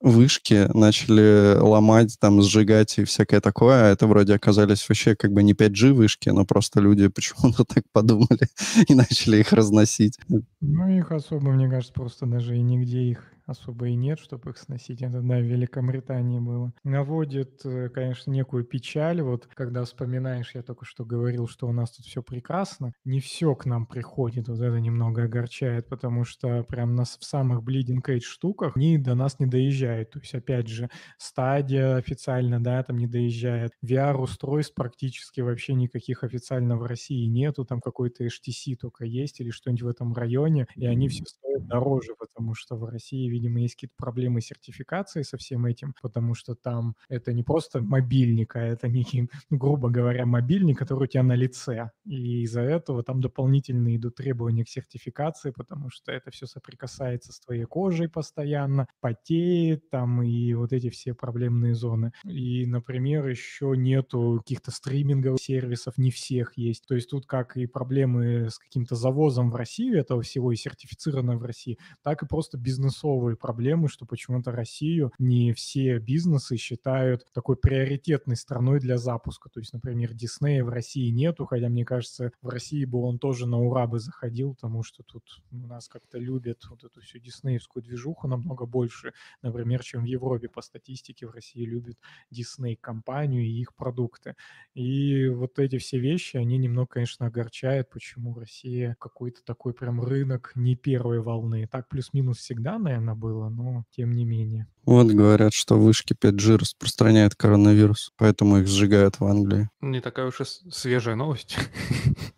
вышки 0.00 0.68
начали 0.74 1.56
ломать, 1.58 2.16
там, 2.20 2.42
сжигать 2.42 2.98
и 2.98 3.04
всякое 3.04 3.40
такое, 3.40 3.84
а 3.84 3.92
это 3.92 4.06
вроде 4.06 4.34
оказались 4.34 4.88
вообще 4.88 5.14
как 5.14 5.32
бы 5.32 5.42
не 5.42 5.52
5G 5.52 5.92
вышки, 5.92 6.28
но 6.30 6.44
просто 6.44 6.80
люди 6.80 7.08
почему-то 7.08 7.64
так 7.74 7.84
подумали 7.92 8.48
и 8.88 8.94
начали 8.94 9.38
их 9.38 9.52
разносить. 9.52 10.18
Ну, 10.60 10.88
их 10.88 11.12
особо, 11.12 11.50
мне 11.50 11.68
кажется, 11.68 11.92
просто 11.92 12.26
даже 12.26 12.56
и 12.56 12.62
нигде 12.62 13.00
их 13.00 13.33
особо 13.46 13.88
и 13.88 13.94
нет, 13.94 14.18
чтобы 14.18 14.50
их 14.50 14.58
сносить. 14.58 15.02
Это, 15.02 15.20
да, 15.20 15.38
в 15.38 15.42
Великобритании 15.42 16.38
было. 16.40 16.72
Наводит, 16.82 17.64
э, 17.64 17.88
конечно, 17.90 18.30
некую 18.30 18.64
печаль. 18.64 19.20
Вот 19.22 19.46
когда 19.54 19.84
вспоминаешь, 19.84 20.54
я 20.54 20.62
только 20.62 20.84
что 20.84 21.04
говорил, 21.04 21.46
что 21.46 21.68
у 21.68 21.72
нас 21.72 21.92
тут 21.92 22.06
все 22.06 22.22
прекрасно. 22.22 22.92
Не 23.04 23.20
все 23.20 23.54
к 23.54 23.66
нам 23.66 23.86
приходит. 23.86 24.48
Вот 24.48 24.60
это 24.60 24.80
немного 24.80 25.24
огорчает, 25.24 25.88
потому 25.88 26.24
что 26.24 26.62
прям 26.64 26.94
нас 26.94 27.18
в 27.18 27.24
самых 27.24 27.62
bleeding 27.62 28.02
edge 28.06 28.20
штуках 28.20 28.76
они 28.76 28.98
до 28.98 29.14
нас 29.14 29.38
не 29.38 29.46
доезжают. 29.46 30.10
То 30.10 30.20
есть, 30.20 30.34
опять 30.34 30.68
же, 30.68 30.88
стадия 31.18 31.96
официально, 31.96 32.62
да, 32.62 32.82
там 32.82 32.96
не 32.98 33.06
доезжает. 33.06 33.72
VR-устройств 33.84 34.74
практически 34.74 35.40
вообще 35.40 35.74
никаких 35.74 36.24
официально 36.24 36.76
в 36.76 36.84
России 36.84 37.26
нету. 37.26 37.64
Там 37.64 37.80
какой-то 37.80 38.24
HTC 38.24 38.76
только 38.76 39.04
есть 39.04 39.40
или 39.40 39.50
что-нибудь 39.50 39.82
в 39.82 39.88
этом 39.88 40.14
районе. 40.14 40.66
И 40.76 40.86
они 40.86 41.08
все 41.08 41.24
стоят 41.24 41.66
дороже, 41.66 42.14
потому 42.18 42.54
что 42.54 42.76
в 42.76 42.84
России 42.84 43.33
видимо, 43.34 43.60
есть 43.60 43.74
какие-то 43.74 43.94
проблемы 43.96 44.40
сертификации 44.40 45.22
со 45.22 45.36
всем 45.36 45.66
этим, 45.66 45.94
потому 46.00 46.34
что 46.34 46.54
там 46.54 46.94
это 47.08 47.32
не 47.32 47.42
просто 47.42 47.80
мобильник, 47.80 48.56
а 48.56 48.60
это 48.60 48.88
некий, 48.88 49.28
грубо 49.50 49.90
говоря, 49.90 50.24
мобильник, 50.24 50.78
который 50.78 51.04
у 51.04 51.06
тебя 51.06 51.22
на 51.22 51.34
лице. 51.34 51.90
И 52.06 52.42
из-за 52.42 52.62
этого 52.62 53.02
там 53.02 53.20
дополнительные 53.20 53.96
идут 53.96 54.16
требования 54.16 54.64
к 54.64 54.68
сертификации, 54.68 55.50
потому 55.50 55.90
что 55.90 56.12
это 56.12 56.30
все 56.30 56.46
соприкасается 56.46 57.32
с 57.32 57.40
твоей 57.40 57.64
кожей 57.64 58.08
постоянно, 58.08 58.86
потеет 59.00 59.90
там 59.90 60.22
и 60.22 60.54
вот 60.54 60.72
эти 60.72 60.90
все 60.90 61.14
проблемные 61.14 61.74
зоны. 61.74 62.12
И, 62.24 62.66
например, 62.66 63.26
еще 63.26 63.74
нету 63.76 64.40
каких-то 64.42 64.70
стриминговых 64.70 65.40
сервисов, 65.40 65.98
не 65.98 66.10
всех 66.10 66.56
есть. 66.56 66.86
То 66.86 66.94
есть 66.94 67.10
тут 67.10 67.26
как 67.26 67.56
и 67.56 67.66
проблемы 67.66 68.48
с 68.50 68.58
каким-то 68.58 68.94
завозом 68.94 69.50
в 69.50 69.56
Россию 69.56 69.98
этого 69.98 70.22
всего 70.22 70.52
и 70.52 70.56
сертифицировано 70.56 71.36
в 71.36 71.42
России, 71.42 71.78
так 72.02 72.22
и 72.22 72.26
просто 72.26 72.58
бизнесовые 72.58 73.23
новые 73.24 73.36
проблемы, 73.36 73.88
что 73.88 74.04
почему-то 74.04 74.50
Россию 74.50 75.10
не 75.18 75.54
все 75.54 75.98
бизнесы 75.98 76.58
считают 76.58 77.24
такой 77.32 77.56
приоритетной 77.56 78.36
страной 78.36 78.80
для 78.80 78.98
запуска. 78.98 79.48
То 79.48 79.60
есть, 79.60 79.72
например, 79.72 80.12
Диснея 80.12 80.62
в 80.62 80.68
России 80.68 81.10
нету, 81.10 81.46
хотя, 81.46 81.70
мне 81.70 81.86
кажется, 81.86 82.32
в 82.42 82.48
России 82.48 82.84
бы 82.84 83.00
он 83.00 83.18
тоже 83.18 83.46
на 83.46 83.58
ура 83.58 83.86
бы 83.86 83.98
заходил, 83.98 84.54
потому 84.54 84.82
что 84.82 85.02
тут 85.02 85.22
у 85.50 85.66
нас 85.66 85.88
как-то 85.88 86.18
любят 86.18 86.66
вот 86.68 86.84
эту 86.84 87.00
всю 87.00 87.18
диснеевскую 87.18 87.82
движуху 87.82 88.28
намного 88.28 88.66
больше, 88.66 89.14
например, 89.40 89.82
чем 89.82 90.02
в 90.02 90.06
Европе 90.06 90.48
по 90.48 90.60
статистике 90.60 91.26
в 91.26 91.30
России 91.30 91.64
любят 91.64 91.96
Дисней 92.30 92.76
компанию 92.76 93.42
и 93.42 93.60
их 93.60 93.74
продукты. 93.74 94.36
И 94.74 95.28
вот 95.28 95.58
эти 95.58 95.78
все 95.78 95.98
вещи, 95.98 96.36
они 96.36 96.58
немного, 96.58 96.88
конечно, 96.88 97.26
огорчают, 97.26 97.88
почему 97.88 98.34
Россия 98.38 98.96
какой-то 99.00 99.42
такой 99.44 99.72
прям 99.72 100.02
рынок 100.02 100.52
не 100.54 100.76
первой 100.76 101.20
волны. 101.20 101.66
Так 101.72 101.88
плюс-минус 101.88 102.38
всегда, 102.38 102.78
наверное, 102.78 103.13
было, 103.14 103.48
но 103.48 103.84
тем 103.90 104.12
не 104.12 104.24
менее. 104.24 104.66
Вот 104.84 105.06
говорят, 105.08 105.52
что 105.54 105.78
вышки 105.78 106.14
5G 106.14 106.58
распространяют 106.58 107.34
коронавирус, 107.34 108.12
поэтому 108.16 108.58
их 108.58 108.66
сжигают 108.66 109.18
в 109.18 109.24
Англии. 109.24 109.68
Не 109.80 110.00
такая 110.00 110.26
уж 110.26 110.40
и 110.40 110.44
свежая 110.44 111.16
новость. 111.16 111.56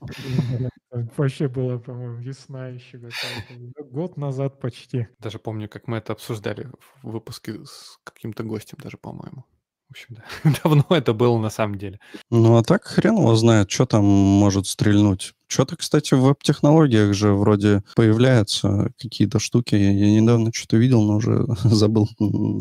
Вообще 1.16 1.48
было, 1.48 1.78
по-моему, 1.78 2.18
весна 2.18 2.68
еще 2.68 2.98
какая-то. 2.98 3.84
Год 3.90 4.16
назад 4.16 4.60
почти. 4.60 5.08
Даже 5.18 5.38
помню, 5.38 5.68
как 5.68 5.88
мы 5.88 5.98
это 5.98 6.12
обсуждали 6.12 6.70
в 7.02 7.10
выпуске 7.10 7.64
с 7.64 7.98
каким-то 8.04 8.44
гостем 8.44 8.78
даже, 8.82 8.96
по-моему. 8.96 9.44
В 9.88 9.92
общем, 9.92 10.16
да. 10.16 10.50
Давно 10.64 10.84
это 10.90 11.12
было 11.12 11.38
на 11.38 11.50
самом 11.50 11.78
деле. 11.78 12.00
Ну, 12.30 12.56
а 12.56 12.62
так 12.62 12.84
хрен 12.84 13.18
его 13.18 13.36
знает, 13.36 13.70
что 13.70 13.86
там 13.86 14.04
может 14.04 14.66
стрельнуть. 14.66 15.32
Что-то, 15.48 15.76
кстати, 15.76 16.14
в 16.14 16.22
веб-технологиях 16.22 17.14
же 17.14 17.32
вроде 17.32 17.84
появляются 17.94 18.90
какие-то 19.00 19.38
штуки. 19.38 19.76
Я, 19.76 20.10
недавно 20.20 20.50
что-то 20.52 20.76
видел, 20.76 21.02
но 21.02 21.16
уже 21.16 21.46
забыл, 21.64 22.08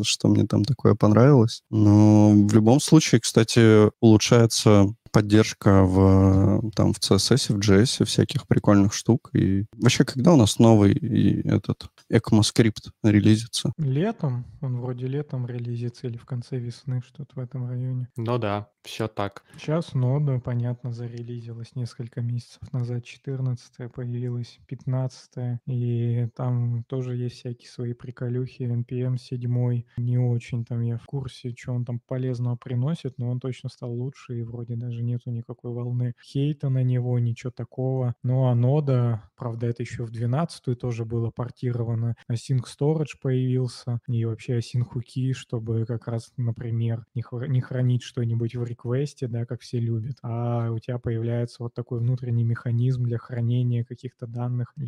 что 0.02 0.28
мне 0.28 0.44
там 0.44 0.64
такое 0.64 0.94
понравилось. 0.94 1.62
Но 1.70 2.30
в 2.30 2.52
любом 2.54 2.80
случае, 2.80 3.20
кстати, 3.20 3.90
улучшается 4.00 4.94
поддержка 5.10 5.82
в, 5.82 6.70
там, 6.76 6.92
в 6.92 6.98
CSS, 6.98 7.54
в 7.54 7.58
JS, 7.58 8.04
всяких 8.04 8.46
прикольных 8.46 8.92
штук. 8.92 9.30
И 9.32 9.64
вообще, 9.72 10.04
когда 10.04 10.34
у 10.34 10.36
нас 10.36 10.58
новый 10.58 10.92
и 10.92 11.40
этот 11.48 11.88
ECMAScript 12.12 12.90
релизится? 13.02 13.72
Летом. 13.78 14.44
Он 14.60 14.80
вроде 14.80 15.06
летом 15.06 15.46
релизится 15.46 16.06
или 16.06 16.16
в 16.16 16.24
конце 16.24 16.58
весны, 16.58 17.02
что-то 17.04 17.34
в 17.34 17.38
этом 17.38 17.68
районе. 17.68 18.08
Ну 18.16 18.38
да, 18.38 18.70
все 18.82 19.08
так. 19.08 19.44
Сейчас 19.56 19.94
нода, 19.94 20.38
понятно, 20.38 20.92
зарелизилась 20.92 21.74
несколько 21.74 22.20
месяцев 22.20 22.72
назад. 22.72 23.04
14 23.04 23.92
появилась, 23.92 24.58
15 24.68 25.60
И 25.66 26.28
там 26.36 26.84
тоже 26.84 27.16
есть 27.16 27.36
всякие 27.36 27.68
свои 27.68 27.92
приколюхи. 27.92 28.62
NPM 28.62 29.18
7 29.18 29.82
не 29.96 30.18
очень 30.18 30.64
там 30.64 30.82
я 30.82 30.98
в 30.98 31.06
курсе, 31.06 31.54
что 31.56 31.72
он 31.72 31.84
там 31.84 32.00
полезного 32.00 32.56
приносит, 32.56 33.18
но 33.18 33.30
он 33.30 33.40
точно 33.40 33.68
стал 33.68 33.92
лучше 33.92 34.38
и 34.38 34.42
вроде 34.42 34.76
даже 34.76 35.02
нету 35.02 35.30
никакой 35.30 35.72
волны 35.72 36.14
хейта 36.22 36.68
на 36.68 36.82
него, 36.82 37.18
ничего 37.18 37.50
такого. 37.50 38.14
Ну 38.22 38.46
а 38.46 38.54
нода, 38.54 39.30
правда, 39.36 39.66
это 39.66 39.82
еще 39.82 40.04
в 40.04 40.10
12 40.10 40.78
тоже 40.78 41.04
было 41.04 41.30
портировано. 41.30 41.95
Async 42.30 42.64
Storage 42.64 43.18
появился 43.20 44.00
и 44.08 44.24
вообще 44.24 44.58
Async 44.58 44.84
хуки, 44.84 45.32
чтобы 45.32 45.84
как 45.86 46.08
раз, 46.08 46.32
например, 46.36 47.04
не, 47.14 47.22
хр- 47.22 47.48
не 47.48 47.60
хранить 47.60 48.02
что-нибудь 48.02 48.54
в 48.56 48.64
реквесте, 48.64 49.28
да, 49.28 49.46
как 49.46 49.60
все 49.60 49.78
любят, 49.78 50.18
а 50.22 50.70
у 50.70 50.78
тебя 50.78 50.98
появляется 50.98 51.62
вот 51.62 51.74
такой 51.74 52.00
внутренний 52.00 52.44
механизм 52.44 53.04
для 53.04 53.18
хранения 53.18 53.84
каких-то 53.84 54.26
данных 54.26 54.72
и 54.76 54.82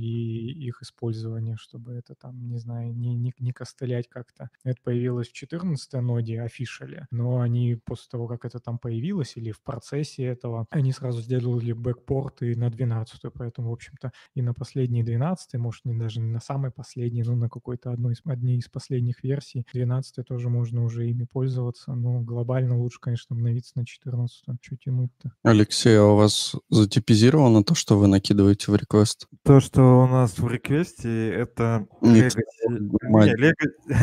их 0.66 0.82
использования, 0.82 1.56
чтобы 1.56 1.92
это 1.94 2.14
там, 2.14 2.48
не 2.48 2.58
знаю, 2.58 2.94
не, 2.94 3.14
не, 3.14 3.32
не 3.38 3.52
костылять 3.52 4.08
как-то. 4.08 4.50
Это 4.64 4.78
появилось 4.82 5.28
в 5.28 5.32
14 5.32 5.92
ноде, 5.94 6.40
офишали, 6.42 7.06
но 7.10 7.40
они 7.40 7.76
после 7.84 8.08
того, 8.10 8.26
как 8.28 8.44
это 8.44 8.58
там 8.60 8.78
появилось 8.78 9.36
или 9.36 9.50
в 9.50 9.62
процессе 9.62 10.24
этого, 10.24 10.66
они 10.70 10.92
сразу 10.92 11.20
сделали 11.20 11.72
бэкпорт 11.72 12.42
и 12.42 12.54
на 12.54 12.70
12 12.70 13.20
поэтому, 13.30 13.70
в 13.70 13.72
общем-то, 13.72 14.12
и 14.34 14.42
на 14.42 14.54
последней 14.54 15.02
12 15.02 15.54
может, 15.54 15.84
не 15.84 15.94
даже 15.94 16.20
не 16.20 16.30
на 16.30 16.40
самой 16.40 16.70
последней, 16.70 16.97
но 16.98 17.36
на 17.36 17.48
какой-то 17.48 17.92
одной 17.92 18.14
из, 18.14 18.20
одни 18.24 18.56
из 18.56 18.68
последних 18.68 19.22
версий 19.22 19.64
12 19.72 20.26
тоже 20.26 20.48
можно 20.48 20.84
уже 20.84 21.08
ими 21.08 21.24
пользоваться, 21.24 21.94
но 21.94 22.20
глобально 22.20 22.78
лучше, 22.78 22.98
конечно, 23.00 23.34
обновиться 23.34 23.72
на 23.76 23.86
14 23.86 24.44
Что 24.60 24.76
тянуть-то? 24.76 25.32
Алексей, 25.42 25.98
а 25.98 26.04
у 26.04 26.16
вас 26.16 26.56
затипизировано 26.70 27.62
то, 27.62 27.74
что 27.74 27.98
вы 27.98 28.08
накидываете 28.08 28.72
в 28.72 28.76
реквест? 28.76 29.26
То, 29.44 29.60
что 29.60 30.02
у 30.02 30.06
нас 30.06 30.38
в 30.38 30.48
реквесте, 30.48 31.30
это 31.30 31.86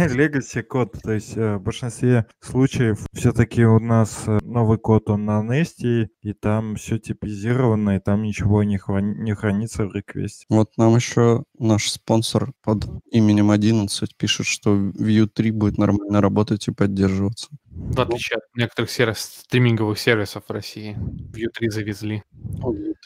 legacy 0.05 0.63
код. 0.67 0.93
То 1.03 1.11
есть 1.11 1.35
э, 1.37 1.57
в 1.57 1.61
большинстве 1.61 2.25
случаев 2.39 3.05
все-таки 3.13 3.65
у 3.65 3.79
нас 3.79 4.23
э, 4.27 4.39
новый 4.43 4.77
код, 4.77 5.09
он 5.09 5.25
на 5.25 5.41
Nest, 5.41 6.07
и 6.21 6.33
там 6.33 6.75
все 6.75 6.97
типизировано, 6.97 7.97
и 7.97 7.99
там 7.99 8.23
ничего 8.23 8.63
не, 8.63 8.77
храни- 8.77 9.15
не 9.15 9.33
хранится 9.33 9.85
в 9.85 9.93
реквесте. 9.93 10.45
Вот 10.49 10.71
нам 10.77 10.95
еще 10.95 11.43
наш 11.57 11.89
спонсор 11.89 12.53
под 12.63 12.84
именем 13.11 13.51
11 13.51 14.15
пишет, 14.17 14.45
что 14.45 14.75
Vue 14.75 15.27
3 15.27 15.51
будет 15.51 15.77
нормально 15.77 16.21
работать 16.21 16.67
и 16.67 16.71
поддерживаться. 16.71 17.47
В 17.69 17.99
отличие 17.99 18.37
от 18.37 18.43
некоторых 18.55 18.89
сервис, 18.89 19.19
стриминговых 19.45 19.99
сервисов 19.99 20.43
в 20.47 20.51
России. 20.51 20.97
Vue 21.33 21.49
3 21.53 21.69
завезли. 21.69 22.23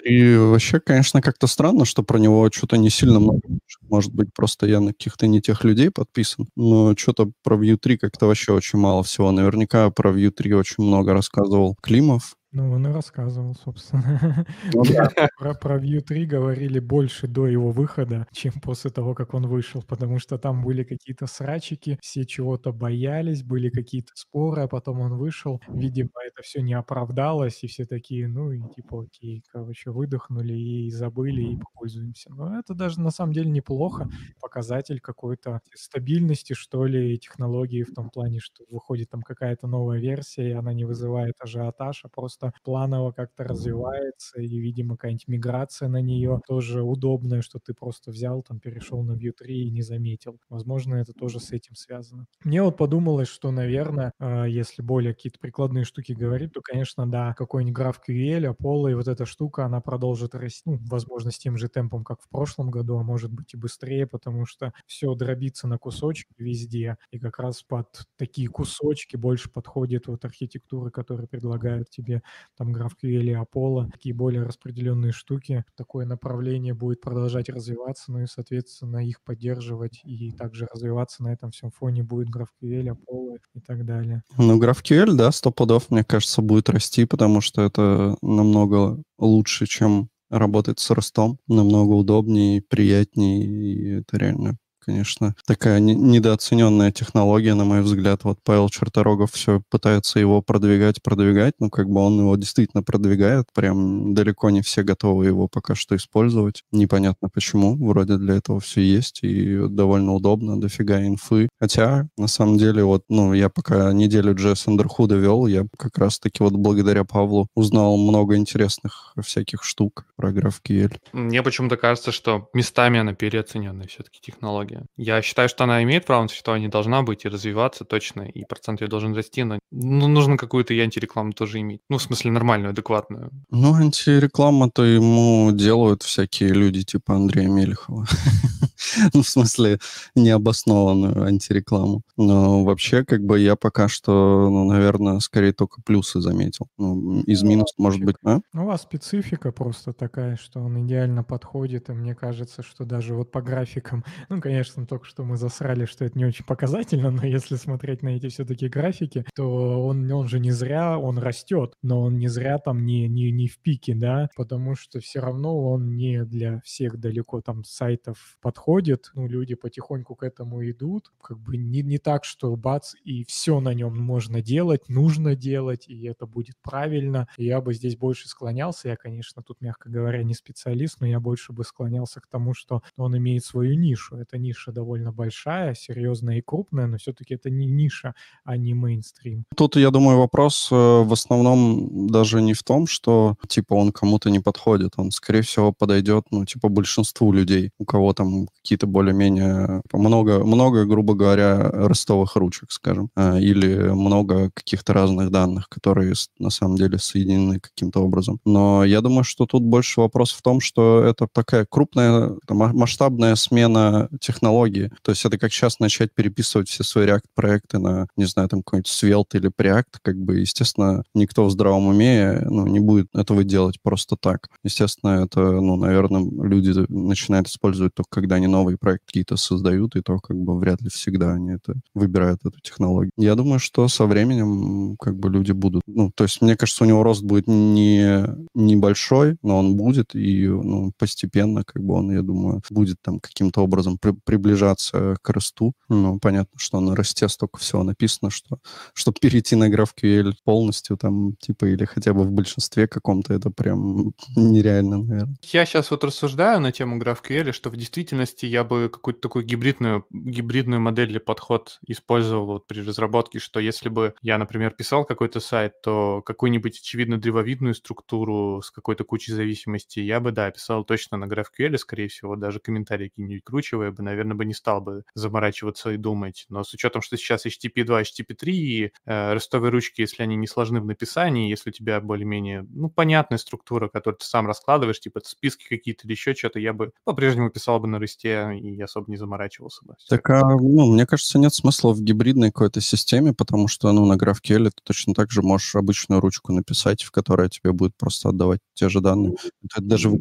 И 0.04 0.36
вообще, 0.36 0.80
конечно, 0.80 1.22
как-то 1.22 1.48
странно, 1.48 1.86
что 1.86 2.04
про 2.04 2.20
него 2.20 2.50
что-то 2.52 2.78
не 2.78 2.90
сильно 2.90 3.20
много. 3.20 3.42
Может 3.90 4.14
быть, 4.14 4.34
просто 4.34 4.68
я 4.68 4.80
на 4.80 4.94
каких-то 4.94 5.28
не 5.28 5.42
тех 5.42 5.64
людей 5.64 5.90
подписан. 5.90 6.48
Но 6.56 6.96
что-то 6.96 7.32
про 7.44 7.58
Vue 7.58 7.78
3 7.78 7.98
как-то 7.98 8.28
вообще 8.28 8.54
очень 8.54 8.80
мало 8.80 9.04
всего. 9.04 9.32
Наверняка 9.32 9.90
про 9.90 10.12
Vue 10.12 10.32
3 10.32 10.54
очень 10.54 10.84
много 10.84 11.14
рассказывал 11.14 11.76
Климов. 11.82 12.36
Ну, 12.52 12.72
он 12.72 12.88
и 12.88 12.91
рассказывал, 12.91 13.54
собственно. 13.56 14.45
Ну 14.74 14.84
Про, 15.38 15.54
про 15.54 15.78
Vue 15.80 16.02
3 16.02 16.26
говорили 16.26 16.80
больше 16.80 17.28
до 17.28 17.47
его 17.47 17.72
выхода, 17.72 18.26
чем 18.32 18.54
после 18.62 18.89
того, 18.91 19.14
как 19.14 19.34
он 19.34 19.47
вышел, 19.47 19.84
потому 19.84 20.20
что 20.20 20.38
там 20.38 20.64
были 20.64 20.84
какие-то 20.84 21.28
срачики, 21.28 21.97
все 22.02 22.26
чего-то 22.26 22.72
боялись, 22.74 23.43
были 23.43 23.70
какие-то 23.70 24.12
споры, 24.16 24.64
а 24.64 24.68
потом 24.68 25.00
он 25.00 25.18
вышел. 25.18 25.62
Видимо, 25.68 26.10
это 26.26 26.41
все 26.41 26.62
не 26.62 26.74
оправдалось, 26.74 27.64
и 27.64 27.68
все 27.68 27.86
такие, 27.86 28.28
ну, 28.28 28.52
и 28.52 28.62
типа, 28.76 29.04
окей, 29.04 29.43
короче, 29.52 29.91
выдохнули 29.91 30.54
и 30.54 30.89
забыли, 30.91 31.41
и 31.43 31.58
попользуемся. 31.58 32.32
Но 32.34 32.60
это 32.60 32.74
даже 32.74 33.00
на 33.00 33.12
самом 33.12 33.34
деле 33.34 33.50
неплохо. 33.52 34.10
Показатель 34.41 35.00
какой-то 35.00 35.62
стабильности, 35.76 36.54
что 36.54 36.86
ли, 36.86 37.18
технологии 37.20 37.84
в 37.84 37.93
том 37.93 38.10
плане, 38.10 38.39
что 38.39 38.66
выходит 38.70 39.10
там 39.10 39.22
какая-то 39.22 39.68
новая 39.68 40.00
версия, 40.00 40.50
и 40.50 40.54
она 40.54 40.74
не 40.74 40.86
вызывает 40.86 41.36
ажиотаж, 41.39 42.02
а 42.06 42.10
просто 42.10 42.39
планово 42.64 43.12
как-то 43.12 43.44
развивается, 43.44 44.42
и, 44.42 44.48
видимо, 44.60 44.96
какая-нибудь 44.98 45.28
миграция 45.28 45.88
на 45.90 46.02
нее 46.02 46.42
тоже 46.48 46.82
удобная, 46.84 47.42
что 47.42 47.60
ты 47.60 47.74
просто 47.74 48.12
взял, 48.12 48.42
там, 48.44 48.60
перешел 48.60 49.04
на 49.04 49.14
Vue 49.14 49.32
3 49.32 49.68
и 49.68 49.72
не 49.72 49.82
заметил. 49.82 50.40
Возможно, 50.50 50.96
это 50.96 51.14
тоже 51.14 51.40
с 51.40 51.52
этим 51.52 51.76
связано. 51.76 52.28
Мне 52.46 52.64
вот 52.64 52.78
подумалось, 52.78 53.28
что, 53.28 53.52
наверное, 53.52 54.14
э, 54.20 54.46
если 54.50 54.82
более 54.82 55.14
какие-то 55.14 55.40
прикладные 55.40 55.84
штуки 55.84 56.14
говорить, 56.14 56.54
то, 56.54 56.62
конечно, 56.62 57.06
да, 57.10 57.34
какой-нибудь 57.34 57.78
GraphQL, 57.78 58.56
Apollo 58.56 58.92
и 58.92 58.94
вот 58.94 59.10
эта 59.10 59.26
штука, 59.26 59.66
она 59.66 59.82
продолжит 59.82 60.36
расти, 60.36 60.62
ну, 60.66 60.80
возможно, 60.90 61.32
с 61.32 61.38
тем 61.38 61.58
же 61.58 61.68
темпом, 61.68 62.06
как 62.06 62.22
в 62.22 62.30
прошлом 62.30 62.72
году, 62.72 62.98
а 62.98 63.04
может 63.04 63.32
быть 63.34 63.54
и 63.54 63.58
быстрее, 63.58 64.08
потому 64.08 64.46
что 64.46 64.74
все 64.88 65.14
дробится 65.16 65.68
на 65.68 65.78
кусочки 65.78 66.34
везде, 66.38 66.98
и 67.12 67.20
как 67.20 67.40
раз 67.40 67.62
под 67.62 68.06
такие 68.16 68.48
кусочки 68.48 69.18
больше 69.18 69.50
подходит 69.52 70.08
вот 70.08 70.24
архитектуры, 70.24 70.92
которые 70.92 71.28
предлагают 71.28 71.90
тебе 71.90 72.22
там 72.58 72.76
GraphQL 72.76 73.24
и 73.24 73.34
Apollo, 73.34 73.92
такие 73.92 74.14
более 74.14 74.44
распределенные 74.44 75.12
штуки. 75.12 75.64
Такое 75.76 76.06
направление 76.06 76.74
будет 76.74 77.02
продолжать 77.02 77.50
развиваться, 77.50 78.12
ну 78.12 78.22
и, 78.22 78.28
соответственно, 78.28 79.06
их 79.06 79.22
поддерживать 79.24 80.02
и 80.04 80.32
также 80.32 80.68
развиваться 80.72 81.24
на 81.24 81.34
этом 81.34 81.52
всем 81.52 81.72
фоне 81.72 82.04
будет 82.04 82.30
GraphQL, 82.30 82.96
Apollo 82.96 83.38
и 83.54 83.60
так 83.60 83.86
далее. 83.86 84.24
Ну, 84.38 84.62
GraphQL, 84.62 85.14
да, 85.14 85.32
сто 85.32 85.52
пудов, 85.52 85.90
мне 85.90 86.04
кажется, 86.04 86.42
будет 86.42 86.70
расти, 86.70 87.06
потому 87.06 87.42
что 87.42 87.62
это 87.62 88.18
намного 88.22 89.02
лучше, 89.18 89.66
чем 89.66 90.10
работать 90.30 90.80
с 90.80 90.90
Ростом, 90.92 91.40
намного 91.48 91.94
удобнее, 91.94 92.62
приятнее, 92.62 93.46
и 93.46 93.90
это 94.00 94.18
реально 94.18 94.58
конечно, 94.90 95.36
такая 95.46 95.80
не- 95.80 95.94
недооцененная 95.94 96.92
технология, 96.92 97.54
на 97.54 97.64
мой 97.64 97.82
взгляд. 97.82 98.24
Вот 98.24 98.40
Павел 98.44 98.70
Черторогов 98.70 99.34
все 99.34 99.62
пытается 99.70 100.20
его 100.20 100.42
продвигать, 100.42 101.04
продвигать, 101.04 101.54
но 101.60 101.70
как 101.70 101.88
бы 101.88 102.02
он 102.02 102.20
его 102.20 102.36
действительно 102.36 102.82
продвигает, 102.82 103.46
прям 103.54 104.16
далеко 104.16 104.50
не 104.50 104.62
все 104.64 104.82
готовы 104.82 105.28
его 105.28 105.48
пока 105.48 105.76
что 105.76 105.96
использовать. 105.96 106.64
Непонятно 106.72 107.30
почему, 107.30 107.76
вроде 107.76 108.18
для 108.18 108.38
этого 108.38 108.60
все 108.60 108.82
есть, 108.82 109.20
и 109.22 109.68
довольно 109.70 110.16
удобно, 110.16 110.60
дофига 110.60 111.06
инфы. 111.06 111.50
Хотя, 111.60 112.08
на 112.18 112.28
самом 112.28 112.58
деле, 112.58 112.84
вот, 112.84 113.04
ну, 113.10 113.34
я 113.34 113.50
пока 113.50 113.94
неделю 113.94 114.34
JS 114.34 114.66
Underhood 114.70 115.16
вел, 115.20 115.46
я 115.46 115.68
как 115.78 116.00
раз-таки 116.00 116.42
вот 116.42 116.54
благодаря 116.54 117.04
Павлу 117.04 117.48
узнал 117.54 117.96
много 117.98 118.38
интересных 118.38 119.14
всяких 119.22 119.64
штук 119.64 120.08
про 120.16 120.32
GraphQL. 120.32 120.98
Мне 121.14 121.44
почему-то 121.44 121.78
кажется, 121.78 122.12
что 122.12 122.50
местами 122.54 123.00
она 123.00 123.14
переоцененная 123.14 123.86
все-таки 123.86 124.20
технология. 124.20 124.79
Я 124.98 125.22
считаю, 125.22 125.50
что 125.50 125.64
она 125.64 125.84
имеет 125.84 126.06
право 126.06 126.24
на 126.24 126.28
существование, 126.28 126.70
должна 126.70 127.02
быть 127.02 127.26
и 127.26 127.30
развиваться 127.30 127.86
точно, 127.86 128.22
и 128.22 128.46
процент 128.46 128.82
ее 128.82 128.88
должен 128.88 129.16
расти, 129.16 129.44
но 129.44 129.60
ну, 129.72 130.08
нужно 130.08 130.38
какую-то 130.38 130.74
и 130.74 130.80
антирекламу 130.80 131.34
тоже 131.34 131.60
иметь. 131.60 131.82
Ну, 131.90 131.98
в 131.98 132.02
смысле, 132.02 132.32
нормальную, 132.32 132.72
адекватную. 132.72 133.32
Ну, 133.50 133.74
антиреклама-то 133.74 134.84
ему 134.84 135.52
делают 135.54 136.04
всякие 136.04 136.50
люди 136.50 136.84
типа 136.84 137.16
Андрея 137.16 137.48
Мелехова. 137.48 138.06
Ну, 139.14 139.24
в 139.24 139.28
смысле, 139.30 139.80
необоснованную 140.16 141.24
антирекламу. 141.24 142.02
Но 142.18 142.64
вообще, 142.64 143.04
как 143.04 143.24
бы 143.24 143.40
я 143.40 143.56
пока 143.56 143.88
что, 143.88 144.50
ну, 144.50 144.66
наверное, 144.66 145.20
скорее 145.20 145.54
только 145.54 145.82
плюсы 145.82 146.22
заметил. 146.22 146.68
Ну, 146.78 147.22
из 147.22 147.44
минус, 147.44 147.74
может 147.78 148.04
быть, 148.04 148.16
а? 148.24 148.40
Ну, 148.54 148.64
У 148.64 148.68
вас 148.68 148.84
специфика 148.84 149.52
просто 149.52 149.94
такая, 149.94 150.38
что 150.38 150.62
он 150.62 150.86
идеально 150.86 151.24
подходит, 151.24 151.90
и 151.90 151.94
мне 151.94 152.16
кажется, 152.16 152.64
что 152.64 152.86
даже 152.86 153.16
вот 153.16 153.32
по 153.32 153.42
графикам, 153.42 154.04
ну, 154.30 154.42
конечно, 154.42 154.86
только 154.86 155.06
что 155.06 155.24
мы 155.24 155.38
засрали, 155.38 155.86
что 155.86 156.06
это 156.06 156.18
не 156.18 156.26
очень 156.26 156.46
показательно, 156.46 157.12
но 157.12 157.26
если 157.26 157.56
смотреть 157.56 158.04
на 158.04 158.10
эти 158.10 158.30
все-таки 158.30 158.68
графики, 158.68 159.26
то 159.36 159.86
он, 159.86 160.10
он 160.12 160.28
же 160.28 160.40
не 160.40 160.52
зря, 160.52 160.98
он 160.98 161.18
растет, 161.18 161.74
но 161.82 162.02
он 162.02 162.18
не 162.18 162.28
зря 162.28 162.58
там 162.60 162.86
не, 162.86 163.08
не, 163.08 163.32
не 163.32 163.48
в 163.48 163.60
пике, 163.60 163.96
да, 163.96 164.30
потому 164.36 164.76
что 164.76 165.00
все 165.00 165.20
равно 165.20 165.72
он 165.72 165.96
не 165.96 166.24
для 166.26 166.62
всех 166.62 166.98
далеко 167.00 167.42
там 167.42 167.64
сайтов 167.64 168.38
подходит, 168.42 168.79
ну, 169.14 169.28
люди 169.28 169.56
потихоньку 169.56 170.16
к 170.16 170.24
этому 170.24 170.70
идут, 170.70 171.12
как 171.22 171.38
бы 171.40 171.58
не, 171.58 171.82
не 171.82 171.98
так, 171.98 172.24
что 172.26 172.56
бац, 172.56 172.94
и 173.04 173.24
все 173.26 173.60
на 173.60 173.74
нем 173.74 173.98
можно 173.98 174.42
делать, 174.42 174.90
нужно 174.90 175.36
делать, 175.36 175.88
и 175.88 176.06
это 176.06 176.26
будет 176.26 176.56
правильно. 176.62 177.28
Я 177.38 177.62
бы 177.62 177.74
здесь 177.74 177.96
больше 177.96 178.28
склонялся, 178.28 178.90
я, 178.90 178.96
конечно, 178.96 179.44
тут, 179.44 179.62
мягко 179.62 179.90
говоря, 179.90 180.24
не 180.24 180.34
специалист, 180.34 181.00
но 181.02 181.08
я 181.08 181.20
больше 181.20 181.54
бы 181.54 181.64
склонялся 181.64 182.22
к 182.22 182.28
тому, 182.28 182.54
что 182.54 182.82
он 182.98 183.18
имеет 183.18 183.44
свою 183.46 183.76
нишу. 183.76 184.18
Эта 184.18 184.38
ниша 184.38 184.72
довольно 184.72 185.12
большая, 185.12 185.74
серьезная 185.74 186.38
и 186.38 186.42
крупная, 186.42 186.88
но 186.88 186.98
все-таки 186.98 187.36
это 187.36 187.50
не 187.50 187.66
ниша, 187.66 188.14
а 188.44 188.58
не 188.58 188.74
мейнстрим. 188.74 189.46
Тут, 189.56 189.76
я 189.76 189.92
думаю, 189.92 190.18
вопрос 190.18 190.70
э, 190.72 190.76
в 190.76 191.12
основном 191.12 192.08
даже 192.08 192.42
не 192.42 192.54
в 192.54 192.64
том, 192.64 192.88
что, 192.88 193.36
типа, 193.48 193.74
он 193.74 193.92
кому-то 193.92 194.30
не 194.30 194.40
подходит. 194.40 194.94
Он, 194.98 195.12
скорее 195.12 195.42
всего, 195.42 195.72
подойдет, 195.72 196.26
ну, 196.32 196.46
типа, 196.46 196.70
большинству 196.70 197.32
людей, 197.32 197.72
у 197.78 197.86
кого 197.86 198.14
там 198.14 198.48
какие-то 198.70 198.86
более-менее 198.86 199.82
много, 199.91 200.43
много, 200.43 200.86
грубо 200.86 201.15
говоря, 201.15 201.57
ростовых 201.72 202.36
ручек, 202.36 202.72
скажем, 202.72 203.09
э, 203.15 203.39
или 203.39 203.89
много 203.89 204.51
каких-то 204.53 204.93
разных 204.93 205.32
данных, 205.32 205.70
которые 205.70 206.13
на 206.38 206.51
самом 206.51 206.76
деле 206.76 206.99
соединены 206.99 207.59
каким-то 207.59 208.01
образом. 208.01 208.39
Но 208.45 208.84
я 208.84 209.01
думаю, 209.01 209.24
что 209.24 209.47
тут 209.47 209.63
больше 209.63 210.01
вопрос 210.01 210.34
в 210.34 210.43
том, 210.43 210.59
что 210.59 211.03
это 211.03 211.28
такая 211.34 211.65
крупная, 211.67 212.34
масштабная 212.47 213.34
смена 213.34 214.07
технологии. 214.22 214.91
То 215.01 215.09
есть 215.09 215.26
это 215.26 215.39
как 215.39 215.51
сейчас 215.51 215.80
начать 215.80 216.13
переписывать 216.13 216.70
все 216.70 216.84
свои 216.84 217.07
React-проекты 217.07 217.80
на, 217.80 218.05
не 218.17 218.26
знаю, 218.26 218.49
там 218.49 218.61
какой-нибудь 218.61 218.88
Svelte 218.88 219.39
или 219.39 219.49
Preact, 219.49 219.97
как 220.03 220.15
бы, 220.15 220.41
естественно, 220.41 221.01
никто 221.15 221.45
в 221.45 221.49
здравом 221.49 221.88
уме, 221.88 222.39
ну, 222.45 222.67
не 222.67 222.80
будет 222.80 223.07
этого 223.15 223.43
делать 223.43 223.82
просто 223.82 224.15
так. 224.15 224.47
Естественно, 224.63 225.26
это, 225.26 225.39
ну, 225.39 225.76
наверное, 225.76 226.22
люди 226.22 226.86
начинают 226.88 227.47
использовать 227.47 227.95
только 227.95 228.20
когда 228.20 228.36
они 228.36 228.47
новые 228.47 228.59
новые 228.60 228.78
проекты 228.78 229.05
какие-то 229.07 229.38
создают, 229.38 229.95
и 229.95 230.01
то 230.01 230.20
как 230.20 230.38
бы 230.38 230.60
вряд 230.60 230.82
ли 230.82 230.89
всегда 230.89 231.34
они 231.34 231.53
это 231.53 231.76
выбирают 231.93 232.41
эту 232.45 232.60
технологию. 232.62 233.12
Я 233.18 233.36
думаю, 233.36 233.60
что 233.60 233.88
со 233.88 234.05
временем 234.05 234.97
как 234.97 235.18
бы 235.18 235.30
люди 235.30 235.53
будут... 235.53 235.82
Ну, 235.88 236.12
то 236.14 236.26
есть 236.26 236.41
мне 236.41 236.55
кажется, 236.57 236.84
у 236.84 236.88
него 236.88 237.03
рост 237.03 237.24
будет 237.24 237.47
не 237.47 238.28
небольшой, 238.53 239.38
но 239.43 239.60
он 239.60 239.76
будет, 239.76 240.16
и 240.16 240.47
ну, 240.47 240.91
постепенно 240.97 241.64
как 241.64 241.84
бы 241.84 241.93
он, 241.93 242.12
я 242.12 242.22
думаю, 242.22 242.62
будет 242.70 242.97
там 243.01 243.20
каким-то 243.20 243.62
образом 243.62 243.97
при, 243.97 244.12
приближаться 244.26 245.16
к 245.22 245.30
росту. 245.30 245.74
Ну, 245.88 246.20
понятно, 246.20 246.57
что 246.57 246.80
на 246.80 246.95
росте 246.95 247.28
столько 247.30 247.60
всего 247.60 247.84
написано, 247.84 248.30
что 248.30 248.60
чтобы 248.93 249.20
перейти 249.22 249.55
на 249.55 249.70
GraphQL 249.70 250.34
полностью 250.43 250.97
там, 250.97 251.36
типа, 251.39 251.66
или 251.66 251.86
хотя 251.86 252.14
бы 252.14 252.24
в 252.24 252.32
большинстве 252.32 252.88
каком-то, 252.88 253.34
это 253.34 253.49
прям 253.49 254.14
нереально, 254.36 254.97
наверное. 254.97 255.38
Я 255.43 255.66
сейчас 255.66 255.91
вот 255.91 256.03
рассуждаю 256.03 256.60
на 256.60 256.72
тему 256.72 256.99
GraphQL, 256.99 257.51
что 257.51 257.70
в 257.70 257.78
действительности 257.78 258.45
я 258.50 258.64
бы 258.64 258.89
какую-то 258.89 259.22
такую 259.22 259.45
гибридную, 259.45 260.06
гибридную 260.12 260.82
модель 260.82 261.12
или 261.12 261.18
подход 261.20 261.80
использовал 261.88 262.45
вот 262.45 262.68
при 262.68 262.82
разработке, 262.82 263.39
что 263.39 263.60
если 263.60 263.89
бы 263.89 264.16
я, 264.22 264.38
например, 264.38 264.72
писал 264.72 265.06
какой-то 265.06 265.39
сайт, 265.39 265.82
то 265.82 266.22
какую-нибудь 266.26 266.80
очевидно 266.80 267.20
древовидную 267.20 267.74
структуру 267.76 268.62
с 268.64 268.72
какой-то 268.72 269.04
кучей 269.04 269.32
зависимостей 269.34 270.04
я 270.04 270.20
бы, 270.20 270.32
да, 270.32 270.52
писал 270.52 270.84
точно 270.84 271.18
на 271.18 271.26
GraphQL, 271.26 271.78
скорее 271.78 272.08
всего, 272.08 272.36
даже 272.36 272.60
комментарии 272.60 273.10
какие-нибудь 273.10 273.43
кручивая 273.43 273.91
бы, 273.91 274.04
наверное, 274.04 274.36
бы 274.36 274.45
не 274.45 274.54
стал 274.54 274.82
бы 274.82 275.04
заморачиваться 275.14 275.91
и 275.91 275.97
думать. 275.97 276.45
Но 276.50 276.64
с 276.64 276.74
учетом, 276.74 277.02
что 277.02 277.18
сейчас 277.18 277.45
HTTP 277.45 277.84
2, 277.84 278.02
HTTP 278.02 278.34
3 278.34 278.58
и 278.58 278.91
э, 279.06 279.34
ростовые 279.34 279.72
ручки, 279.72 280.02
если 280.02 280.24
они 280.24 280.36
не 280.36 280.47
сложны 280.47 280.82
в 280.82 280.86
написании, 280.86 281.50
если 281.50 281.70
у 281.70 281.74
тебя 281.74 282.00
более-менее, 282.02 282.66
ну, 282.70 282.89
понятная 282.89 283.38
структура, 283.38 283.88
которую 283.89 284.18
ты 284.18 284.26
сам 284.26 284.47
раскладываешь, 284.47 285.00
типа 285.00 285.22
списки 285.24 285.68
какие-то 285.68 286.08
или 286.08 286.14
еще 286.14 286.34
что-то, 286.34 286.60
я 286.60 286.74
бы 286.74 286.91
по-прежнему 287.04 287.50
писал 287.50 287.80
бы 287.80 287.88
на 287.88 288.00
росте 288.00 288.39
и 288.54 288.80
особо 288.82 289.10
не 289.10 289.18
заморачивался 289.18 289.86
бы. 289.86 289.96
Так, 290.08 290.30
а, 290.30 290.42
ну, 290.42 290.92
мне 290.92 291.06
кажется, 291.06 291.40
нет 291.40 291.54
смысла 291.54 291.94
в 291.94 292.02
гибридной 292.02 292.52
какой-то 292.52 292.82
системе, 292.82 293.34
потому 293.34 293.68
что, 293.68 293.92
ну, 293.92 294.06
на 294.06 294.14
GraphQL 294.14 294.66
ты 294.66 294.82
точно 294.84 295.14
так 295.14 295.32
же 295.32 295.42
можешь 295.42 295.76
обычную 295.76 296.22
ручку 296.22 296.52
написать, 296.52 297.04
в 297.04 297.12
которой 297.12 297.50
тебе 297.50 297.72
будет 297.72 297.96
просто 297.98 298.30
отдавать 298.30 298.60
те 298.74 298.90
же 298.90 299.02
данные. 299.02 299.36
Это 299.64 299.82
даже 299.84 300.12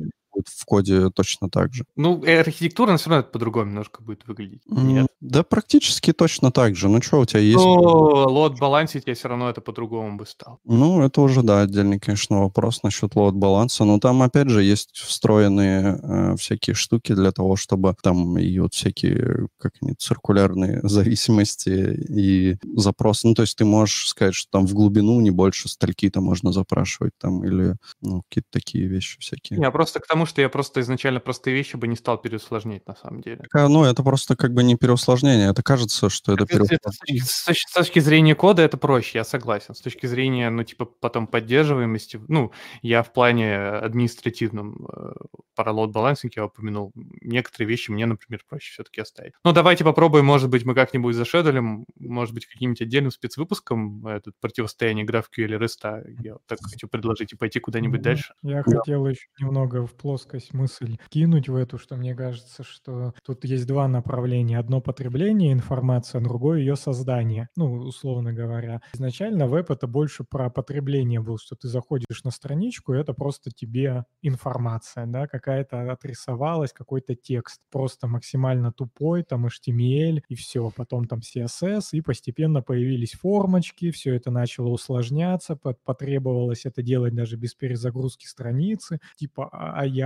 в 0.56 0.64
коде 0.64 1.10
точно 1.10 1.48
так 1.48 1.72
же. 1.72 1.84
Ну, 1.96 2.22
архитектура 2.22 2.96
все 2.96 3.10
равно 3.10 3.24
по-другому 3.24 3.66
немножко 3.66 4.02
будет 4.02 4.26
выглядеть. 4.26 4.62
Нет? 4.66 5.08
Да, 5.20 5.42
практически 5.42 6.12
точно 6.12 6.52
так 6.52 6.76
же. 6.76 6.88
Ну, 6.88 7.02
что 7.02 7.20
у 7.20 7.24
тебя 7.24 7.40
есть? 7.40 7.58
Ну, 7.58 7.72
лот 7.72 8.58
балансить 8.58 9.04
я 9.06 9.14
все 9.14 9.28
равно 9.28 9.50
это 9.50 9.60
по-другому 9.60 10.16
бы 10.16 10.26
стал. 10.26 10.60
Ну, 10.64 11.02
это 11.02 11.20
уже, 11.20 11.42
да, 11.42 11.62
отдельный, 11.62 11.98
конечно, 11.98 12.40
вопрос 12.40 12.82
насчет 12.82 13.14
лот 13.16 13.34
баланса. 13.34 13.84
Но 13.84 13.98
там, 13.98 14.22
опять 14.22 14.48
же, 14.48 14.62
есть 14.62 14.96
встроенные 14.96 15.98
э, 16.02 16.36
всякие 16.36 16.74
штуки 16.74 17.14
для 17.14 17.32
того, 17.32 17.56
чтобы 17.56 17.94
там 18.00 18.38
и 18.38 18.58
вот 18.58 18.74
всякие, 18.74 19.48
как 19.58 19.72
они, 19.82 19.94
циркулярные 19.94 20.80
зависимости 20.84 21.70
и 22.08 22.56
запросы. 22.76 23.26
Ну, 23.26 23.34
то 23.34 23.42
есть 23.42 23.56
ты 23.56 23.64
можешь 23.64 24.08
сказать, 24.08 24.34
что 24.34 24.50
там 24.50 24.66
в 24.66 24.74
глубину 24.74 25.20
не 25.20 25.30
больше 25.30 25.68
стальки-то 25.68 26.20
можно 26.20 26.52
запрашивать 26.52 27.12
там 27.18 27.44
или, 27.44 27.74
ну, 28.00 28.22
какие-то 28.28 28.48
такие 28.50 28.86
вещи 28.86 29.18
всякие. 29.18 29.60
Я 29.60 29.70
просто 29.70 30.00
к 30.00 30.06
тому, 30.06 30.26
что 30.26 30.37
я 30.42 30.48
просто 30.48 30.80
изначально 30.80 31.20
простые 31.20 31.54
вещи 31.54 31.76
бы 31.76 31.88
не 31.88 31.96
стал 31.96 32.18
переусложнять 32.18 32.86
на 32.86 32.94
самом 32.94 33.20
деле. 33.20 33.44
А, 33.52 33.68
ну, 33.68 33.84
это 33.84 34.02
просто 34.02 34.36
как 34.36 34.52
бы 34.52 34.62
не 34.62 34.76
переусложнение. 34.76 35.50
Это 35.50 35.62
кажется, 35.62 36.10
что 36.10 36.32
это, 36.32 36.44
это 36.44 36.64
переусложнение. 36.64 37.24
С, 37.24 37.44
точки, 37.44 37.70
с 37.70 37.72
точки 37.72 37.98
зрения 38.00 38.34
кода 38.34 38.62
это 38.62 38.76
проще, 38.76 39.18
я 39.18 39.24
согласен. 39.24 39.74
С 39.74 39.80
точки 39.80 40.06
зрения, 40.06 40.50
ну, 40.50 40.64
типа, 40.64 40.84
потом 40.84 41.26
поддерживаемости, 41.26 42.20
ну, 42.28 42.52
я 42.82 43.02
в 43.02 43.12
плане 43.12 43.58
административном 43.58 44.86
э, 44.92 45.12
load 45.58 45.92
balancing 45.92 46.30
я 46.36 46.44
упомянул. 46.44 46.92
Некоторые 47.20 47.68
вещи 47.68 47.90
мне, 47.90 48.06
например, 48.06 48.42
проще 48.48 48.72
все-таки 48.72 49.00
оставить. 49.00 49.32
Ну, 49.44 49.52
давайте 49.52 49.84
попробуем, 49.84 50.24
может 50.24 50.50
быть, 50.50 50.64
мы 50.64 50.74
как-нибудь 50.74 51.14
зашедулим, 51.14 51.84
может 51.98 52.34
быть, 52.34 52.46
каким-нибудь 52.46 52.82
отдельным 52.82 53.10
спецвыпуском 53.10 54.06
это 54.06 54.32
противостояние 54.40 55.06
GraphQL 55.06 55.44
или 55.44 55.58
REST. 55.58 56.04
Я 56.22 56.36
так 56.46 56.58
хочу 56.62 56.88
предложить 56.88 57.32
и 57.32 57.36
пойти 57.36 57.60
куда-нибудь 57.60 58.00
mm-hmm. 58.00 58.02
дальше. 58.02 58.34
Я 58.42 58.62
хотел 58.62 59.06
еще 59.06 59.26
немного 59.40 59.86
в 59.86 59.94
плоскость 60.18 60.52
мысль 60.52 60.96
кинуть 61.10 61.48
в 61.48 61.54
эту, 61.54 61.78
что 61.78 61.96
мне 61.96 62.12
кажется, 62.12 62.64
что 62.64 63.14
тут 63.24 63.44
есть 63.44 63.66
два 63.68 63.86
направления. 63.86 64.58
Одно 64.58 64.80
потребление 64.80 65.52
информации, 65.52 66.18
а 66.18 66.20
другое 66.20 66.58
ее 66.58 66.74
создание. 66.74 67.48
Ну, 67.56 67.72
условно 67.74 68.32
говоря. 68.32 68.80
Изначально 68.94 69.46
веб 69.46 69.70
это 69.70 69.86
больше 69.86 70.24
про 70.28 70.50
потребление 70.50 71.20
был, 71.20 71.38
что 71.38 71.54
ты 71.54 71.68
заходишь 71.68 72.24
на 72.24 72.32
страничку, 72.32 72.94
и 72.94 72.98
это 72.98 73.12
просто 73.12 73.52
тебе 73.52 74.04
информация, 74.22 75.06
да, 75.06 75.28
какая-то 75.28 75.92
отрисовалась, 75.92 76.72
какой-то 76.72 77.14
текст. 77.14 77.60
Просто 77.70 78.08
максимально 78.08 78.72
тупой, 78.72 79.22
там 79.22 79.46
HTML 79.46 80.22
и 80.28 80.34
все. 80.34 80.72
Потом 80.74 81.06
там 81.06 81.20
CSS, 81.20 81.90
и 81.92 82.00
постепенно 82.00 82.60
появились 82.60 83.12
формочки, 83.12 83.92
все 83.92 84.16
это 84.16 84.32
начало 84.32 84.68
усложняться, 84.68 85.56
потребовалось 85.84 86.66
это 86.66 86.82
делать 86.82 87.14
даже 87.14 87.36
без 87.36 87.54
перезагрузки 87.54 88.26
страницы, 88.26 88.98
типа 89.16 89.48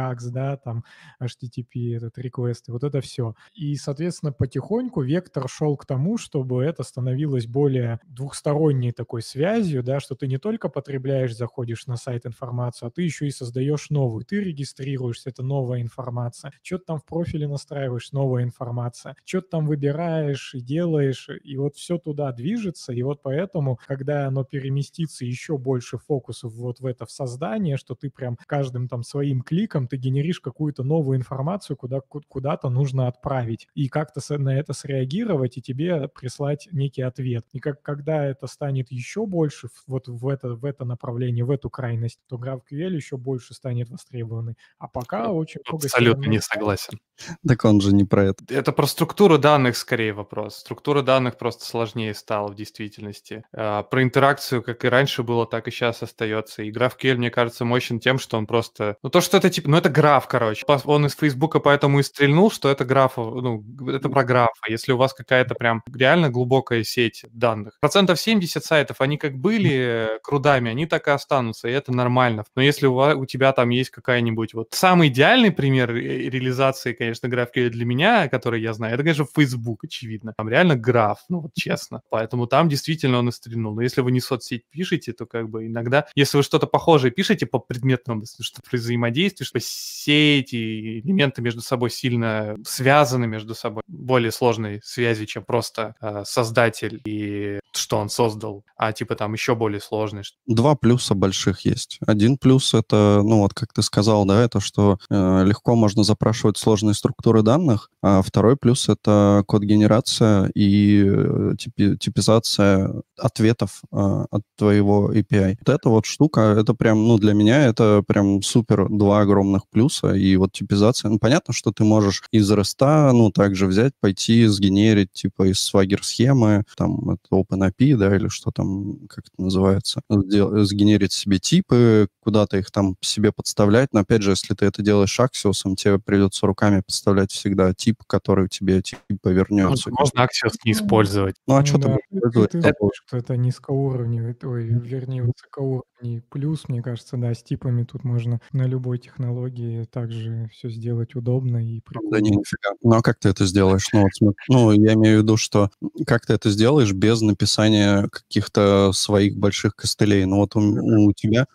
Ajax, 0.03 0.31
да, 0.31 0.57
там 0.57 0.85
HTTP, 1.21 1.97
этот 1.97 2.19
request, 2.19 2.65
вот 2.69 2.85
это 2.85 3.01
все. 3.01 3.35
И, 3.55 3.75
соответственно, 3.77 4.33
потихоньку 4.33 5.03
вектор 5.03 5.49
шел 5.49 5.77
к 5.77 5.87
тому, 5.87 6.19
чтобы 6.19 6.63
это 6.65 6.83
становилось 6.83 7.47
более 7.47 8.01
двухсторонней 8.05 8.93
такой 8.93 9.23
связью, 9.23 9.83
да, 9.83 10.01
что 10.01 10.15
ты 10.15 10.27
не 10.27 10.39
только 10.39 10.69
потребляешь, 10.69 11.35
заходишь 11.37 11.87
на 11.87 11.97
сайт 11.97 12.27
информацию, 12.27 12.89
а 12.89 12.91
ты 12.91 13.03
еще 13.03 13.27
и 13.27 13.31
создаешь 13.31 13.91
новую. 13.91 14.25
Ты 14.25 14.41
регистрируешься, 14.41 15.31
это 15.31 15.43
новая 15.43 15.81
информация. 15.81 16.53
Что-то 16.63 16.85
там 16.87 16.99
в 16.99 17.05
профиле 17.05 17.49
настраиваешь, 17.49 18.13
новая 18.13 18.43
информация. 18.45 19.17
Что-то 19.25 19.49
там 19.51 19.67
выбираешь 19.67 20.55
и 20.55 20.61
делаешь, 20.61 21.29
и 21.43 21.57
вот 21.57 21.77
все 21.77 21.99
туда 21.99 22.33
движется, 22.33 22.93
и 22.93 23.03
вот 23.03 23.23
поэтому, 23.23 23.79
когда 23.87 24.27
оно 24.27 24.45
переместится 24.45 25.25
еще 25.25 25.59
больше 25.59 25.99
фокусов 25.99 26.53
вот 26.55 26.81
в 26.81 26.87
это 26.87 27.07
в 27.07 27.11
создание, 27.11 27.77
что 27.77 27.95
ты 27.95 28.11
прям 28.11 28.37
каждым 28.47 28.89
там 28.89 29.03
своим 29.03 29.43
кликом 29.43 29.89
ты 29.93 29.99
генеришь 29.99 30.40
какую-то 30.40 30.84
новую 30.84 31.18
информацию, 31.18 31.76
куда, 31.76 32.01
куда-то 32.01 32.70
нужно 32.70 33.09
отправить, 33.09 33.68
и 33.74 33.88
как-то 33.88 34.22
на 34.38 34.59
это 34.59 34.72
среагировать, 34.72 35.59
и 35.59 35.61
тебе 35.61 36.09
прислать 36.09 36.66
некий 36.72 37.03
ответ. 37.03 37.45
И 37.53 37.59
как, 37.59 37.82
когда 37.82 38.24
это 38.24 38.47
станет 38.47 38.90
еще 38.90 39.26
больше 39.26 39.68
вот 39.86 40.09
в 40.09 40.28
это, 40.28 40.55
в 40.55 40.64
это 40.64 40.86
направление, 40.86 41.45
в 41.45 41.51
эту 41.51 41.68
крайность, 41.68 42.20
то 42.26 42.36
GraphQL 42.36 42.95
еще 42.95 43.18
больше 43.18 43.53
станет 43.53 43.90
востребованный. 43.90 44.55
А 44.78 44.88
пока 44.88 45.30
очень 45.30 45.61
много... 45.68 45.84
Абсолютно 45.84 46.30
не 46.30 46.40
согласен. 46.40 46.99
Так 47.47 47.66
он 47.66 47.82
же 47.82 47.95
не 47.95 48.05
про 48.05 48.24
это. 48.24 48.43
Это 48.49 48.72
про 48.72 48.86
структуру 48.86 49.36
данных 49.36 49.76
скорее 49.76 50.14
вопрос. 50.14 50.57
Структура 50.57 51.03
данных 51.03 51.36
просто 51.36 51.66
сложнее 51.66 52.14
стала 52.14 52.49
в 52.49 52.55
действительности. 52.55 53.45
А, 53.53 53.82
про 53.82 54.03
интеракцию, 54.03 54.62
как 54.62 54.86
и 54.86 54.88
раньше 54.88 55.22
было, 55.22 55.47
так 55.47 55.68
и 55.68 55.70
сейчас 55.70 56.03
остается. 56.03 56.62
И 56.62 56.72
GraphQL, 56.72 57.16
мне 57.16 57.30
кажется, 57.30 57.66
мощен 57.66 58.01
тем, 58.01 58.18
что 58.18 58.38
он 58.38 58.47
просто... 58.47 58.97
Ну, 59.03 59.11
то, 59.11 59.20
что 59.20 59.36
это 59.36 59.51
типа... 59.51 59.68
Ну, 59.68 59.76
это 59.83 59.91
граф, 59.91 60.28
короче. 60.28 60.64
Он 60.85 61.07
из 61.07 61.16
Фейсбука 61.16 61.59
поэтому 61.61 61.99
и 61.99 62.03
стрельнул, 62.03 62.51
что 62.51 62.70
это 62.70 62.85
граф, 62.85 63.16
ну, 63.16 63.64
это 63.89 64.09
про 64.09 64.24
графа. 64.24 64.53
Если 64.68 64.93
у 64.93 64.97
вас 64.97 65.12
какая-то 65.12 65.55
прям 65.55 65.83
реально 65.93 66.30
глубокая 66.30 66.85
сеть 66.85 67.24
данных. 67.33 67.76
Процентов 67.80 68.20
70 68.20 68.64
сайтов, 68.64 69.01
они 69.01 69.18
как 69.18 69.37
были 69.37 70.11
крудами, 70.22 70.70
они 70.70 70.87
так 70.87 71.09
и 71.09 71.11
останутся, 71.11 71.68
и 71.68 71.72
это 71.72 71.93
нормально. 71.93 72.45
Но 72.55 72.62
если 72.62 72.87
у, 72.87 72.95
вас, 72.95 73.16
у 73.16 73.26
тебя 73.26 73.53
там 73.53 73.70
есть 73.70 73.91
какая-нибудь 73.91 74.55
вот... 74.55 74.68
Самый 74.70 75.09
идеальный 75.09 75.51
пример 75.51 75.93
реализации, 75.93 76.93
конечно, 76.93 77.26
GraphQL 77.26 77.70
для 77.70 77.85
меня, 77.85 78.28
который 78.28 78.62
я 78.62 78.72
знаю, 78.72 78.95
это, 78.95 79.03
конечно, 79.03 79.26
Facebook, 79.35 79.85
очевидно. 79.85 80.35
Там 80.37 80.49
реально 80.49 80.76
граф, 80.76 81.18
ну 81.28 81.41
вот 81.41 81.55
честно. 81.55 82.03
Поэтому 82.11 82.47
там 82.47 82.68
действительно 82.68 83.18
он 83.18 83.28
и 83.28 83.33
стрельнул. 83.33 83.74
Но 83.74 83.83
если 83.83 84.01
вы 84.01 84.12
не 84.12 84.20
соцсеть 84.20 84.68
пишете, 84.70 85.12
то 85.12 85.26
как 85.26 85.49
бы 85.49 85.66
иногда, 85.66 86.07
если 86.14 86.37
вы 86.37 86.43
что-то 86.43 86.66
похожее 86.66 87.11
пишете 87.11 87.47
по 87.47 87.59
предметному, 87.59 88.24
что 88.41 88.61
взаимодействие, 88.70 89.47
что 89.47 89.59
все 90.03 90.41
эти 90.41 91.01
элементы 91.01 91.43
между 91.43 91.61
собой 91.61 91.91
сильно 91.91 92.57
связаны 92.66 93.29
между 93.29 93.55
собой, 93.55 93.83
более 93.87 94.33
сложной 94.33 94.81
связи, 94.83 95.27
чем 95.27 95.45
просто 95.45 95.95
э, 96.01 96.25
создатель 96.27 97.01
и 97.05 97.61
что 97.73 97.99
он 97.99 98.09
создал, 98.09 98.64
а 98.77 98.93
типа 98.93 99.14
там 99.14 99.33
еще 99.33 99.55
более 99.55 99.81
сложный. 99.81 100.23
Два 100.47 100.75
плюса 100.75 101.14
больших 101.14 101.64
есть. 101.64 101.99
Один 102.07 102.37
плюс 102.37 102.75
это, 102.75 103.20
ну 103.23 103.39
вот 103.39 103.55
как 103.55 103.73
ты 103.73 103.83
сказал, 103.83 104.25
да, 104.25 104.43
это 104.43 104.61
что 104.61 104.99
э, 105.09 105.45
легко 105.45 105.77
можно 105.77 106.03
запрашивать 106.03 106.59
сложные 106.59 106.95
структуры 106.95 107.43
данных, 107.43 107.89
а 108.03 108.23
второй 108.23 108.57
плюс 108.57 108.89
это 108.89 109.45
код-генерация 109.47 110.51
и 110.55 111.05
э, 111.07 111.53
типи, 111.59 111.97
типизация 111.97 112.93
ответов 113.16 113.83
э, 113.93 114.25
от 114.31 114.43
твоего 114.59 115.12
API. 115.12 115.57
Вот 115.64 115.68
эта 115.68 115.89
вот 115.89 116.07
штука, 116.07 116.57
это 116.59 116.75
прям, 116.75 117.07
ну 117.07 117.18
для 117.18 117.35
меня 117.35 117.64
это 117.64 118.03
прям 118.07 118.43
супер 118.43 118.89
два 118.91 119.20
огромных 119.20 119.62
важных 119.63 119.69
плюса. 119.69 120.15
И 120.15 120.37
вот 120.37 120.53
типизация, 120.53 121.11
ну, 121.11 121.19
понятно, 121.19 121.55
что 121.55 121.73
ты 121.73 121.85
можешь 121.85 122.23
из 122.33 122.51
REST, 122.51 123.13
ну, 123.13 123.31
также 123.31 123.67
взять, 123.67 123.93
пойти 124.01 124.47
сгенерить, 124.47 125.13
типа, 125.13 125.51
из 125.51 125.59
Swagger 125.59 126.03
схемы, 126.03 126.65
там, 126.77 127.11
это 127.11 127.21
OpenAPI, 127.33 127.97
да, 127.97 128.15
или 128.15 128.29
что 128.29 128.51
там, 128.51 128.99
как 129.09 129.25
это 129.27 129.43
называется, 129.43 130.03
сгенерить 130.09 131.13
себе 131.13 131.39
типы, 131.39 132.09
куда-то 132.21 132.59
их 132.59 132.71
там 132.71 132.97
себе 133.01 133.33
подставлять. 133.33 133.93
Но, 133.93 134.01
опять 134.01 134.23
же, 134.23 134.31
если 134.31 134.55
ты 134.55 134.67
это 134.67 134.83
делаешь 134.83 135.19
Axios, 135.19 135.63
тебе 135.77 135.99
придется 135.99 136.47
руками 136.47 136.81
подставлять 136.81 137.33
всегда 137.33 137.75
тип, 137.75 138.03
который 138.07 138.49
тебе 138.49 138.83
типа 138.83 139.29
вернется. 139.29 139.91
Можно 139.91 140.21
Axios 140.21 140.55
не 140.65 140.73
использовать. 140.73 141.37
Ну, 141.47 141.57
а 141.57 141.65
что 141.65 141.79
да, 141.79 141.97
ты, 142.11 142.21
ты, 142.21 142.49
ты 142.49 142.73
что 143.07 143.17
это 143.17 143.37
низкоуровневый, 143.37 144.37
ой, 144.43 144.65
вернее, 144.65 145.23
высокоуровневый 145.23 145.93
плюс, 146.31 146.69
мне 146.69 146.83
кажется, 146.83 147.17
да, 147.17 147.35
с 147.35 147.43
типами 147.43 147.85
тут 147.85 148.05
можно 148.05 148.41
на 148.53 148.67
любой 148.67 148.99
технологии 148.99 149.52
также 149.91 150.49
все 150.53 150.69
сделать 150.69 151.15
удобно 151.15 151.59
и 151.59 151.81
прикольно. 151.81 152.11
Да 152.11 152.21
не, 152.21 152.31
нифига. 152.31 152.71
Ну, 152.83 152.93
а 152.93 153.03
как 153.03 153.19
ты 153.19 153.29
это 153.29 153.47
сделаешь? 153.47 153.89
Ну, 153.93 154.03
вот, 154.21 154.35
ну, 154.49 154.73
я 154.73 154.95
имею 154.95 155.21
в 155.21 155.23
виду, 155.23 155.37
что 155.37 155.71
как 156.07 156.27
ты 156.27 156.35
это 156.35 156.51
сделаешь 156.51 156.93
без 156.93 157.21
написания 157.21 158.09
каких-то 158.09 158.93
своих 158.93 159.37
больших 159.37 159.75
костылей? 159.77 160.25
Ну, 160.25 160.37
вот 160.37 160.57
у, 160.57 160.61
у 160.61 161.13
тебя 161.13 161.47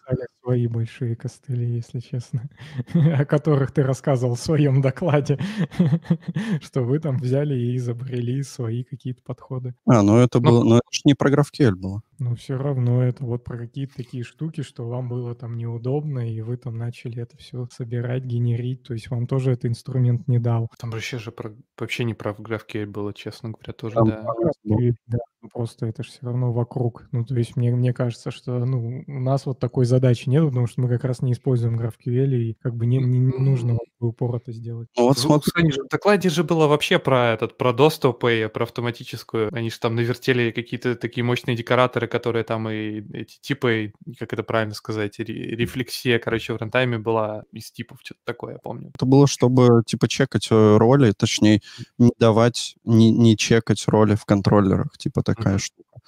свои 0.47 0.67
большие 0.67 1.17
костыли, 1.17 1.65
если 1.75 1.99
честно, 1.99 2.49
о 2.93 3.25
которых 3.25 3.73
ты 3.73 3.83
рассказывал 3.83 4.35
в 4.35 4.39
своем 4.39 4.81
докладе, 4.81 5.37
что 6.61 6.83
вы 6.83 6.99
там 6.99 7.17
взяли 7.17 7.53
и 7.53 7.75
изобрели 7.75 8.41
свои 8.43 8.85
какие-то 8.85 9.21
подходы. 9.23 9.75
А, 9.85 10.01
ну 10.03 10.19
это 10.19 10.39
ну 10.39 10.49
было, 10.49 10.63
но 10.63 10.75
это 10.77 10.87
же 10.89 11.01
не 11.03 11.15
про 11.15 11.29
GraphQL 11.29 11.75
было. 11.75 12.01
Но 12.19 12.35
все 12.35 12.57
равно 12.57 13.03
это 13.03 13.23
вот 13.23 13.43
про 13.43 13.57
какие-то 13.57 13.95
такие 13.95 14.23
штуки, 14.23 14.61
что 14.61 14.87
вам 14.87 15.07
было 15.07 15.35
там 15.35 15.55
неудобно, 15.55 16.31
и 16.31 16.41
вы 16.41 16.57
там 16.57 16.77
начали 16.77 17.21
это 17.21 17.37
все 17.37 17.67
собирать, 17.71 18.23
генерить, 18.23 18.83
то 18.83 18.93
есть 18.93 19.09
вам 19.09 19.27
тоже 19.27 19.51
этот 19.51 19.65
инструмент 19.65 20.27
не 20.27 20.39
дал. 20.39 20.69
Там 20.79 20.89
вообще 20.89 21.19
же 21.19 21.31
про, 21.31 21.53
вообще 21.77 22.03
не 22.03 22.13
про 22.13 22.31
GraphQL 22.31 22.87
было, 22.87 23.13
честно 23.13 23.51
говоря, 23.51 23.73
тоже, 23.73 23.95
там, 23.95 24.07
да. 24.07 24.25
да. 25.05 25.17
Ну, 25.47 25.59
просто 25.61 25.85
это 25.87 26.03
же 26.03 26.09
все 26.09 26.19
равно 26.23 26.51
вокруг. 26.51 27.07
Ну, 27.11 27.25
то 27.25 27.35
есть 27.35 27.55
мне, 27.55 27.71
мне 27.75 27.93
кажется, 27.93 28.31
что 28.31 28.65
ну, 28.65 29.03
у 29.07 29.19
нас 29.19 29.45
вот 29.45 29.59
такой 29.59 29.85
задачи 29.85 30.29
нет, 30.29 30.45
потому 30.45 30.67
что 30.67 30.81
мы 30.81 30.89
как 30.89 31.03
раз 31.03 31.21
не 31.21 31.33
используем 31.33 31.79
GraphQL, 31.79 32.35
и 32.35 32.53
как 32.61 32.75
бы 32.75 32.85
не, 32.85 32.97
не, 32.97 33.19
нужно 33.19 33.77
упор 33.99 34.35
это 34.35 34.51
сделать. 34.51 34.89
Ну, 34.97 35.07
вот 35.07 35.17
смотри. 35.17 35.71
В 35.71 35.89
докладе 35.89 36.29
же 36.29 36.43
было 36.43 36.67
вообще 36.67 36.99
про 36.99 37.33
этот, 37.33 37.57
про 37.57 37.73
доступы, 37.73 38.49
про 38.53 38.63
автоматическую. 38.63 39.49
Они 39.53 39.69
же 39.69 39.79
там 39.79 39.95
навертели 39.95 40.51
какие-то 40.51 40.95
такие 40.95 41.23
мощные 41.23 41.55
декораторы, 41.55 42.07
которые 42.07 42.43
там 42.43 42.69
и 42.69 43.01
эти 43.17 43.39
типы, 43.39 43.93
как 44.19 44.33
это 44.33 44.43
правильно 44.43 44.73
сказать, 44.73 45.19
рефлексия, 45.19 46.19
короче, 46.19 46.53
в 46.53 46.57
рантайме 46.57 46.97
была 46.97 47.43
из 47.51 47.71
типов, 47.71 47.99
что-то 48.03 48.21
такое, 48.23 48.53
я 48.53 48.59
помню. 48.59 48.91
Это 48.93 49.05
было, 49.05 49.27
чтобы, 49.27 49.83
типа, 49.85 50.07
чекать 50.07 50.47
э, 50.51 50.77
роли, 50.77 51.11
точнее, 51.11 51.61
не 51.97 52.11
давать, 52.19 52.75
не, 52.83 53.11
не 53.11 53.37
чекать 53.37 53.87
роли 53.87 54.15
в 54.15 54.25
контроллерах, 54.25 54.97
типа, 54.97 55.23
такая 55.37 55.57
штука 55.57 55.99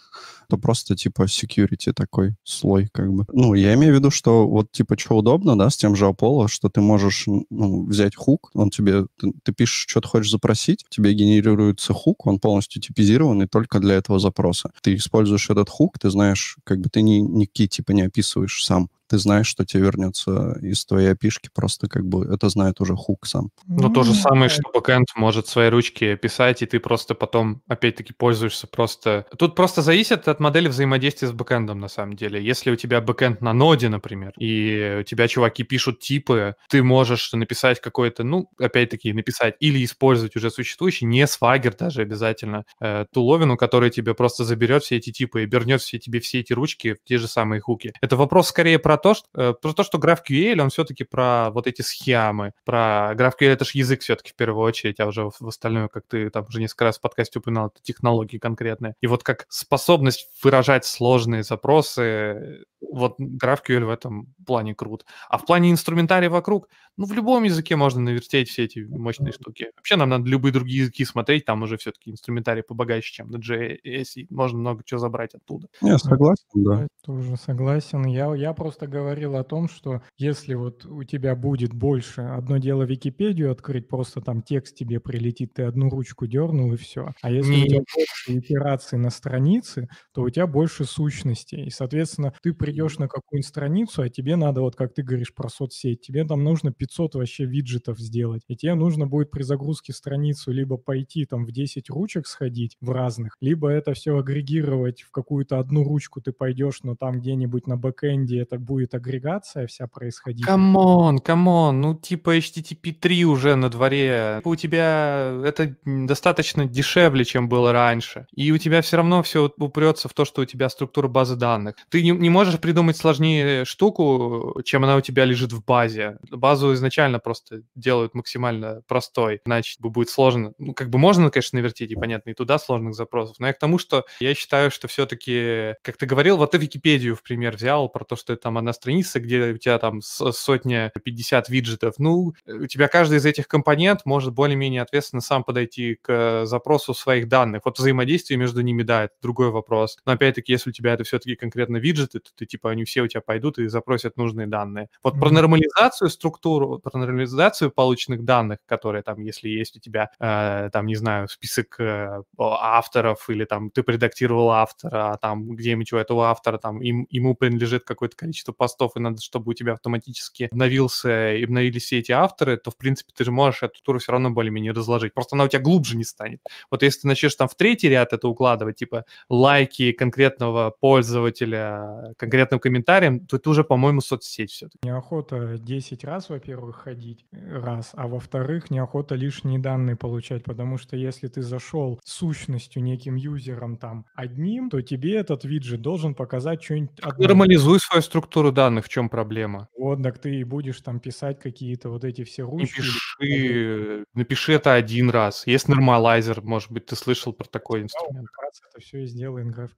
то 0.49 0.57
просто 0.57 0.95
типа 0.95 1.23
security 1.23 1.93
такой 1.93 2.35
слой 2.43 2.89
как 2.91 3.13
бы. 3.13 3.25
Ну, 3.31 3.53
я 3.53 3.73
имею 3.75 3.93
в 3.93 3.97
виду, 3.97 4.09
что 4.09 4.47
вот 4.47 4.71
типа 4.71 4.97
что 4.97 5.17
удобно, 5.17 5.57
да, 5.57 5.69
с 5.69 5.77
тем 5.77 5.95
же 5.95 6.05
Apollo, 6.05 6.47
что 6.47 6.69
ты 6.69 6.81
можешь 6.81 7.25
ну, 7.27 7.85
взять 7.85 8.15
хук, 8.15 8.49
он 8.53 8.69
тебе, 8.71 9.05
ты, 9.17 9.31
ты 9.43 9.53
пишешь, 9.53 9.85
что 9.87 10.01
ты 10.01 10.07
хочешь 10.07 10.31
запросить, 10.31 10.85
тебе 10.89 11.13
генерируется 11.13 11.93
хук, 11.93 12.25
он 12.25 12.39
полностью 12.39 12.81
типизированный 12.81 13.47
только 13.47 13.79
для 13.79 13.95
этого 13.95 14.19
запроса. 14.19 14.71
Ты 14.81 14.95
используешь 14.95 15.49
этот 15.49 15.69
хук, 15.69 15.99
ты 15.99 16.09
знаешь, 16.09 16.57
как 16.63 16.79
бы 16.79 16.89
ты 16.89 17.01
ни, 17.01 17.19
никакие 17.19 17.69
типа 17.69 17.91
не 17.91 18.01
описываешь 18.01 18.63
сам 18.63 18.89
ты 19.09 19.17
знаешь, 19.17 19.47
что 19.47 19.65
тебе 19.65 19.83
вернется 19.83 20.57
из 20.61 20.85
твоей 20.85 21.11
опишки, 21.11 21.49
просто 21.53 21.87
как 21.87 22.05
бы 22.05 22.25
это 22.25 22.47
знает 22.49 22.79
уже 22.79 22.95
хук 22.95 23.25
сам. 23.25 23.49
Ну, 23.65 23.89
то 23.89 24.03
же 24.03 24.13
самое, 24.13 24.49
что 24.49 24.61
бэкэнд 24.71 25.07
может 25.15 25.47
свои 25.47 25.69
ручки 25.69 26.15
писать, 26.15 26.61
и 26.61 26.67
ты 26.67 26.79
просто 26.79 27.15
потом, 27.15 27.61
опять-таки, 27.67 28.13
пользуешься 28.13 28.67
просто... 28.67 29.25
Тут 29.37 29.55
просто 29.55 29.81
зависит 29.81 30.27
от 30.27 30.38
модели 30.39 30.67
взаимодействия 30.67 31.27
с 31.27 31.31
бэкэндом, 31.31 31.79
на 31.79 31.87
самом 31.87 32.15
деле. 32.15 32.43
Если 32.43 32.71
у 32.71 32.75
тебя 32.75 33.01
бэкэнд 33.01 33.41
на 33.41 33.53
ноде, 33.53 33.89
например, 33.89 34.33
и 34.37 34.99
у 35.01 35.03
тебя 35.03 35.27
чуваки 35.27 35.63
пишут 35.63 35.99
типы, 35.99 36.55
ты 36.69 36.83
можешь 36.83 37.31
написать 37.33 37.79
какой-то, 37.81 38.23
ну, 38.23 38.49
опять-таки, 38.59 39.13
написать 39.13 39.55
или 39.59 39.83
использовать 39.83 40.35
уже 40.35 40.51
существующий, 40.51 41.05
не 41.05 41.25
Swagger 41.27 41.75
даже 41.75 42.01
обязательно, 42.01 42.65
э, 42.81 43.05
тулзовину, 43.13 43.57
который 43.57 43.89
тебе 43.89 44.13
просто 44.13 44.43
заберет 44.43 44.83
все 44.83 44.97
эти 44.97 45.11
типы 45.11 45.43
и 45.43 45.45
вернет 45.45 45.81
все 45.81 45.99
тебе 45.99 46.19
все 46.19 46.39
эти 46.39 46.53
ручки 46.53 46.93
в 46.93 47.03
те 47.03 47.17
же 47.17 47.27
самые 47.27 47.61
хуки. 47.61 47.93
Это 48.01 48.15
вопрос 48.15 48.49
скорее 48.49 48.79
про 48.79 48.97
то, 48.97 49.13
что, 49.13 49.27
э, 49.35 49.53
про 49.53 49.73
то, 49.73 49.83
что 49.83 49.97
GraphQL, 49.97 50.61
он 50.61 50.69
все-таки 50.69 51.03
про 51.03 51.49
вот 51.51 51.67
эти 51.67 51.81
схемы, 51.81 52.53
про 52.65 53.13
GraphQL 53.15 53.49
это 53.49 53.65
же 53.65 53.71
язык 53.73 54.01
все-таки 54.01 54.31
в 54.31 54.35
первую 54.35 54.65
очередь, 54.65 54.99
а 54.99 55.07
уже 55.07 55.29
в 55.39 55.47
остальное, 55.47 55.87
как 55.87 56.03
ты 56.07 56.29
там 56.29 56.45
уже 56.47 56.59
несколько 56.59 56.85
раз 56.85 56.97
в 56.97 57.01
подкасте 57.01 57.39
упоминал, 57.39 57.67
это 57.67 57.81
технологии 57.81 58.37
конкретные. 58.37 58.95
И 59.01 59.07
вот 59.07 59.23
как 59.23 59.45
способность 59.49 60.28
выражать 60.43 60.85
сложные 60.85 61.43
запросы, 61.43 62.65
вот 62.81 63.19
GraphQL 63.19 63.85
в 63.85 63.89
этом 63.89 64.33
плане 64.45 64.73
крут. 64.73 65.05
А 65.29 65.37
в 65.37 65.45
плане 65.45 65.71
инструментария 65.71 66.29
вокруг, 66.29 66.69
ну, 66.97 67.05
в 67.05 67.13
любом 67.13 67.43
языке 67.43 67.75
можно 67.75 68.01
навертеть 68.01 68.49
все 68.49 68.65
эти 68.65 68.79
мощные 68.79 69.31
штуки. 69.31 69.71
Вообще 69.75 69.95
нам 69.95 70.09
надо 70.09 70.29
любые 70.29 70.51
другие 70.51 70.81
языки 70.81 71.05
смотреть, 71.05 71.45
там 71.45 71.61
уже 71.63 71.77
все-таки 71.77 72.11
инструментарий 72.11 72.63
побогаче, 72.63 73.11
чем 73.13 73.29
на 73.29 73.37
JS, 73.37 74.03
и 74.15 74.27
можно 74.29 74.59
много 74.59 74.83
чего 74.85 74.99
забрать 74.99 75.35
оттуда. 75.35 75.67
Я 75.81 75.97
согласен, 75.97 76.43
да. 76.55 76.81
Я 76.81 76.87
тоже 77.03 77.35
согласен. 77.37 78.05
Я, 78.05 78.33
я 78.35 78.53
просто 78.53 78.87
говорил 78.87 79.35
о 79.35 79.43
том, 79.43 79.69
что 79.69 80.01
если 80.17 80.53
вот 80.55 80.85
у 80.85 81.03
тебя 81.03 81.35
будет 81.35 81.73
больше, 81.73 82.21
одно 82.21 82.57
дело 82.57 82.83
Википедию 82.83 83.51
открыть, 83.51 83.87
просто 83.87 84.21
там 84.21 84.41
текст 84.41 84.75
тебе 84.75 84.99
прилетит, 84.99 85.53
ты 85.53 85.63
одну 85.63 85.89
ручку 85.89 86.27
дернул 86.27 86.73
и 86.73 86.77
все. 86.77 87.13
А 87.21 87.31
если 87.31 87.51
Не. 87.51 87.63
у 87.63 87.67
тебя 87.67 87.83
больше 87.95 88.39
итераций 88.39 88.97
на 88.97 89.09
странице, 89.09 89.87
то 90.19 90.23
у 90.23 90.29
тебя 90.29 90.47
больше 90.47 90.83
сущностей. 90.83 91.67
И, 91.67 91.69
соответственно, 91.69 92.33
ты 92.41 92.53
придешь 92.53 92.97
на 92.97 93.07
какую-нибудь 93.07 93.47
страницу, 93.47 94.01
а 94.01 94.09
тебе 94.09 94.35
надо, 94.35 94.59
вот 94.59 94.75
как 94.75 94.93
ты 94.93 95.01
говоришь 95.01 95.33
про 95.33 95.47
соцсеть, 95.47 96.01
тебе 96.01 96.25
там 96.25 96.43
нужно 96.43 96.73
500 96.73 97.15
вообще 97.15 97.45
виджетов 97.45 97.99
сделать. 97.99 98.41
И 98.49 98.57
тебе 98.57 98.73
нужно 98.73 99.07
будет 99.07 99.31
при 99.31 99.43
загрузке 99.43 99.93
страницу 99.93 100.51
либо 100.51 100.75
пойти 100.75 101.25
там 101.25 101.45
в 101.45 101.53
10 101.53 101.89
ручек 101.89 102.27
сходить 102.27 102.75
в 102.81 102.89
разных, 102.91 103.37
либо 103.39 103.69
это 103.69 103.93
все 103.93 104.17
агрегировать 104.17 105.03
в 105.03 105.11
какую-то 105.11 105.59
одну 105.59 105.85
ручку 105.85 106.19
ты 106.19 106.33
пойдешь, 106.33 106.79
но 106.83 106.97
там 106.97 107.19
где-нибудь 107.19 107.65
на 107.67 107.77
бэкэнде 107.77 108.41
это 108.41 108.59
будет 108.59 108.89
будет 108.89 108.93
агрегация 108.93 109.67
вся 109.67 109.87
происходить. 109.87 110.45
Come 110.45 110.88
on, 110.88 111.19
come 111.19 111.55
on, 111.55 111.81
ну 111.81 111.95
типа 111.95 112.37
HTTP 112.37 112.93
3 112.93 113.25
уже 113.25 113.55
на 113.55 113.69
дворе. 113.69 114.41
У 114.43 114.55
тебя 114.55 115.41
это 115.45 115.75
достаточно 115.85 116.65
дешевле, 116.65 117.25
чем 117.25 117.49
было 117.49 117.71
раньше. 117.71 118.27
И 118.35 118.51
у 118.51 118.57
тебя 118.57 118.81
все 118.81 118.97
равно 118.97 119.23
все 119.23 119.51
упрется 119.57 120.08
в 120.09 120.13
то, 120.13 120.25
что 120.25 120.41
у 120.41 120.45
тебя 120.45 120.69
структура 120.69 121.07
базы 121.07 121.35
данных. 121.35 121.75
Ты 121.89 122.01
не, 122.03 122.11
не 122.11 122.29
можешь 122.29 122.59
придумать 122.59 122.97
сложнее 122.97 123.65
штуку, 123.65 124.61
чем 124.65 124.83
она 124.83 124.95
у 124.95 125.01
тебя 125.01 125.25
лежит 125.25 125.51
в 125.51 125.63
базе. 125.63 126.17
Базу 126.31 126.73
изначально 126.73 127.19
просто 127.19 127.61
делают 127.75 128.15
максимально 128.15 128.81
простой, 128.87 129.41
иначе 129.45 129.75
будет 129.79 130.09
сложно. 130.09 130.53
Ну, 130.57 130.73
как 130.73 130.89
бы 130.89 130.97
можно, 130.97 131.29
конечно, 131.29 131.57
навертеть, 131.57 131.91
и 131.91 131.95
понятно, 131.95 132.31
и 132.31 132.33
туда 132.33 132.59
сложных 132.59 132.95
запросов. 132.95 133.37
Но 133.39 133.47
я 133.47 133.53
к 133.53 133.59
тому, 133.59 133.77
что 133.77 134.05
я 134.19 134.33
считаю, 134.33 134.71
что 134.71 134.87
все-таки, 134.87 135.75
как 135.83 135.97
ты 135.97 136.05
говорил, 136.05 136.37
вот 136.37 136.51
ты 136.51 136.57
Википедию 136.57 137.15
в 137.15 137.23
пример 137.23 137.55
взял 137.55 137.89
про 137.89 138.03
то, 138.03 138.15
что 138.15 138.35
там 138.35 138.57
она 138.57 138.69
на 138.69 138.73
странице, 138.73 139.19
где 139.19 139.51
у 139.51 139.57
тебя 139.57 139.77
там 139.79 140.01
сотня, 140.01 140.91
50 141.03 141.49
виджетов, 141.49 141.95
ну, 141.97 142.33
у 142.45 142.67
тебя 142.67 142.87
каждый 142.87 143.17
из 143.17 143.25
этих 143.25 143.47
компонент 143.47 144.01
может 144.05 144.33
более-менее 144.33 144.81
ответственно 144.81 145.21
сам 145.21 145.43
подойти 145.43 145.97
к 146.01 146.45
запросу 146.45 146.93
своих 146.93 147.27
данных. 147.27 147.63
Вот 147.65 147.79
взаимодействие 147.79 148.37
между 148.37 148.61
ними, 148.61 148.83
да, 148.83 149.05
это 149.05 149.13
другой 149.21 149.49
вопрос. 149.49 149.88
Но 150.05 150.13
опять-таки, 150.13 150.51
если 150.51 150.69
у 150.69 150.73
тебя 150.73 150.93
это 150.93 151.03
все-таки 151.03 151.35
конкретно 151.35 151.77
виджеты, 151.77 152.19
то 152.19 152.29
ты, 152.35 152.45
типа, 152.45 152.71
они 152.71 152.83
все 152.85 153.01
у 153.01 153.07
тебя 153.07 153.21
пойдут 153.21 153.59
и 153.59 153.67
запросят 153.67 154.17
нужные 154.17 154.47
данные. 154.47 154.89
Вот 155.03 155.15
mm-hmm. 155.15 155.19
про 155.19 155.29
нормализацию 155.31 156.09
структуру, 156.09 156.79
про 156.79 156.97
нормализацию 156.97 157.71
полученных 157.71 158.23
данных, 158.23 158.59
которые 158.65 159.03
там, 159.03 159.21
если 159.21 159.49
есть 159.49 159.77
у 159.77 159.79
тебя, 159.79 160.11
э, 160.19 160.69
там, 160.71 160.85
не 160.85 160.95
знаю, 160.95 161.27
список 161.27 161.79
э, 161.79 162.21
авторов 162.37 163.29
или 163.29 163.45
там 163.45 163.69
ты 163.69 163.83
предактировал 163.83 164.51
автора, 164.51 165.13
а 165.13 165.17
там 165.17 165.49
где-нибудь 165.55 165.93
у 165.93 165.97
этого 165.97 166.29
автора 166.29 166.57
там 166.57 166.81
им, 166.81 167.07
ему 167.09 167.35
принадлежит 167.35 167.83
какое-то 167.83 168.15
количество 168.15 168.51
постов, 168.51 168.93
и 168.95 168.99
надо, 168.99 169.21
чтобы 169.21 169.51
у 169.51 169.53
тебя 169.53 169.73
автоматически 169.73 170.49
обновился 170.51 171.33
и 171.33 171.43
обновились 171.43 171.83
все 171.83 171.99
эти 171.99 172.11
авторы, 172.11 172.57
то, 172.57 172.71
в 172.71 172.77
принципе, 172.77 173.11
ты 173.15 173.23
же 173.23 173.31
можешь 173.31 173.63
эту 173.63 173.81
туру 173.81 173.99
все 173.99 174.11
равно 174.11 174.31
более-менее 174.31 174.71
разложить. 174.71 175.13
Просто 175.13 175.35
она 175.35 175.45
у 175.45 175.47
тебя 175.47 175.61
глубже 175.61 175.97
не 175.97 176.03
станет. 176.03 176.41
Вот 176.71 176.83
если 176.83 177.01
ты 177.01 177.07
начнешь 177.07 177.35
там 177.35 177.47
в 177.47 177.55
третий 177.55 177.89
ряд 177.89 178.13
это 178.13 178.27
укладывать, 178.27 178.77
типа 178.77 179.05
лайки 179.29 179.78
конкретного 179.97 180.73
пользователя, 180.79 182.13
конкретным 182.17 182.59
комментарием, 182.59 183.25
то 183.25 183.37
это 183.37 183.49
уже, 183.49 183.63
по-моему, 183.63 184.01
соцсеть 184.01 184.51
все-таки. 184.51 184.79
Неохота 184.83 185.57
10 185.57 186.03
раз, 186.03 186.29
во-первых, 186.29 186.77
ходить, 186.77 187.25
э, 187.31 187.59
раз, 187.59 187.91
а 187.93 188.07
во-вторых, 188.07 188.69
неохота 188.69 189.15
лишние 189.15 189.59
данные 189.59 189.95
получать, 189.95 190.43
потому 190.43 190.77
что 190.77 190.95
если 190.95 191.27
ты 191.27 191.41
зашел 191.41 191.99
сущностью 192.03 192.83
неким 192.83 193.15
юзером 193.15 193.77
там 193.77 194.05
одним, 194.15 194.69
то 194.69 194.81
тебе 194.81 195.17
этот 195.17 195.43
виджет 195.43 195.81
должен 195.81 196.13
показать 196.13 196.63
что-нибудь. 196.63 196.99
Нормализуй 197.17 197.79
свою 197.79 198.01
структуру 198.01 198.51
данных, 198.51 198.85
в 198.85 198.89
чем 198.89 199.09
проблема? 199.09 199.67
Вот, 199.77 200.01
так 200.03 200.19
ты 200.19 200.39
и 200.39 200.43
будешь 200.43 200.81
там 200.81 200.99
писать 200.99 201.39
какие-то 201.39 201.89
вот 201.89 202.03
эти 202.03 202.23
все 202.23 202.43
ручки. 202.43 202.79
Напиши, 202.79 204.05
напиши 204.13 204.53
это 204.53 204.73
один 204.73 205.09
раз. 205.09 205.47
Есть 205.47 205.67
нормалайзер, 205.67 206.41
может 206.41 206.71
быть, 206.71 206.85
ты 206.85 206.95
слышал 206.95 207.33
про 207.33 207.45
такой 207.47 207.81
инструмент. 207.81 208.27
Как 208.29 208.45
раз 208.45 208.61
это 208.69 208.81
все 208.81 209.03
и 209.03 209.07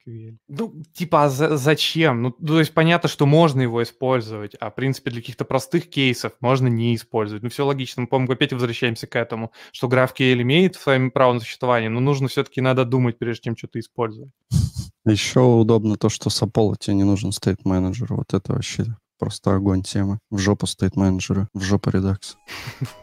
сделаем 0.05 0.35
GraphQL. 0.35 0.37
Ну, 0.47 0.83
типа, 0.93 1.25
а 1.25 1.29
за- 1.29 1.57
зачем? 1.57 2.21
Ну, 2.21 2.31
то 2.31 2.59
есть 2.59 2.73
понятно, 2.73 3.09
что 3.09 3.25
можно 3.25 3.61
его 3.61 3.81
использовать, 3.83 4.55
а 4.59 4.69
в 4.71 4.75
принципе 4.75 5.11
для 5.11 5.21
каких-то 5.21 5.45
простых 5.45 5.89
кейсов 5.89 6.33
можно 6.39 6.67
не 6.67 6.95
использовать. 6.95 7.43
Ну, 7.43 7.49
все 7.49 7.65
логично. 7.65 8.01
Мы, 8.01 8.07
по-моему, 8.07 8.33
опять 8.33 8.53
возвращаемся 8.53 9.07
к 9.07 9.15
этому, 9.15 9.51
что 9.71 9.87
GraphQL 9.87 10.41
имеет 10.41 10.75
своим 10.75 11.11
право 11.11 11.33
на 11.33 11.39
существование, 11.39 11.89
но 11.89 11.99
нужно 11.99 12.27
все-таки 12.27 12.61
надо 12.61 12.85
думать, 12.85 13.17
прежде 13.17 13.43
чем 13.43 13.57
что-то 13.57 13.79
использовать. 13.79 14.31
Еще 15.05 15.39
удобно 15.39 15.97
то, 15.97 16.09
что 16.09 16.29
с 16.29 16.41
Apollo 16.41 16.75
тебе 16.79 16.95
не 16.97 17.03
нужен 17.03 17.31
стейт 17.31 17.65
менеджер. 17.65 18.13
Вот 18.13 18.33
это 18.33 18.53
вообще 18.53 18.85
просто 19.17 19.55
огонь 19.55 19.81
темы. 19.83 20.19
В 20.29 20.37
жопу 20.37 20.67
стейт 20.67 20.95
менеджера, 20.95 21.47
в 21.53 21.61
жопу 21.61 21.89
редакс. 21.89 22.37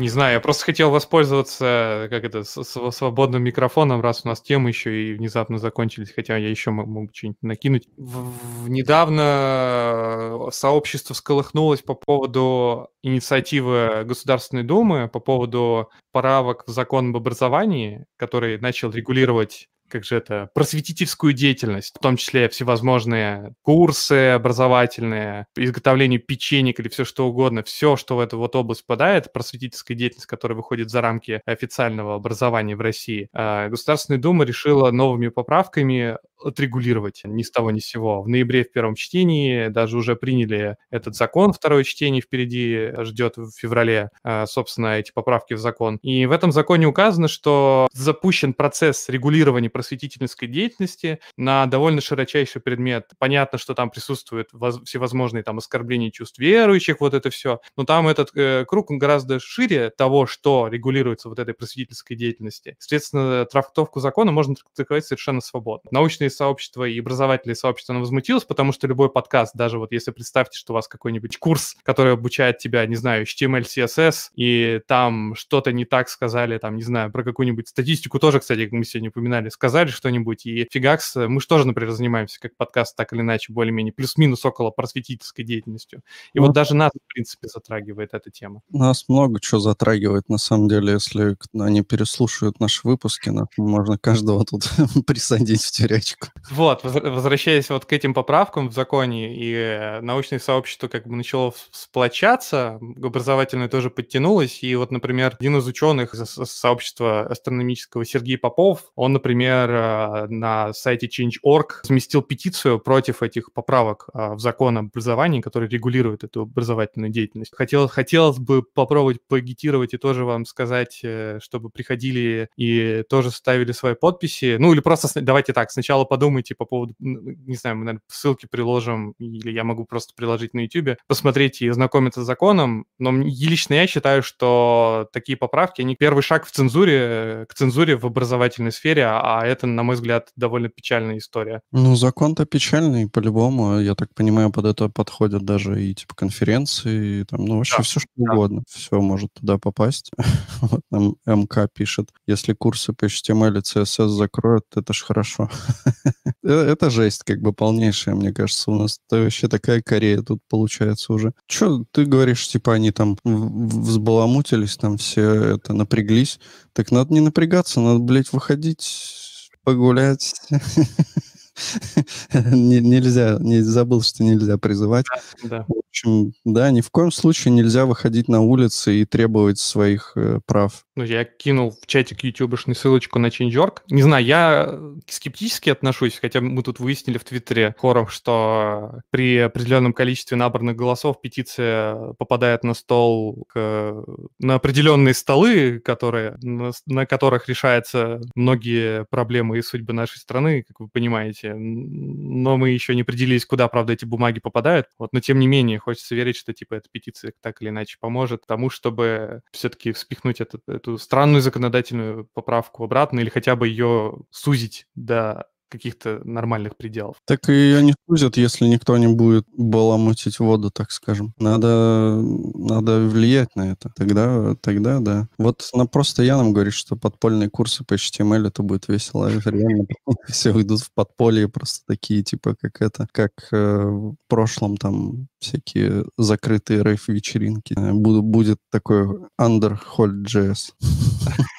Не 0.00 0.08
знаю, 0.08 0.32
я 0.32 0.40
просто 0.40 0.64
хотел 0.64 0.90
воспользоваться, 0.90 2.06
как 2.08 2.24
это, 2.24 2.42
свободным 2.42 3.42
микрофоном, 3.42 4.00
раз 4.00 4.22
у 4.24 4.28
нас 4.28 4.40
темы 4.40 4.70
еще 4.70 5.10
и 5.10 5.12
внезапно 5.12 5.58
закончились, 5.58 6.10
хотя 6.10 6.38
я 6.38 6.48
еще 6.48 6.70
мог 6.70 7.10
что-нибудь 7.14 7.36
накинуть. 7.42 7.88
В, 7.98 8.32
в, 8.64 8.70
недавно 8.70 10.48
сообщество 10.52 11.12
сколыхнулось 11.12 11.82
по 11.82 11.92
поводу 11.92 12.88
инициативы 13.02 14.04
Государственной 14.06 14.62
Думы, 14.62 15.06
по 15.06 15.20
поводу 15.20 15.90
правок 16.12 16.64
в 16.66 16.70
закон 16.70 17.10
об 17.10 17.18
образовании, 17.18 18.06
который 18.16 18.58
начал 18.58 18.90
регулировать 18.90 19.68
как 19.90 20.04
же 20.04 20.16
это, 20.16 20.48
просветительскую 20.54 21.32
деятельность, 21.32 21.94
в 21.96 22.00
том 22.00 22.16
числе 22.16 22.48
всевозможные 22.48 23.54
курсы 23.62 24.30
образовательные, 24.30 25.46
изготовление 25.56 26.18
печенек 26.18 26.80
или 26.80 26.88
все 26.88 27.04
что 27.04 27.28
угодно, 27.28 27.62
все, 27.62 27.96
что 27.96 28.16
в 28.16 28.20
эту 28.20 28.38
вот 28.38 28.56
область 28.56 28.86
попадает, 28.86 29.32
просветительская 29.32 29.96
деятельность, 29.96 30.26
которая 30.26 30.56
выходит 30.56 30.90
за 30.90 31.00
рамки 31.00 31.42
официального 31.44 32.14
образования 32.14 32.76
в 32.76 32.80
России, 32.80 33.28
а, 33.32 33.68
Государственная 33.68 34.20
Дума 34.20 34.44
решила 34.44 34.90
новыми 34.90 35.28
поправками 35.28 36.16
отрегулировать 36.42 37.22
ни 37.24 37.42
с 37.42 37.50
того 37.50 37.70
ни 37.70 37.78
с 37.78 37.86
сего. 37.86 38.22
В 38.22 38.28
ноябре 38.28 38.64
в 38.64 38.72
первом 38.72 38.94
чтении 38.94 39.68
даже 39.68 39.96
уже 39.96 40.16
приняли 40.16 40.76
этот 40.90 41.14
закон, 41.14 41.52
второе 41.52 41.84
чтение 41.84 42.22
впереди 42.22 42.90
ждет 43.04 43.36
в 43.36 43.50
феврале, 43.52 44.10
а, 44.22 44.46
собственно, 44.46 44.98
эти 44.98 45.12
поправки 45.12 45.54
в 45.54 45.58
закон. 45.58 45.96
И 46.02 46.26
в 46.26 46.32
этом 46.32 46.52
законе 46.52 46.86
указано, 46.86 47.28
что 47.28 47.88
запущен 47.92 48.54
процесс 48.54 49.08
регулирования 49.08 49.70
просветительской 49.70 50.48
деятельности 50.48 51.20
на 51.36 51.66
довольно 51.66 52.00
широчайший 52.00 52.60
предмет. 52.60 53.10
Понятно, 53.18 53.58
что 53.58 53.74
там 53.74 53.90
присутствуют 53.90 54.50
всевозможные 54.84 55.42
там 55.42 55.58
оскорбления 55.58 56.10
чувств 56.10 56.38
верующих, 56.38 57.00
вот 57.00 57.14
это 57.14 57.30
все, 57.30 57.60
но 57.76 57.84
там 57.84 58.08
этот 58.08 58.30
э, 58.34 58.64
круг 58.66 58.90
гораздо 58.90 59.38
шире 59.40 59.90
того, 59.90 60.26
что 60.26 60.68
регулируется 60.68 61.28
вот 61.28 61.38
этой 61.38 61.54
просветительской 61.54 62.16
деятельности. 62.16 62.76
Соответственно, 62.78 63.44
трактовку 63.44 64.00
закона 64.00 64.32
можно 64.32 64.54
трактовать 64.74 65.04
совершенно 65.04 65.40
свободно. 65.40 65.88
Научные 65.92 66.29
сообщества 66.30 66.84
и 66.84 66.98
образовательные 66.98 67.56
сообщества 67.56 67.94
оно 67.94 68.00
возмутилось, 68.00 68.44
потому 68.44 68.72
что 68.72 68.86
любой 68.86 69.10
подкаст, 69.10 69.54
даже 69.54 69.78
вот 69.78 69.92
если 69.92 70.10
представьте, 70.10 70.58
что 70.58 70.72
у 70.72 70.74
вас 70.74 70.88
какой-нибудь 70.88 71.38
курс, 71.38 71.76
который 71.82 72.12
обучает 72.12 72.58
тебя, 72.58 72.86
не 72.86 72.96
знаю, 72.96 73.24
HTML, 73.24 73.62
CSS, 73.62 74.30
и 74.36 74.80
там 74.86 75.34
что-то 75.34 75.72
не 75.72 75.84
так 75.84 76.08
сказали, 76.08 76.58
там, 76.58 76.76
не 76.76 76.82
знаю, 76.82 77.10
про 77.10 77.24
какую-нибудь 77.24 77.68
статистику 77.68 78.18
тоже, 78.18 78.40
кстати, 78.40 78.68
мы 78.70 78.84
сегодня 78.84 79.10
упоминали, 79.10 79.48
сказали 79.48 79.88
что-нибудь, 79.88 80.46
и 80.46 80.68
фигакс, 80.70 81.16
мы 81.16 81.40
же 81.40 81.46
тоже, 81.46 81.66
например, 81.66 81.90
занимаемся 81.92 82.40
как 82.40 82.56
подкаст, 82.56 82.96
так 82.96 83.12
или 83.12 83.20
иначе, 83.20 83.52
более-менее 83.52 83.92
плюс-минус 83.92 84.44
около 84.44 84.70
просветительской 84.70 85.44
деятельностью. 85.44 86.02
И 86.32 86.38
ну, 86.38 86.46
вот 86.46 86.54
даже 86.54 86.74
нас, 86.74 86.90
в 86.90 87.12
принципе, 87.12 87.48
затрагивает 87.48 88.10
эта 88.12 88.30
тема. 88.30 88.62
Нас 88.70 89.04
много 89.08 89.40
чего 89.40 89.60
затрагивает, 89.60 90.28
на 90.28 90.38
самом 90.38 90.68
деле, 90.68 90.92
если 90.92 91.36
они 91.58 91.82
переслушают 91.82 92.60
наши 92.60 92.86
выпуски, 92.86 93.30
можно 93.56 93.98
каждого 93.98 94.44
тут 94.44 94.70
присадить 95.06 95.62
в 95.62 95.70
тюрячку. 95.70 96.19
Вот, 96.50 96.82
возвращаясь 96.82 97.70
вот 97.70 97.84
к 97.84 97.92
этим 97.92 98.12
поправкам 98.12 98.68
в 98.68 98.72
законе, 98.72 99.36
и 99.36 99.54
э, 99.54 100.00
научное 100.00 100.38
сообщество 100.38 100.88
как 100.88 101.06
бы 101.06 101.14
начало 101.14 101.54
сплочаться, 101.70 102.80
образовательное 102.80 103.68
тоже 103.68 103.88
подтянулось, 103.88 104.62
и 104.62 104.74
вот, 104.74 104.90
например, 104.90 105.36
один 105.38 105.56
из 105.58 105.66
ученых 105.66 106.14
из 106.14 106.28
сообщества 106.28 107.22
астрономического 107.22 108.04
Сергей 108.04 108.36
Попов, 108.36 108.90
он, 108.96 109.12
например, 109.12 109.70
э, 109.70 110.26
на 110.28 110.72
сайте 110.72 111.06
Change.org 111.06 111.82
разместил 111.84 112.22
петицию 112.22 112.80
против 112.80 113.22
этих 113.22 113.52
поправок 113.52 114.08
э, 114.12 114.34
в 114.34 114.40
закон 114.40 114.78
об 114.78 114.86
образовании, 114.86 115.40
который 115.40 115.68
регулирует 115.68 116.24
эту 116.24 116.42
образовательную 116.42 117.10
деятельность. 117.10 117.52
Хотел, 117.54 117.86
хотелось 117.88 118.38
бы 118.38 118.62
попробовать 118.62 119.18
поагитировать 119.28 119.94
и 119.94 119.98
тоже 119.98 120.24
вам 120.24 120.44
сказать, 120.44 121.02
чтобы 121.40 121.70
приходили 121.70 122.48
и 122.56 123.04
тоже 123.08 123.30
ставили 123.30 123.72
свои 123.72 123.94
подписи. 123.94 124.56
Ну 124.58 124.72
или 124.72 124.80
просто 124.80 125.08
давайте 125.20 125.52
так, 125.52 125.70
сначала 125.70 126.04
подумайте 126.10 126.56
по 126.56 126.64
поводу, 126.64 126.94
не 126.98 127.54
знаю, 127.54 127.76
мы, 127.76 127.84
наверное, 127.84 128.02
ссылки 128.08 128.48
приложим, 128.50 129.14
или 129.20 129.52
я 129.52 129.62
могу 129.62 129.84
просто 129.84 130.12
приложить 130.16 130.54
на 130.54 130.60
YouTube, 130.60 130.98
посмотреть 131.06 131.62
и 131.62 131.68
ознакомиться 131.68 132.22
с 132.24 132.26
законом. 132.26 132.84
Но 132.98 133.12
лично 133.12 133.74
я 133.74 133.86
считаю, 133.86 134.24
что 134.24 135.08
такие 135.12 135.38
поправки, 135.38 135.82
они 135.82 135.94
первый 135.94 136.22
шаг 136.22 136.46
в 136.46 136.50
цензуре, 136.50 137.46
к 137.48 137.54
цензуре 137.54 137.96
в 137.96 138.04
образовательной 138.04 138.72
сфере, 138.72 139.06
а 139.06 139.42
это, 139.46 139.68
на 139.68 139.84
мой 139.84 139.94
взгляд, 139.94 140.32
довольно 140.34 140.68
печальная 140.68 141.18
история. 141.18 141.62
Ну, 141.70 141.94
закон-то 141.94 142.44
печальный, 142.44 143.08
по-любому. 143.08 143.78
Я 143.78 143.94
так 143.94 144.12
понимаю, 144.12 144.50
под 144.50 144.64
это 144.64 144.88
подходят 144.88 145.44
даже 145.44 145.80
и 145.80 145.94
типа 145.94 146.16
конференции, 146.16 147.20
и, 147.20 147.24
там, 147.24 147.44
ну, 147.44 147.58
вообще 147.58 147.76
да, 147.76 147.82
все, 147.84 148.00
что 148.00 148.10
да. 148.16 148.32
угодно. 148.32 148.62
Все 148.68 149.00
может 149.00 149.32
туда 149.34 149.58
попасть. 149.58 150.10
вот 150.60 150.80
нам 150.90 151.14
МК 151.24 151.68
пишет, 151.72 152.08
если 152.26 152.52
курсы 152.52 152.92
по 152.92 153.04
HTML 153.04 153.58
и 153.58 153.60
CSS 153.60 154.08
закроют, 154.08 154.64
это 154.74 154.92
ж 154.92 155.02
хорошо. 155.02 155.48
Э, 156.42 156.52
это 156.52 156.90
жесть, 156.90 157.22
как 157.24 157.40
бы 157.40 157.52
полнейшая, 157.52 158.14
мне 158.14 158.32
кажется. 158.32 158.70
У 158.70 158.74
нас 158.74 158.98
это 159.06 159.22
вообще 159.22 159.48
такая 159.48 159.82
Корея 159.82 160.22
тут 160.22 160.40
получается 160.48 161.12
уже. 161.12 161.32
Че 161.46 161.84
ты 161.92 162.04
говоришь, 162.06 162.48
типа 162.48 162.74
они 162.74 162.92
там 162.92 163.18
взбаламутились, 163.24 164.76
там 164.76 164.96
все 164.96 165.56
это 165.56 165.74
напряглись. 165.74 166.40
Так 166.72 166.90
надо 166.90 167.12
не 167.12 167.20
напрягаться, 167.20 167.80
надо, 167.80 167.98
блядь, 168.00 168.32
выходить, 168.32 169.50
погулять. 169.64 170.34
Нельзя, 172.32 173.36
не 173.40 173.60
забыл, 173.60 174.02
что 174.02 174.24
нельзя 174.24 174.56
призывать. 174.58 175.06
Да. 175.42 175.66
Общем, 175.90 176.32
да, 176.44 176.70
ни 176.70 176.82
в 176.82 176.90
коем 176.90 177.10
случае 177.10 177.52
нельзя 177.52 177.84
выходить 177.84 178.28
на 178.28 178.40
улицы 178.40 179.00
и 179.00 179.04
требовать 179.04 179.58
своих 179.58 180.12
э, 180.14 180.38
прав. 180.46 180.84
Ну, 180.94 181.02
я 181.02 181.24
кинул 181.24 181.72
в 181.72 181.86
чатик 181.86 182.22
ютубошную 182.22 182.76
ссылочку 182.76 183.18
на 183.18 183.26
Change.org. 183.26 183.82
Не 183.90 184.02
знаю, 184.02 184.24
я 184.24 184.78
скептически 185.08 185.70
отношусь, 185.70 186.18
хотя 186.20 186.40
мы 186.40 186.62
тут 186.62 186.78
выяснили 186.78 187.18
в 187.18 187.24
Твиттере 187.24 187.74
хором, 187.76 188.06
что 188.06 189.00
при 189.10 189.38
определенном 189.38 189.92
количестве 189.92 190.36
набранных 190.36 190.76
голосов 190.76 191.20
петиция 191.20 192.12
попадает 192.18 192.62
на 192.62 192.74
стол 192.74 193.46
к, 193.48 194.04
на 194.38 194.54
определенные 194.54 195.14
столы, 195.14 195.80
которые, 195.80 196.36
на, 196.40 196.70
на 196.86 197.04
которых 197.04 197.48
решаются 197.48 198.20
многие 198.36 199.06
проблемы 199.06 199.58
и 199.58 199.62
судьбы 199.62 199.92
нашей 199.92 200.18
страны, 200.18 200.62
как 200.68 200.78
вы 200.78 200.88
понимаете. 200.88 201.54
Но 201.54 202.56
мы 202.56 202.70
еще 202.70 202.94
не 202.94 203.02
определились, 203.02 203.44
куда, 203.44 203.66
правда, 203.66 203.94
эти 203.94 204.04
бумаги 204.04 204.38
попадают. 204.38 204.86
Вот, 205.00 205.12
но 205.12 205.18
тем 205.18 205.40
не 205.40 205.48
менее, 205.48 205.79
хочется 205.80 206.14
верить, 206.14 206.36
что 206.36 206.52
типа 206.52 206.74
эта 206.74 206.88
петиция 206.90 207.32
так 207.40 207.60
или 207.62 207.70
иначе 207.70 207.96
поможет 208.00 208.46
тому, 208.46 208.70
чтобы 208.70 209.42
все-таки 209.52 209.92
вспихнуть 209.92 210.40
этот, 210.40 210.68
эту 210.68 210.98
странную 210.98 211.42
законодательную 211.42 212.28
поправку 212.32 212.84
обратно 212.84 213.20
или 213.20 213.28
хотя 213.28 213.56
бы 213.56 213.68
ее 213.68 214.18
сузить 214.30 214.86
до 214.94 215.46
каких-то 215.70 216.20
нормальных 216.24 216.76
пределов. 216.76 217.16
Так 217.26 217.48
и 217.48 217.52
ее 217.52 217.82
не 217.82 217.94
сузят, 218.08 218.36
если 218.36 218.66
никто 218.66 218.96
не 218.98 219.08
будет 219.08 219.46
баламутить 219.56 220.38
воду, 220.38 220.70
так 220.70 220.90
скажем. 220.90 221.32
Надо, 221.38 222.20
надо 222.54 223.00
влиять 223.00 223.56
на 223.56 223.72
это. 223.72 223.90
Тогда, 223.96 224.54
тогда 224.60 225.00
да. 225.00 225.28
Вот 225.38 225.68
на 225.72 225.86
просто 225.86 226.22
Яном 226.22 226.52
говорит, 226.52 226.74
что 226.74 226.96
подпольные 226.96 227.48
курсы 227.48 227.84
по 227.84 227.94
HTML 227.94 228.48
это 228.48 228.62
будет 228.62 228.88
весело. 228.88 229.30
Реально 229.30 229.86
все 230.28 230.52
уйдут 230.52 230.80
в 230.80 230.92
подполье, 230.92 231.48
просто 231.48 231.84
такие, 231.86 232.22
типа, 232.22 232.56
как 232.60 232.82
это, 232.82 233.06
как 233.12 233.32
э, 233.52 233.82
в 233.84 234.16
прошлом 234.28 234.76
там 234.76 235.28
всякие 235.38 236.04
закрытые 236.18 236.82
рейф-вечеринки. 236.82 237.74
Э, 237.76 237.92
будет 237.92 238.58
такой 238.70 239.06
under 239.40 239.78
JS. 239.98 240.72
ты 240.80 241.49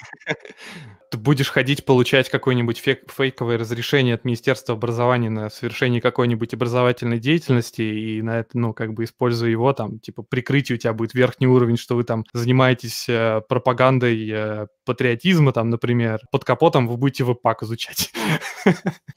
будешь 1.21 1.49
ходить 1.49 1.85
получать 1.85 2.29
какое-нибудь 2.29 2.77
фейк, 2.77 3.11
фейковое 3.11 3.57
разрешение 3.57 4.15
от 4.15 4.25
Министерства 4.25 4.75
образования 4.75 5.29
на 5.29 5.49
совершение 5.49 6.01
какой-нибудь 6.01 6.53
образовательной 6.53 7.19
деятельности, 7.19 7.81
и 7.81 8.21
на 8.21 8.39
это, 8.39 8.57
ну, 8.57 8.73
как 8.73 8.93
бы 8.93 9.03
используя 9.03 9.49
его, 9.49 9.71
там, 9.73 9.99
типа, 9.99 10.23
прикрытие 10.23 10.77
у 10.77 10.79
тебя 10.79 10.93
будет 10.93 11.13
верхний 11.13 11.47
уровень, 11.47 11.77
что 11.77 11.95
вы 11.95 12.03
там 12.03 12.25
занимаетесь 12.33 13.07
э, 13.07 13.41
пропагандой 13.47 14.29
э, 14.29 14.67
патриотизма, 14.85 15.53
там, 15.53 15.69
например, 15.69 16.19
под 16.31 16.43
капотом 16.43 16.87
вы 16.87 16.97
будете 16.97 17.23
веб-пак 17.23 17.63
изучать. 17.63 18.11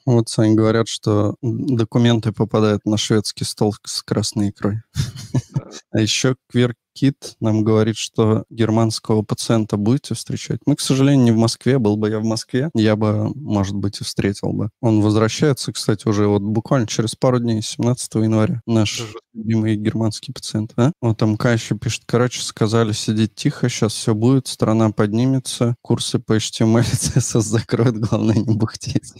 Вот, 0.05 0.29
Сань, 0.29 0.53
говорят, 0.53 0.87
что 0.87 1.35
документы 1.41 2.31
попадают 2.31 2.85
на 2.85 2.95
шведский 2.95 3.43
стол 3.43 3.75
с 3.83 4.03
красной 4.03 4.51
икрой. 4.51 4.81
А 5.91 5.99
еще 6.01 6.35
квир 6.49 6.75
Кит 6.95 7.35
нам 7.41 7.63
говорит, 7.63 7.97
что 7.97 8.45
германского 8.49 9.21
пациента 9.21 9.75
будете 9.75 10.15
встречать. 10.15 10.61
Мы, 10.65 10.77
к 10.77 10.79
сожалению, 10.79 11.25
не 11.25 11.31
в 11.31 11.37
Москве. 11.37 11.77
Был 11.77 11.97
бы 11.97 12.09
я 12.09 12.19
в 12.19 12.23
Москве, 12.23 12.69
я 12.73 12.95
бы, 12.95 13.31
может 13.35 13.75
быть, 13.75 13.99
и 13.99 14.05
встретил 14.05 14.53
бы. 14.53 14.69
Он 14.81 15.01
возвращается, 15.01 15.73
кстати, 15.73 16.07
уже 16.07 16.27
вот 16.27 16.41
буквально 16.41 16.87
через 16.87 17.15
пару 17.15 17.39
дней, 17.39 17.61
17 17.61 18.15
января. 18.15 18.61
Наш 18.65 19.03
любимый 19.33 19.75
германский 19.75 20.31
пациент. 20.31 20.71
А? 20.77 20.93
Вот 21.01 21.17
там 21.17 21.33
еще 21.33 21.77
пишет, 21.77 22.03
короче, 22.05 22.41
сказали 22.41 22.93
сидеть 22.93 23.35
тихо, 23.35 23.67
сейчас 23.67 23.93
все 23.93 24.15
будет, 24.15 24.47
страна 24.47 24.91
поднимется, 24.91 25.75
курсы 25.81 26.19
по 26.19 26.37
HTML 26.37 26.81
CSS 26.81 27.41
закроют, 27.41 27.97
главное 27.97 28.35
не 28.35 28.55
бухтеть. 28.55 29.13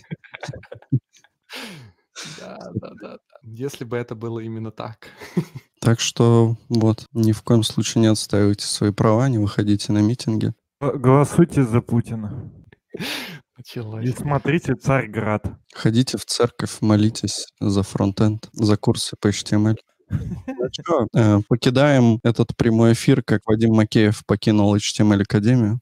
Да, 2.40 2.58
да, 2.76 2.92
да. 3.02 3.18
Если 3.46 3.86
бы 3.86 3.96
это 3.98 4.16
было 4.16 4.40
именно 4.40 4.72
так. 4.72 5.10
Так 5.82 6.00
что 6.00 6.56
вот, 6.68 7.06
ни 7.14 7.32
в 7.32 7.44
коем 7.44 7.62
случае 7.62 8.02
не 8.02 8.08
отстаивайте 8.08 8.66
свои 8.66 8.90
права, 8.90 9.30
не 9.30 9.38
выходите 9.38 9.92
на 9.92 10.00
митинги. 10.00 10.52
Голосуйте 10.82 11.64
за 11.64 11.80
Путина. 11.80 12.52
Началось. 13.56 14.04
И 14.04 14.12
смотрите 14.12 14.74
«Царьград». 14.74 15.46
Ходите 15.76 16.18
в 16.18 16.26
церковь, 16.26 16.78
молитесь 16.82 17.46
за 17.60 17.84
фронтенд, 17.84 18.50
за 18.54 18.78
курсы 18.78 19.16
по 19.20 19.28
HTML. 19.28 19.76
Ну 20.10 20.70
что, 20.72 21.08
э, 21.14 21.40
покидаем 21.48 22.20
этот 22.24 22.58
прямой 22.58 22.94
эфир, 22.94 23.22
как 23.22 23.42
Вадим 23.46 23.76
Макеев 23.76 24.26
покинул 24.26 24.76
HTML 24.76 25.22
Академию. 25.22 25.82